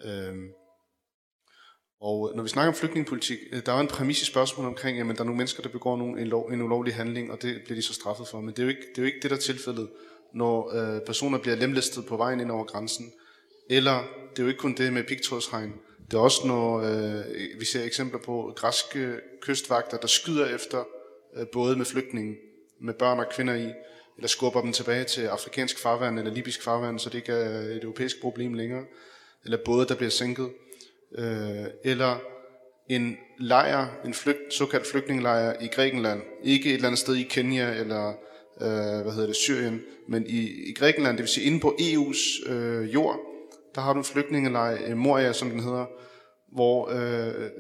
Øhm, 0.04 0.48
og 2.00 2.32
når 2.36 2.42
vi 2.42 2.48
snakker 2.48 2.68
om 2.68 2.74
flygtningepolitik, 2.74 3.38
øh, 3.52 3.62
der 3.66 3.72
er 3.72 3.80
en 3.80 3.88
præmis 3.88 4.22
i 4.22 4.24
spørgsmålet 4.24 4.68
omkring, 4.68 5.00
at 5.00 5.06
der 5.06 5.12
er 5.20 5.24
nogle 5.24 5.36
mennesker, 5.36 5.62
der 5.62 5.68
begår 5.68 5.96
nogle, 5.96 6.20
en, 6.20 6.26
lov, 6.26 6.46
en 6.52 6.62
ulovlig 6.62 6.94
handling, 6.94 7.32
og 7.32 7.42
det 7.42 7.60
bliver 7.64 7.76
de 7.76 7.82
så 7.82 7.94
straffet 7.94 8.28
for. 8.28 8.40
Men 8.40 8.50
det 8.50 8.58
er 8.58 8.62
jo 8.62 8.68
ikke 8.68 8.82
det, 8.88 8.98
er 8.98 9.02
jo 9.02 9.06
ikke 9.06 9.20
det 9.22 9.30
der 9.30 9.36
er 9.36 9.40
tilfældet, 9.40 9.88
når 10.34 10.74
øh, 10.76 11.00
personer 11.06 11.38
bliver 11.38 11.56
lemlæstet 11.56 12.06
på 12.06 12.16
vejen 12.16 12.40
ind 12.40 12.50
over 12.50 12.64
grænsen. 12.64 13.12
Eller 13.70 14.04
det 14.30 14.38
er 14.38 14.42
jo 14.42 14.48
ikke 14.48 14.60
kun 14.60 14.74
det 14.74 14.92
med 14.92 15.04
pigtrådshegn. 15.04 15.72
Det 16.10 16.14
er 16.14 16.20
også, 16.20 16.46
når 16.46 16.78
øh, 16.78 17.60
vi 17.60 17.64
ser 17.64 17.84
eksempler 17.84 18.18
på 18.18 18.52
græske 18.56 19.20
kystvagter, 19.40 19.96
der 19.96 20.06
skyder 20.06 20.54
efter 20.54 20.84
øh, 21.36 21.46
både 21.52 21.76
med 21.76 21.86
flygtninge, 21.86 22.36
med 22.80 22.94
børn 22.94 23.18
og 23.18 23.26
kvinder 23.30 23.54
i, 23.54 23.72
eller 24.22 24.28
skubber 24.28 24.60
dem 24.60 24.72
tilbage 24.72 25.04
til 25.04 25.22
afrikansk 25.22 25.78
farvand 25.78 26.18
eller 26.18 26.32
libysk 26.32 26.62
farvand, 26.62 26.98
så 26.98 27.10
det 27.10 27.18
ikke 27.18 27.32
er 27.32 27.60
et 27.60 27.82
europæisk 27.82 28.20
problem 28.20 28.54
længere, 28.54 28.84
eller 29.44 29.58
både 29.64 29.86
der 29.86 29.94
bliver 29.94 30.10
sænket, 30.10 30.50
øh, 31.18 31.64
eller 31.84 32.18
en 32.88 33.16
lejr, 33.38 33.86
en 34.04 34.14
flygt, 34.14 34.54
såkaldt 34.54 34.86
flygtningelejr 34.86 35.54
i 35.60 35.66
Grækenland, 35.66 36.22
ikke 36.44 36.68
et 36.68 36.74
eller 36.74 36.86
andet 36.86 36.98
sted 36.98 37.14
i 37.14 37.22
Kenya 37.22 37.74
eller 37.74 38.08
øh, 38.60 39.02
hvad 39.02 39.12
hedder 39.12 39.26
det, 39.26 39.36
Syrien, 39.36 39.82
men 40.08 40.26
i, 40.26 40.70
i 40.70 40.74
Grækenland, 40.74 41.16
det 41.16 41.22
vil 41.22 41.28
sige 41.28 41.46
inde 41.46 41.60
på 41.60 41.76
EU's 41.80 42.52
øh, 42.52 42.94
jord, 42.94 43.20
der 43.74 43.80
har 43.80 43.92
du 43.92 43.98
en 43.98 44.04
flygtningelejr, 44.04 44.94
Moria 44.94 45.32
som 45.32 45.50
den 45.50 45.60
hedder, 45.60 45.86
hvor 46.52 46.88
øh, 46.88 47.50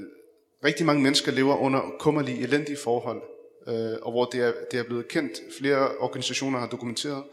rigtig 0.64 0.86
mange 0.86 1.02
mennesker 1.02 1.32
lever 1.32 1.56
under 1.56 1.80
kummerlige, 1.98 2.42
elendige 2.42 2.78
forhold, 2.84 3.22
øh, 3.68 3.96
og 4.02 4.12
hvor 4.12 4.24
det 4.24 4.40
er, 4.40 4.52
det 4.70 4.80
er 4.80 4.84
blevet 4.84 5.08
kendt. 5.08 5.40
Flere 5.58 5.96
organisationer 5.98 6.58
har 6.58 6.68
dokumenteret, 6.68 7.24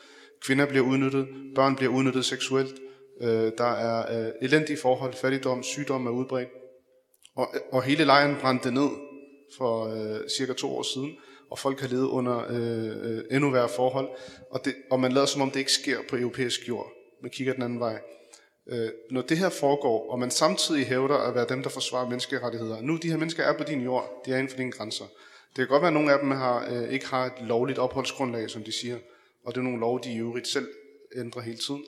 kvinder 0.46 0.66
bliver 0.66 0.86
udnyttet, 0.86 1.28
børn 1.56 1.76
bliver 1.76 1.92
udnyttet 1.92 2.26
seksuelt, 2.26 2.76
øh, 3.22 3.52
der 3.58 3.72
er 3.72 4.26
øh, 4.26 4.32
elendige 4.42 4.78
forhold, 4.82 5.14
fattigdom, 5.14 5.64
sygdom 5.64 6.08
er 6.08 6.12
udbredt, 6.12 6.50
og, 7.36 7.48
og 7.72 7.84
hele 7.84 8.06
lejren 8.06 8.36
brændte 8.42 8.72
ned 8.72 8.90
for 9.58 9.86
øh, 9.86 10.30
cirka 10.38 10.54
to 10.54 10.78
år 10.78 10.84
siden, 10.84 11.16
og 11.52 11.60
folk 11.60 11.80
har 11.80 11.88
levet 11.88 12.08
under 12.08 12.46
øh, 12.50 13.12
øh, 13.12 13.24
endnu 13.32 13.50
værre 13.50 13.70
forhold, 13.70 14.10
og, 14.52 14.66
det, 14.66 14.76
og 14.92 15.00
man 15.00 15.12
lader 15.12 15.26
som 15.26 15.42
om 15.42 15.52
det 15.52 15.60
ikke 15.60 15.72
sker 15.72 15.98
på 16.10 16.16
europæisk 16.16 16.68
jord. 16.68 16.92
Man 17.22 17.32
kigger 17.32 17.54
den 17.54 17.64
anden 17.64 17.80
vej. 17.80 18.00
Øh, 18.70 18.90
når 19.12 19.22
det 19.22 19.38
her 19.38 19.50
foregår, 19.50 20.12
og 20.12 20.20
man 20.20 20.32
samtidig 20.32 20.86
hævder 20.86 21.16
at 21.16 21.36
være 21.36 21.46
dem, 21.50 21.64
der 21.64 21.70
forsvarer 21.70 22.10
menneskerettigheder, 22.10 22.82
nu 22.82 22.98
de 22.98 23.10
her 23.10 23.18
mennesker 23.18 23.44
er 23.44 23.58
på 23.58 23.64
din 23.64 23.82
jord, 23.82 24.22
de 24.26 24.32
er 24.32 24.38
inden 24.38 24.50
for 24.50 24.58
dine 24.58 24.72
grænser. 24.72 25.06
Det 25.50 25.56
kan 25.56 25.68
godt 25.68 25.82
være, 25.82 25.88
at 25.88 25.94
nogle 25.94 26.14
af 26.14 26.20
dem 26.20 26.32
har, 26.32 26.68
øh, 26.72 26.94
ikke 26.94 27.06
har 27.06 27.26
et 27.26 27.48
lovligt 27.48 27.80
opholdsgrundlag, 27.80 28.50
som 28.50 28.64
de 28.64 28.72
siger, 28.72 28.98
og 29.46 29.56
det 29.56 29.60
er 29.60 29.64
nogle 29.64 29.80
lov, 29.80 30.04
de 30.04 30.14
i 30.14 30.18
øvrigt 30.18 30.48
selv 30.48 30.68
ændrer 31.16 31.42
hele 31.42 31.58
tiden. 31.58 31.86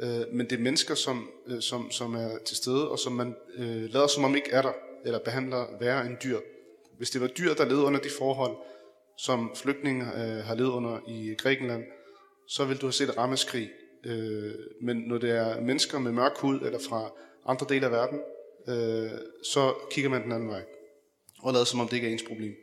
Øh, 0.00 0.34
men 0.36 0.50
det 0.50 0.58
er 0.58 0.62
mennesker, 0.62 0.94
som, 0.94 1.30
øh, 1.46 1.60
som, 1.60 1.90
som 1.90 2.14
er 2.14 2.38
til 2.46 2.56
stede, 2.56 2.90
og 2.90 2.98
som 2.98 3.12
man 3.12 3.34
øh, 3.54 3.92
lader 3.92 4.06
som 4.06 4.24
om 4.24 4.36
ikke 4.36 4.50
er 4.50 4.62
der, 4.62 4.72
eller 5.04 5.18
behandler 5.18 5.66
værre 5.80 6.06
end 6.06 6.16
dyr. 6.24 6.38
Hvis 6.98 7.10
det 7.10 7.20
var 7.20 7.26
dyr, 7.26 7.54
der 7.54 7.64
levede 7.64 7.84
under 7.84 8.00
de 8.00 8.10
forhold, 8.18 8.56
som 9.18 9.52
flygtninge 9.56 10.04
øh, 10.04 10.44
har 10.44 10.54
levet 10.54 10.70
under 10.70 10.98
i 11.08 11.34
Grækenland, 11.38 11.84
så 12.48 12.64
vil 12.64 12.76
du 12.76 12.86
have 12.86 12.92
set 12.92 13.16
rammeskrig 13.18 13.70
Øh, 14.06 14.54
men 14.80 14.96
når 14.96 15.18
det 15.18 15.30
er 15.30 15.60
mennesker 15.60 15.98
med 15.98 16.12
mørk 16.12 16.38
hud 16.38 16.60
eller 16.60 16.78
fra 16.88 17.10
andre 17.46 17.66
dele 17.68 17.86
af 17.86 17.92
verden, 17.92 18.20
øh, 18.68 19.10
så 19.52 19.74
kigger 19.90 20.10
man 20.10 20.22
den 20.22 20.32
anden 20.32 20.48
vej. 20.48 20.62
Og 21.42 21.52
lader 21.52 21.64
som 21.64 21.80
om 21.80 21.88
det 21.88 21.96
ikke 21.96 22.08
er 22.08 22.12
ens 22.12 22.24
problem. 22.28 22.54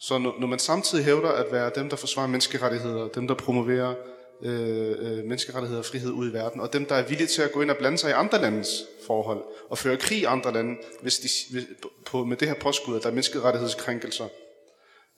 Så 0.00 0.18
når, 0.18 0.46
man 0.46 0.58
samtidig 0.58 1.04
hævder 1.04 1.28
at 1.28 1.52
være 1.52 1.70
dem, 1.74 1.88
der 1.88 1.96
forsvarer 1.96 2.26
menneskerettigheder, 2.26 3.08
dem, 3.08 3.28
der 3.28 3.34
promoverer 3.34 3.94
øh, 4.42 4.90
øh, 4.98 5.24
menneskerettigheder 5.24 5.80
og 5.80 5.86
frihed 5.86 6.10
ud 6.10 6.30
i 6.30 6.32
verden, 6.32 6.60
og 6.60 6.72
dem, 6.72 6.86
der 6.86 6.94
er 6.94 7.08
villige 7.08 7.26
til 7.26 7.42
at 7.42 7.52
gå 7.52 7.62
ind 7.62 7.70
og 7.70 7.76
blande 7.76 7.98
sig 7.98 8.10
i 8.10 8.12
andre 8.12 8.40
landes 8.40 8.68
forhold, 9.06 9.44
og 9.68 9.78
føre 9.78 9.96
krig 9.96 10.18
i 10.18 10.24
andre 10.24 10.52
lande, 10.52 10.76
hvis 11.02 11.18
de, 11.18 11.28
hvis, 11.52 11.64
på, 12.06 12.24
med 12.24 12.36
det 12.36 12.48
her 12.48 12.54
påskud, 12.54 12.96
at 12.96 13.02
der 13.02 13.08
er 13.08 13.12
menneskerettighedskrænkelser, 13.12 14.28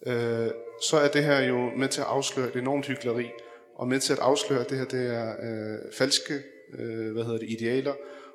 øh, 0.06 0.50
så 0.82 0.96
er 0.96 1.08
det 1.08 1.24
her 1.24 1.40
jo 1.40 1.70
med 1.76 1.88
til 1.88 2.00
at 2.00 2.06
afsløre 2.06 2.48
et 2.48 2.56
enormt 2.56 2.86
hyggeleri, 2.86 3.30
og 3.74 3.88
med 3.88 4.00
til 4.00 4.12
at 4.12 4.18
afsløre, 4.18 4.60
at 4.60 4.70
det 4.70 4.78
her 4.78 4.84
det 4.84 5.06
er 5.06 5.30
øh, 5.30 5.78
falske 5.98 6.34
øh, 6.78 7.12
hvad 7.12 7.24
hedder 7.24 7.38
det, 7.38 7.50
idealer, 7.50 7.94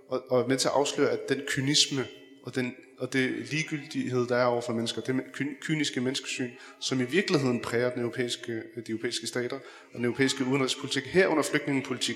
og, 0.10 0.24
og 0.30 0.45
med 0.48 0.58
til 0.58 0.68
at 0.68 0.74
afsløre, 0.74 1.10
at 1.10 1.30
den 1.30 1.41
kynisme 1.48 2.06
og, 2.48 2.56
den, 2.56 2.76
og 3.00 3.14
det 3.14 3.32
ligegyldighed, 3.52 4.28
der 4.28 4.36
er 4.36 4.45
over 4.45 4.62
for 4.62 4.74
mennesker, 4.74 5.02
det 5.02 5.16
kyniske 5.62 6.02
menneskesyn, 6.02 6.50
som 6.80 7.02
i 7.02 7.04
virkeligheden 7.04 7.60
præger 7.62 7.89
den 7.89 8.02
europæiske, 8.02 8.52
øh, 8.52 8.86
de 8.88 8.91
europæiske 8.91 9.28
stater 9.28 9.56
og 9.56 9.98
den 9.98 10.06
europæiske 10.06 10.45
udenrigspolitik, 10.45 11.04
herunder 11.06 11.43
flygtningepolitik, 11.43 12.16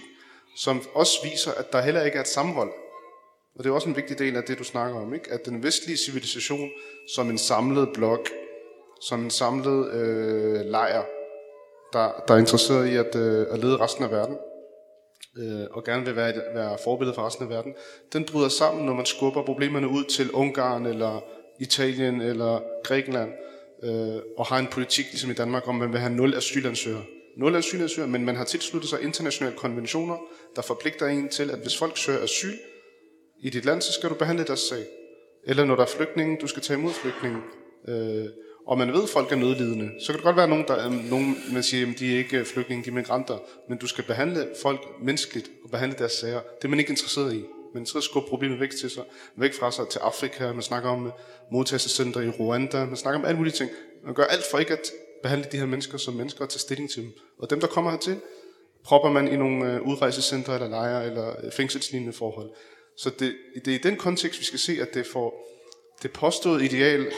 som 0.58 0.82
også 0.94 1.14
viser, 1.24 1.52
at 1.52 1.72
der 1.72 1.82
heller 1.82 2.04
ikke 2.04 2.18
er 2.18 2.22
et 2.22 2.28
sammenhold. 2.28 2.72
Og 3.56 3.64
det 3.64 3.70
er 3.70 3.74
også 3.74 3.90
en 3.90 3.96
vigtig 3.96 4.20
del 4.20 4.36
af 4.36 4.44
det, 4.44 4.60
du 4.60 4.64
snakker 4.64 5.00
om, 5.00 5.14
ikke? 5.14 5.32
at 5.32 5.46
den 5.46 5.64
vestlige 5.64 5.98
civilisation 5.98 6.70
som 7.16 7.30
en 7.30 7.38
samlet 7.38 7.90
blok, 7.94 8.30
som 9.02 9.24
en 9.24 9.30
samlet 9.30 9.94
øh, 9.94 10.66
lejr, 10.66 11.04
der, 11.94 12.24
der 12.28 12.34
er 12.34 12.38
interesseret 12.38 12.88
i 12.88 12.96
at, 12.96 13.16
øh, 13.16 13.48
at 13.50 13.60
lede 13.60 13.78
resten 13.78 14.04
af 14.04 14.12
verden, 14.12 14.38
øh, 15.38 15.68
og 15.72 15.84
gerne 15.84 16.06
vil 16.06 16.16
være, 16.16 16.34
være 16.54 16.78
forbillede 16.84 17.16
for 17.16 17.26
resten 17.26 17.44
af 17.44 17.50
verden, 17.50 17.74
den 18.14 18.26
bryder 18.26 18.50
sammen, 18.50 18.86
når 18.86 18.94
man 18.94 19.06
skubber 19.06 19.44
problemerne 19.44 19.88
ud 19.88 20.04
til 20.04 20.32
Ungarn, 20.32 20.86
eller 20.86 21.24
Italien, 21.60 22.22
eller 22.22 22.62
Grækenland, 22.84 23.32
øh, 23.84 24.22
og 24.38 24.46
har 24.46 24.60
en 24.60 24.68
politik, 24.68 25.06
ligesom 25.12 25.32
i 25.32 25.34
Danmark, 25.34 25.68
om 25.68 25.76
man 25.76 25.92
vil 25.92 26.00
have 26.00 26.14
nul 26.14 26.36
asylansøgere. 26.36 27.04
Nul 27.38 27.56
asylansøgere, 27.56 28.12
men 28.12 28.26
man 28.26 28.36
har 28.36 28.44
tilsluttet 28.44 28.90
sig 28.90 29.02
internationale 29.02 29.56
konventioner, 29.58 30.18
der 30.56 30.62
forpligter 30.62 31.08
en 31.08 31.30
til, 31.30 31.52
at 31.52 31.60
hvis 31.60 31.78
folk 31.78 31.98
søger 31.98 32.24
asyl 32.24 32.58
i 33.40 33.50
dit 33.50 33.66
land, 33.66 33.82
så 33.82 33.94
skal 33.94 34.10
du 34.10 34.16
behandle 34.16 34.44
deres 34.44 34.60
sag. 34.60 34.86
Eller 35.44 35.66
når 35.66 35.76
der 35.76 35.84
er 35.84 35.88
flygtninge, 35.88 36.38
du 36.42 36.48
skal 36.48 36.62
tage 36.62 36.80
imod 36.80 36.92
flygtninge. 36.92 37.42
Øh, 37.88 38.26
og 38.72 38.78
man 38.78 38.94
ved, 38.94 39.04
at 39.04 39.10
folk 39.10 39.32
er 39.32 39.36
nødlidende, 39.36 39.92
så 40.00 40.08
kan 40.08 40.16
det 40.16 40.24
godt 40.24 40.36
være, 40.36 40.44
at 40.44 40.50
nogen, 40.50 40.66
der, 40.68 40.86
øhm, 40.86 40.96
nogen 40.96 41.38
man 41.54 41.64
siger, 41.64 41.92
at 41.92 42.00
de 42.00 42.14
er 42.14 42.18
ikke 42.18 42.38
øh, 42.38 42.46
flygtninge, 42.46 42.84
de 42.84 42.90
er 42.90 42.94
migranter, 42.94 43.38
men 43.70 43.78
du 43.78 43.88
skal 43.88 44.04
behandle 44.04 44.48
folk 44.62 44.82
menneskeligt 45.02 45.52
og 45.64 45.70
behandle 45.72 45.98
deres 45.98 46.12
sager. 46.12 46.42
Det 46.58 46.66
er 46.66 46.68
man 46.68 46.80
ikke 46.80 46.90
interesseret 46.90 47.34
i. 47.34 47.44
Man 47.74 47.86
skal 47.86 48.02
skubbe 48.02 48.30
problemet 48.30 48.60
væk, 48.60 48.70
til 48.70 48.90
sig, 48.90 49.04
væk 49.36 49.54
fra 49.54 49.72
sig 49.72 49.88
til 49.88 50.00
Afrika. 50.00 50.54
Man 50.54 50.62
snakker 50.62 50.90
om 50.90 51.08
øh, 51.08 51.12
modtagelsescenter 51.52 52.22
i 52.22 52.30
Rwanda. 52.30 52.86
Man 52.86 52.96
snakker 52.96 53.20
om 53.20 53.26
alle 53.26 53.38
mulige 53.38 53.54
ting. 53.54 53.70
Man 54.06 54.14
gør 54.14 54.24
alt 54.24 54.44
for 54.52 54.58
ikke 54.58 54.74
at 54.74 54.92
behandle 55.24 55.48
de 55.52 55.58
her 55.58 55.66
mennesker 55.66 55.98
som 55.98 56.14
mennesker 56.14 56.42
og 56.42 56.50
tage 56.50 56.60
stilling 56.60 56.90
til 56.90 57.04
dem. 57.04 57.12
Og 57.40 57.50
dem, 57.50 57.60
der 57.60 57.68
kommer 57.68 57.92
hertil, 57.92 58.20
propper 58.84 59.10
man 59.10 59.28
i 59.28 59.36
nogle 59.36 59.56
øh, 59.56 59.82
udrejsecentre 59.82 59.92
udrejsecenter 59.92 60.54
eller 60.54 60.68
lejre 60.68 61.06
eller 61.06 61.52
fængselslignende 61.52 62.14
forhold. 62.14 62.50
Så 62.98 63.10
det, 63.20 63.36
det 63.66 63.74
er 63.74 63.80
i 63.80 63.82
den 63.84 63.96
kontekst, 63.96 64.40
vi 64.40 64.46
skal 64.46 64.60
se, 64.60 64.78
at 64.82 64.94
det 64.94 65.06
får 65.06 65.48
det 66.04 66.12
påståede 66.12 66.66
ideal 66.66 67.12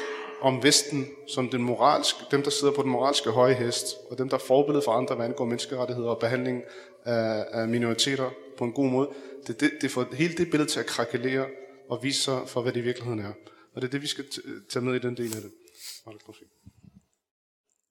om 0.44 0.64
Vesten 0.64 1.08
som 1.28 1.50
den 1.50 1.64
moralske, 1.64 2.20
dem, 2.32 2.44
der 2.44 2.50
sidder 2.50 2.74
på 2.74 2.82
den 2.82 2.92
moralske 2.92 3.32
høje 3.32 3.54
hest, 3.54 3.86
og 4.10 4.18
dem, 4.18 4.30
der 4.30 4.36
er 4.36 4.42
forbillede 4.42 4.84
for 4.86 4.92
andre, 4.92 5.16
hvad 5.16 5.26
angår 5.26 5.46
menneskerettigheder 5.46 6.10
og 6.10 6.20
behandling 6.20 6.64
af, 7.06 7.46
af 7.52 7.68
minoriteter 7.68 8.32
på 8.58 8.64
en 8.64 8.74
god 8.74 8.90
måde, 8.90 9.10
det, 9.48 9.60
det, 9.60 9.72
det 9.82 9.92
får 9.92 10.16
hele 10.16 10.38
det 10.38 10.52
billede 10.52 10.70
til 10.70 10.80
at 10.80 10.86
krakelere 10.86 11.50
og 11.90 12.04
vise 12.04 12.22
sig 12.22 12.50
for, 12.50 12.62
hvad 12.62 12.74
det 12.74 12.80
i 12.80 12.84
virkeligheden 12.84 13.20
er. 13.20 13.34
Og 13.74 13.82
det 13.82 13.88
er 13.88 13.92
det, 13.92 14.02
vi 14.02 14.08
skal 14.08 14.26
tage 14.70 14.86
med 14.86 14.96
i 14.96 15.00
den 15.00 15.18
del 15.18 15.36
af 15.36 15.42
det. 15.42 15.54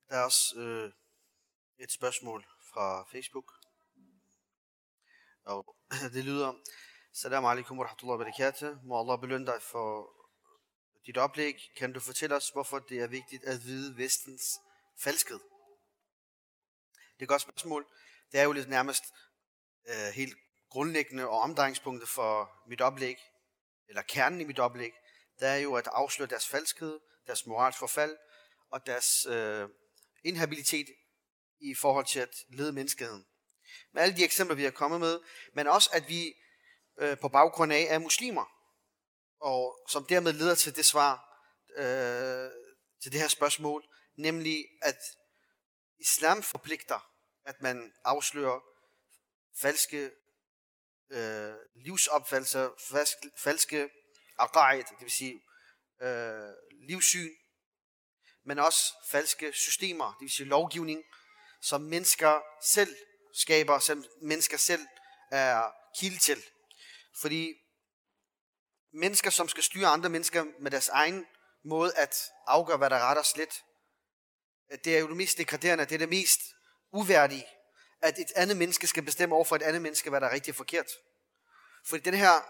Der 0.09 0.15
er 0.15 0.23
også 0.23 0.59
øh, 0.59 0.91
et 1.79 1.91
spørgsmål 1.91 2.45
fra 2.73 3.07
Facebook. 3.11 3.51
Og 5.45 5.75
det 6.15 6.25
lyder, 6.25 6.53
Salam 7.13 7.45
alaikum 7.45 7.79
wa 7.79 7.85
rahmatullahi 7.85 8.19
wa 8.19 8.23
barakatuh. 8.23 8.85
Må 8.85 8.99
Allah 8.99 9.19
belønne 9.19 9.45
dig 9.45 9.61
for 9.61 9.87
dit 11.05 11.17
oplæg. 11.17 11.55
Kan 11.77 11.93
du 11.93 11.99
fortælle 11.99 12.35
os, 12.35 12.49
hvorfor 12.49 12.79
det 12.79 12.99
er 12.99 13.07
vigtigt 13.07 13.43
at 13.43 13.63
vide 13.63 13.97
vestens 13.97 14.43
falskhed? 14.99 15.39
Det 17.13 17.19
er 17.19 17.23
et 17.23 17.27
godt 17.27 17.41
spørgsmål. 17.41 17.87
Det 18.31 18.39
er 18.39 18.43
jo 18.43 18.51
lidt 18.51 18.69
nærmest 18.69 19.03
øh, 19.87 20.13
helt 20.13 20.37
grundlæggende 20.69 21.27
og 21.27 21.39
omdrejningspunktet 21.39 22.09
for 22.09 22.51
mit 22.69 22.81
oplæg, 22.81 23.17
eller 23.87 24.01
kernen 24.01 24.41
i 24.41 24.43
mit 24.43 24.59
oplæg, 24.59 24.91
det 25.39 25.47
er 25.47 25.55
jo 25.55 25.75
at 25.75 25.87
afsløre 25.87 26.29
deres 26.29 26.47
falskhed, 26.47 26.99
deres 27.27 27.45
moralsk 27.45 27.79
forfald 27.79 28.17
og 28.71 28.85
deres 28.85 29.25
øh, 29.25 29.69
inhabilitet 30.23 30.87
i 31.59 31.75
forhold 31.75 32.05
til 32.05 32.19
at 32.19 32.35
lede 32.49 32.73
menneskeheden. 32.73 33.25
Med 33.93 34.01
alle 34.01 34.17
de 34.17 34.23
eksempler, 34.23 34.55
vi 34.55 34.63
har 34.63 34.71
kommet 34.71 34.99
med, 34.99 35.19
men 35.53 35.67
også 35.67 35.89
at 35.93 36.09
vi 36.09 36.33
øh, 36.97 37.17
på 37.17 37.29
baggrund 37.29 37.73
af 37.73 37.87
er 37.89 37.99
muslimer 37.99 38.52
og 39.43 39.79
som 39.89 40.05
dermed 40.05 40.33
leder 40.33 40.55
til 40.55 40.75
det 40.75 40.85
svar, 40.85 41.13
øh, 41.77 42.51
til 43.01 43.11
det 43.11 43.19
her 43.19 43.27
spørgsmål, 43.27 43.83
nemlig 44.17 44.65
at 44.81 44.97
islam 45.99 46.43
forpligter, 46.43 47.11
at 47.45 47.61
man 47.61 47.93
afslører 48.03 48.59
falske 49.61 50.11
øh, 51.09 51.55
livsopfattelser, 51.75 52.69
falske, 52.89 53.31
falske 53.37 53.89
aqaid, 54.37 54.83
det 54.83 55.01
vil 55.01 55.11
sige 55.11 55.41
øh, 56.01 56.53
livssyn, 56.87 57.31
men 58.45 58.59
også 58.59 58.93
falske 59.09 59.53
systemer, 59.53 60.05
det 60.05 60.21
vil 60.21 60.31
sige 60.31 60.47
lovgivning, 60.47 61.03
som 61.61 61.81
mennesker 61.81 62.41
selv 62.65 62.95
skaber, 63.33 63.79
som 63.79 64.05
mennesker 64.21 64.57
selv 64.57 64.87
er 65.31 65.71
kilde 65.99 66.19
til. 66.19 66.43
Fordi 67.21 67.53
mennesker, 68.93 69.29
som 69.29 69.47
skal 69.47 69.63
styre 69.63 69.87
andre 69.87 70.09
mennesker 70.09 70.45
med 70.59 70.71
deres 70.71 70.89
egen 70.89 71.25
måde 71.65 71.97
at 71.97 72.31
afgøre, 72.47 72.77
hvad 72.77 72.89
der 72.89 72.95
er 72.95 73.05
ret 73.05 73.17
og 73.17 73.25
slet. 73.25 73.63
Det 74.83 74.95
er 74.95 74.99
jo 74.99 75.07
det 75.07 75.17
mest 75.17 75.37
degraderende, 75.37 75.85
det 75.85 75.95
er 75.95 75.99
det 75.99 76.09
mest 76.09 76.39
uværdige, 76.91 77.45
at 78.01 78.19
et 78.19 78.31
andet 78.35 78.57
menneske 78.57 78.87
skal 78.87 79.03
bestemme 79.03 79.35
over 79.35 79.45
for 79.45 79.55
et 79.55 79.61
andet 79.61 79.81
menneske, 79.81 80.09
hvad 80.09 80.21
der 80.21 80.27
er 80.27 80.33
rigtigt 80.33 80.53
og 80.53 80.57
forkert. 80.57 80.91
Fordi 81.85 82.03
den 82.03 82.13
her 82.13 82.41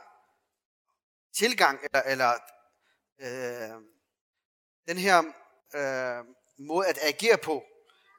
tilgang, 1.36 1.80
eller, 1.84 2.02
eller 2.02 2.34
øh, 3.22 3.82
den 4.88 4.98
her 4.98 5.18
øh, 5.76 6.26
måde 6.60 6.88
at 6.88 7.00
agere 7.02 7.38
på, 7.38 7.64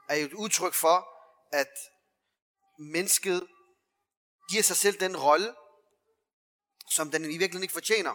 er 0.08 0.14
jo 0.14 0.26
et 0.26 0.32
udtryk 0.32 0.74
for, 0.74 1.08
at 1.52 1.70
mennesket 2.78 3.48
giver 4.50 4.62
sig 4.62 4.76
selv 4.76 5.00
den 5.00 5.16
rolle, 5.16 5.54
som 6.94 7.10
den 7.10 7.24
i 7.24 7.28
virkeligheden 7.28 7.62
ikke 7.62 7.72
fortjener. 7.72 8.14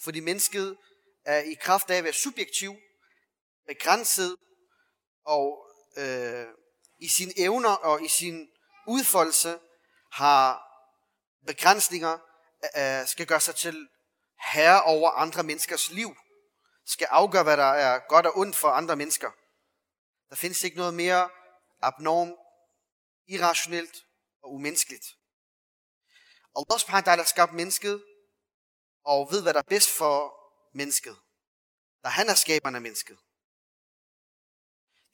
Fordi 0.00 0.20
mennesket 0.20 0.76
er 1.24 1.38
i 1.38 1.54
kraft 1.54 1.90
af 1.90 1.96
at 1.96 2.04
være 2.04 2.12
subjektiv, 2.12 2.76
begrænset 3.66 4.36
og 5.24 5.66
øh, 5.96 6.46
i 6.98 7.08
sine 7.08 7.32
evner 7.36 7.70
og 7.70 8.04
i 8.04 8.08
sin 8.08 8.48
udfoldelse 8.86 9.58
har 10.12 10.62
begrænsninger, 11.46 12.18
øh, 12.76 13.00
øh, 13.00 13.06
skal 13.06 13.26
gøre 13.26 13.40
sig 13.40 13.54
til 13.54 13.88
herre 14.52 14.82
over 14.82 15.10
andre 15.10 15.42
menneskers 15.42 15.90
liv, 15.90 16.16
skal 16.86 17.06
afgøre, 17.10 17.42
hvad 17.42 17.56
der 17.56 17.72
er 17.72 18.00
godt 18.08 18.26
og 18.26 18.38
ondt 18.38 18.56
for 18.56 18.68
andre 18.68 18.96
mennesker. 18.96 19.30
Der 20.30 20.36
findes 20.36 20.64
ikke 20.64 20.76
noget 20.76 20.94
mere 20.94 21.28
abnorm, 21.82 22.34
irrationelt 23.28 23.96
og 24.42 24.52
umenneskeligt. 24.54 25.06
Allah 26.56 26.80
subhanahu 26.80 27.06
wa 27.06 27.14
ta'ala 27.14 27.24
skabte 27.24 27.54
mennesket, 27.54 28.04
og 29.08 29.28
ved, 29.30 29.42
hvad 29.42 29.52
der 29.52 29.58
er 29.58 29.68
bedst 29.68 29.90
for 29.90 30.34
mennesket. 30.74 31.16
Da 32.04 32.08
han 32.08 32.28
er 32.28 32.34
skaberen 32.34 32.74
af 32.74 32.80
mennesket. 32.80 33.18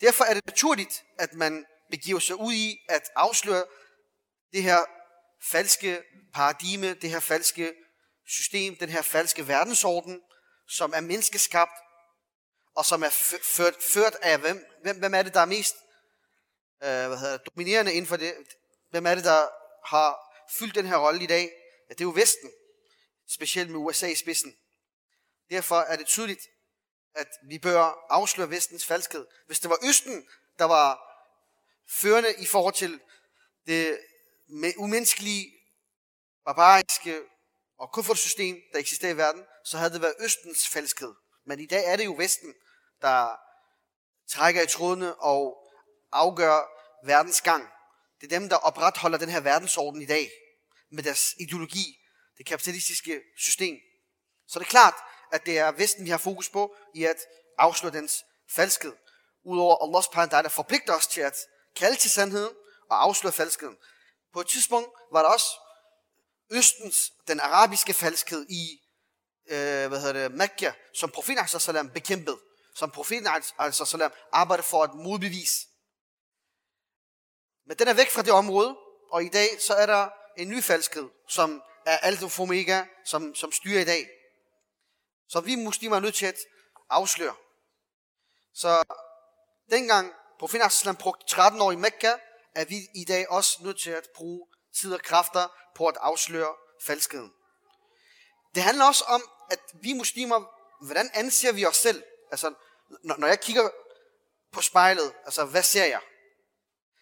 Derfor 0.00 0.24
er 0.24 0.34
det 0.34 0.46
naturligt, 0.46 1.04
at 1.18 1.34
man 1.34 1.66
begiver 1.90 2.18
sig 2.18 2.36
ud 2.36 2.52
i 2.52 2.78
at 2.88 3.02
afsløre 3.16 3.64
det 4.52 4.62
her 4.62 4.80
falske 5.42 6.02
paradigme, 6.34 6.94
det 6.94 7.10
her 7.10 7.20
falske 7.20 7.74
system, 8.26 8.76
den 8.76 8.88
her 8.88 9.02
falske 9.02 9.48
verdensorden, 9.48 10.22
som 10.68 10.92
er 10.96 11.00
menneskeskabt, 11.00 11.78
og 12.76 12.84
som 12.84 13.02
er 13.02 13.10
ført, 13.42 13.74
ført 13.80 14.16
af 14.22 14.38
hvem? 14.38 14.66
hvem? 14.82 14.98
Hvem 14.98 15.14
er 15.14 15.22
det, 15.22 15.34
der 15.34 15.40
er 15.40 15.44
mest 15.56 15.74
øh, 16.82 17.06
hvad 17.08 17.18
hedder, 17.18 17.36
dominerende 17.36 17.92
inden 17.92 18.08
for 18.08 18.16
det? 18.16 18.34
Hvem 18.90 19.06
er 19.06 19.14
det, 19.14 19.24
der 19.24 19.48
har 19.86 20.18
fyldt 20.58 20.74
den 20.74 20.86
her 20.86 20.96
rolle 20.96 21.24
i 21.24 21.26
dag? 21.26 21.50
Ja, 21.88 21.94
det 21.94 22.00
er 22.00 22.04
jo 22.04 22.12
Vesten, 22.16 22.50
specielt 23.28 23.70
med 23.70 23.78
USA 23.78 24.06
i 24.06 24.14
spidsen. 24.14 24.56
Derfor 25.50 25.76
er 25.76 25.96
det 25.96 26.06
tydeligt, 26.06 26.40
at 27.14 27.28
vi 27.48 27.58
bør 27.58 28.06
afsløre 28.10 28.50
vestens 28.50 28.86
falskhed. 28.86 29.26
Hvis 29.46 29.60
det 29.60 29.70
var 29.70 29.78
Østen, 29.88 30.28
der 30.58 30.64
var 30.64 31.00
førende 31.88 32.34
i 32.38 32.46
forhold 32.46 32.74
til 32.74 33.00
det 33.66 33.98
umenneskelige, 34.76 35.52
barbariske 36.44 37.22
og 37.78 37.92
kuffertsystem, 37.92 38.56
der 38.72 38.78
eksisterer 38.78 39.12
i 39.12 39.16
verden, 39.16 39.44
så 39.64 39.78
havde 39.78 39.92
det 39.92 40.02
været 40.02 40.14
Østens 40.20 40.68
falskhed. 40.68 41.14
Men 41.46 41.60
i 41.60 41.66
dag 41.66 41.84
er 41.86 41.96
det 41.96 42.04
jo 42.04 42.14
Vesten, 42.18 42.54
der 43.00 43.36
trækker 44.28 44.62
i 44.62 44.66
trådene 44.66 45.14
og 45.14 45.70
afgør 46.12 46.60
verdens 47.06 47.40
gang. 47.40 47.68
Det 48.20 48.32
er 48.32 48.38
dem, 48.38 48.48
der 48.48 48.56
opretholder 48.56 49.18
den 49.18 49.28
her 49.28 49.40
verdensorden 49.40 50.02
i 50.02 50.06
dag 50.06 50.30
med 50.90 51.02
deres 51.02 51.34
ideologi, 51.40 51.98
det 52.38 52.46
kapitalistiske 52.46 53.20
system. 53.36 53.76
Så 54.48 54.58
det 54.58 54.64
er 54.64 54.70
klart, 54.70 54.94
at 55.32 55.46
det 55.46 55.58
er 55.58 55.72
Vesten, 55.72 56.04
vi 56.04 56.10
har 56.10 56.18
fokus 56.18 56.48
på 56.48 56.76
i 56.94 57.04
at 57.04 57.16
afslå 57.58 57.90
dens 57.90 58.24
falskhed. 58.50 58.92
Udover 59.44 59.86
Allahs 59.86 60.04
subhanahu 60.04 60.42
der 60.42 60.48
forpligter 60.48 60.94
os 60.94 61.06
til 61.06 61.20
at 61.20 61.36
kalde 61.76 61.96
til 61.96 62.10
sandheden 62.10 62.54
og 62.90 63.02
afsløre 63.02 63.32
falskheden. 63.32 63.76
På 64.32 64.40
et 64.40 64.46
tidspunkt 64.46 64.90
var 65.12 65.22
der 65.22 65.28
også 65.28 65.46
Østens, 66.50 67.12
den 67.28 67.40
arabiske 67.40 67.94
falskhed 67.94 68.46
i 68.48 68.80
øh, 69.46 69.88
hvad 69.88 70.00
hedder 70.00 70.12
det, 70.12 70.32
Mekka, 70.36 70.72
som 70.94 71.10
profeten 71.10 71.48
sallam 71.48 71.90
bekæmpede, 71.90 72.38
som 72.74 72.90
profeten 72.90 73.28
sallam 73.72 74.12
arbejdede 74.32 74.66
for 74.66 74.82
at 74.82 74.94
modbevise. 74.94 75.66
Men 77.66 77.76
den 77.78 77.88
er 77.88 77.94
væk 77.94 78.10
fra 78.10 78.22
det 78.22 78.32
område, 78.32 78.76
og 79.10 79.24
i 79.24 79.28
dag 79.28 79.48
så 79.60 79.74
er 79.74 79.86
der 79.86 80.08
en 80.36 80.48
ny 80.48 80.62
falskhed, 80.62 81.08
som 81.28 81.62
er 81.86 81.98
Alfa 81.98 82.24
og 82.24 82.32
omega, 82.38 82.84
som, 83.04 83.34
som 83.34 83.52
styrer 83.52 83.80
i 83.80 83.84
dag. 83.84 84.08
Så 85.28 85.40
vi 85.40 85.54
muslimer 85.54 85.96
er 85.96 86.00
nødt 86.00 86.14
til 86.14 86.26
at 86.26 86.38
afsløre. 86.90 87.34
Så 88.54 88.84
dengang 89.70 90.12
profeten 90.38 90.66
Aslan 90.66 90.96
brugte 90.96 91.26
13 91.26 91.60
år 91.60 91.72
i 91.72 91.76
Mekka, 91.76 92.12
er 92.54 92.64
vi 92.64 92.76
i 92.94 93.04
dag 93.04 93.30
også 93.30 93.58
nødt 93.62 93.80
til 93.80 93.90
at 93.90 94.08
bruge 94.14 94.46
tid 94.74 94.94
og 94.94 95.00
kræfter 95.00 95.48
på 95.76 95.86
at 95.86 95.96
afsløre 96.00 96.54
falskheden. 96.82 97.32
Det 98.54 98.62
handler 98.62 98.84
også 98.84 99.04
om, 99.04 99.22
at 99.50 99.60
vi 99.82 99.92
muslimer, 99.92 100.44
hvordan 100.86 101.10
anser 101.14 101.52
vi 101.52 101.66
os 101.66 101.76
selv? 101.76 102.02
Altså, 102.30 102.54
når, 103.02 103.16
når 103.16 103.26
jeg 103.26 103.40
kigger 103.40 103.70
på 104.52 104.60
spejlet, 104.60 105.14
altså, 105.24 105.44
hvad 105.44 105.62
ser 105.62 105.84
jeg? 105.84 106.00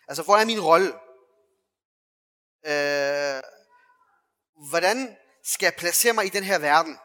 Altså, 0.08 0.22
hvor 0.22 0.36
er 0.36 0.44
min 0.44 0.60
rolle? 0.60 0.92
Øh, 2.66 3.42
hvordan 4.68 5.16
skal 5.44 5.66
jeg 5.66 5.74
placere 5.74 6.12
mig 6.12 6.26
i 6.26 6.28
den 6.28 6.44
her 6.44 6.58
verden? 6.58 6.98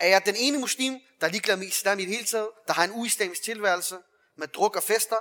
Er 0.00 0.08
jeg 0.08 0.26
den 0.26 0.36
ene 0.36 0.58
muslim, 0.58 1.00
der 1.20 1.26
er 1.26 1.30
ligeglad 1.30 1.56
med 1.56 1.66
islam 1.66 1.98
i 1.98 2.04
det 2.04 2.14
hele 2.14 2.26
taget, 2.26 2.50
der 2.66 2.72
har 2.72 2.84
en 2.84 2.92
uislamisk 2.92 3.42
tilværelse 3.42 3.98
med 4.36 4.48
druk 4.48 4.76
og 4.76 4.82
fester? 4.82 5.16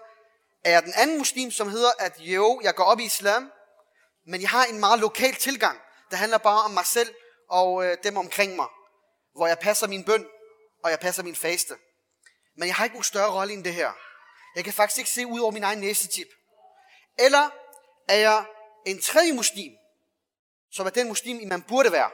Er 0.64 0.72
jeg 0.72 0.84
den 0.84 0.94
anden 0.96 1.18
muslim, 1.18 1.52
som 1.52 1.70
hedder, 1.70 1.92
at 2.00 2.20
jo, 2.20 2.62
jeg 2.64 2.76
går 2.76 2.84
op 2.84 3.00
i 3.00 3.06
islam, 3.06 3.52
men 4.28 4.42
jeg 4.42 4.50
har 4.50 4.66
en 4.66 4.80
meget 4.80 5.00
lokal 5.00 5.36
tilgang, 5.36 5.80
der 6.12 6.18
handler 6.18 6.38
bare 6.38 6.64
om 6.64 6.72
mig 6.72 6.86
selv 6.86 7.16
og 7.50 7.86
øh, 7.86 7.98
dem 8.04 8.18
omkring 8.18 8.56
mig, 8.56 8.68
hvor 9.36 9.48
jeg 9.48 9.60
passer 9.60 9.88
min 9.88 10.04
bøn, 10.04 10.28
og 10.84 10.90
jeg 10.92 11.00
passer 11.00 11.24
min 11.24 11.36
faste. 11.36 11.76
Men 12.58 12.68
jeg 12.68 12.76
har 12.76 12.84
ikke 12.84 12.94
nogen 12.94 13.04
større 13.04 13.34
rolle 13.34 13.54
end 13.54 13.64
det 13.64 13.74
her. 13.74 13.92
Jeg 14.56 14.64
kan 14.64 14.74
faktisk 14.74 14.98
ikke 14.98 15.10
se 15.10 15.28
ud 15.28 15.40
over 15.40 15.52
min 15.52 15.64
egen 15.64 15.80
næsetip. 15.80 16.28
Eller 17.20 17.50
er 18.08 18.16
jeg 18.16 18.46
en 18.86 19.02
tredje 19.02 19.34
muslim, 19.34 19.72
som 20.72 20.86
er 20.86 20.90
den 20.90 21.08
muslim, 21.08 21.48
man 21.48 21.62
burde 21.62 21.92
være. 21.92 22.12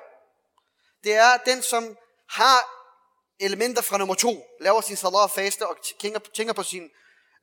Det 1.03 1.13
er 1.13 1.37
den, 1.37 1.61
som 1.61 1.97
har 2.29 2.75
elementer 3.39 3.81
fra 3.81 3.97
nummer 3.97 4.15
to, 4.15 4.43
laver 4.61 4.81
sin 4.81 4.95
salat 4.95 5.23
og 5.23 5.31
faste 5.31 5.67
og 5.67 5.77
tænker, 5.99 6.19
tænker 6.19 6.53
på 6.53 6.63
sine 6.63 6.89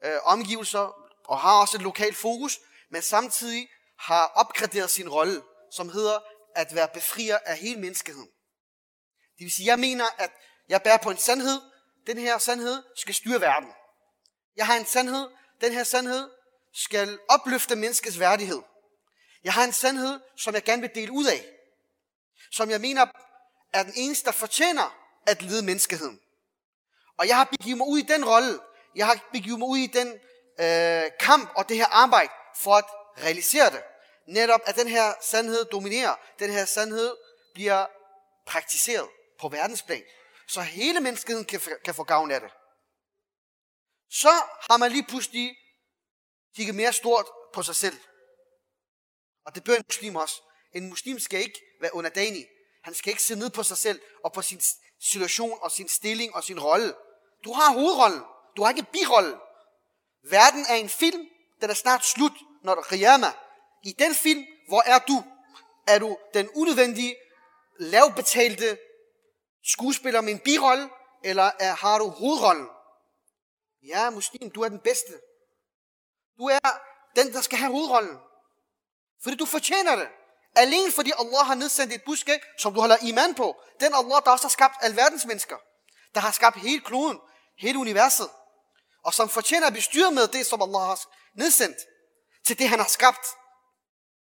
øh, 0.04 0.18
omgivelser, 0.24 0.94
og 1.24 1.38
har 1.38 1.60
også 1.60 1.76
et 1.76 1.82
lokalt 1.82 2.16
fokus, 2.16 2.60
men 2.90 3.02
samtidig 3.02 3.68
har 3.98 4.26
opgraderet 4.26 4.90
sin 4.90 5.08
rolle, 5.08 5.42
som 5.72 5.88
hedder 5.88 6.18
at 6.54 6.74
være 6.74 6.88
befrier 6.88 7.38
af 7.44 7.56
hele 7.56 7.80
menneskeheden. 7.80 8.28
Det 9.38 9.44
vil 9.44 9.52
sige, 9.52 9.66
jeg 9.66 9.78
mener, 9.78 10.04
at 10.18 10.30
jeg 10.68 10.82
bærer 10.82 10.96
på 10.96 11.10
en 11.10 11.16
sandhed. 11.16 11.60
Den 12.06 12.18
her 12.18 12.38
sandhed 12.38 12.82
skal 12.96 13.14
styre 13.14 13.40
verden. 13.40 13.68
Jeg 14.56 14.66
har 14.66 14.76
en 14.76 14.86
sandhed. 14.86 15.28
Den 15.60 15.72
her 15.72 15.84
sandhed 15.84 16.30
skal 16.74 17.18
opløfte 17.28 17.76
menneskets 17.76 18.18
værdighed. 18.18 18.62
Jeg 19.44 19.52
har 19.52 19.64
en 19.64 19.72
sandhed, 19.72 20.20
som 20.36 20.54
jeg 20.54 20.62
gerne 20.62 20.82
vil 20.82 20.90
dele 20.94 21.12
ud 21.12 21.26
af. 21.26 21.44
Som 22.50 22.70
jeg 22.70 22.80
mener 22.80 23.06
er 23.72 23.82
den 23.82 23.92
eneste, 23.96 24.26
der 24.26 24.32
fortjener 24.32 24.96
at 25.26 25.42
lede 25.42 25.64
menneskeheden. 25.64 26.20
Og 27.18 27.28
jeg 27.28 27.36
har 27.36 27.44
begivet 27.44 27.78
mig 27.78 27.86
ud 27.86 27.98
i 27.98 28.02
den 28.02 28.24
rolle. 28.24 28.60
Jeg 28.94 29.06
har 29.06 29.28
begivet 29.32 29.58
mig 29.58 29.68
ud 29.68 29.78
i 29.78 29.86
den 29.86 30.08
øh, 30.60 31.10
kamp 31.20 31.52
og 31.56 31.68
det 31.68 31.76
her 31.76 31.86
arbejde 31.86 32.32
for 32.56 32.74
at 32.74 32.84
realisere 33.18 33.70
det. 33.70 33.82
Netop 34.28 34.60
at 34.66 34.76
den 34.76 34.88
her 34.88 35.12
sandhed 35.20 35.64
dominerer. 35.64 36.14
Den 36.38 36.50
her 36.50 36.64
sandhed 36.64 37.16
bliver 37.54 37.86
praktiseret 38.46 39.08
på 39.40 39.48
verdensplan. 39.48 40.02
Så 40.48 40.60
hele 40.60 41.00
menneskeheden 41.00 41.44
kan, 41.44 41.60
kan 41.84 41.94
få 41.94 42.04
gavn 42.04 42.30
af 42.30 42.40
det. 42.40 42.50
Så 44.10 44.30
har 44.70 44.76
man 44.76 44.92
lige 44.92 45.06
pludselig 45.06 45.56
kigget 46.56 46.74
mere 46.74 46.92
stort 46.92 47.26
på 47.54 47.62
sig 47.62 47.76
selv. 47.76 47.98
Og 49.46 49.54
det 49.54 49.64
bør 49.64 49.74
en 49.74 49.84
muslim 49.88 50.16
også. 50.16 50.42
En 50.74 50.88
muslim 50.88 51.18
skal 51.18 51.40
ikke 51.40 51.60
være 51.80 51.94
underdanig. 51.94 52.46
Han 52.84 52.94
skal 52.94 53.10
ikke 53.10 53.22
se 53.22 53.34
ned 53.34 53.50
på 53.50 53.62
sig 53.62 53.76
selv 53.76 54.00
og 54.24 54.32
på 54.32 54.42
sin 54.42 54.60
situation 55.00 55.58
og 55.62 55.70
sin 55.70 55.88
stilling 55.88 56.34
og 56.34 56.44
sin 56.44 56.60
rolle. 56.60 56.94
Du 57.44 57.52
har 57.52 57.72
hovedrollen. 57.72 58.22
Du 58.56 58.62
har 58.62 58.70
ikke 58.70 58.86
birollen. 58.92 59.34
Verden 60.22 60.64
er 60.68 60.74
en 60.74 60.88
film. 60.88 61.28
Den 61.60 61.70
er 61.70 61.74
snart 61.74 62.04
slut, 62.04 62.32
når 62.62 62.74
der 62.74 62.82
qiyama. 62.82 63.32
I 63.84 63.92
den 63.92 64.14
film, 64.14 64.44
hvor 64.68 64.82
er 64.86 64.98
du? 64.98 65.24
Er 65.86 65.98
du 65.98 66.18
den 66.34 66.48
unødvendige, 66.54 67.16
lavbetalte 67.78 68.78
skuespiller 69.64 70.20
med 70.20 70.32
en 70.32 70.38
birolle, 70.38 70.90
eller 71.24 71.50
er, 71.60 71.74
har 71.74 71.98
du 71.98 72.08
hovedrollen? 72.08 72.68
Ja, 73.86 74.10
muslim, 74.10 74.50
du 74.50 74.62
er 74.62 74.68
den 74.68 74.78
bedste. 74.78 75.12
Du 76.38 76.44
er 76.44 76.58
den, 77.16 77.32
der 77.32 77.40
skal 77.40 77.58
have 77.58 77.72
hovedrollen. 77.72 78.18
Fordi 79.22 79.36
du 79.36 79.46
fortjener 79.46 79.96
det. 79.96 80.08
Alene 80.56 80.92
fordi 80.92 81.12
Allah 81.18 81.46
har 81.46 81.54
nedsendt 81.54 81.92
et 81.92 82.02
budskab, 82.02 82.40
som 82.58 82.74
du 82.74 82.80
holder 82.80 82.96
iman 83.02 83.34
på. 83.34 83.56
Den 83.80 83.94
Allah, 83.94 84.22
der 84.24 84.30
også 84.30 84.44
har 84.44 84.50
skabt 84.50 84.74
alverdens 84.80 85.24
mennesker. 85.26 85.56
Der 86.14 86.20
har 86.20 86.30
skabt 86.30 86.56
hele 86.56 86.80
kloden, 86.80 87.18
hele 87.58 87.78
universet. 87.78 88.28
Og 89.04 89.14
som 89.14 89.28
fortjener 89.28 89.66
at 89.66 89.72
bestyre 89.72 90.10
med 90.10 90.28
det, 90.28 90.46
som 90.46 90.62
Allah 90.62 90.80
har 90.80 91.00
nedsendt. 91.34 91.76
Til 92.46 92.58
det, 92.58 92.68
han 92.68 92.78
har 92.78 92.88
skabt. 92.88 93.26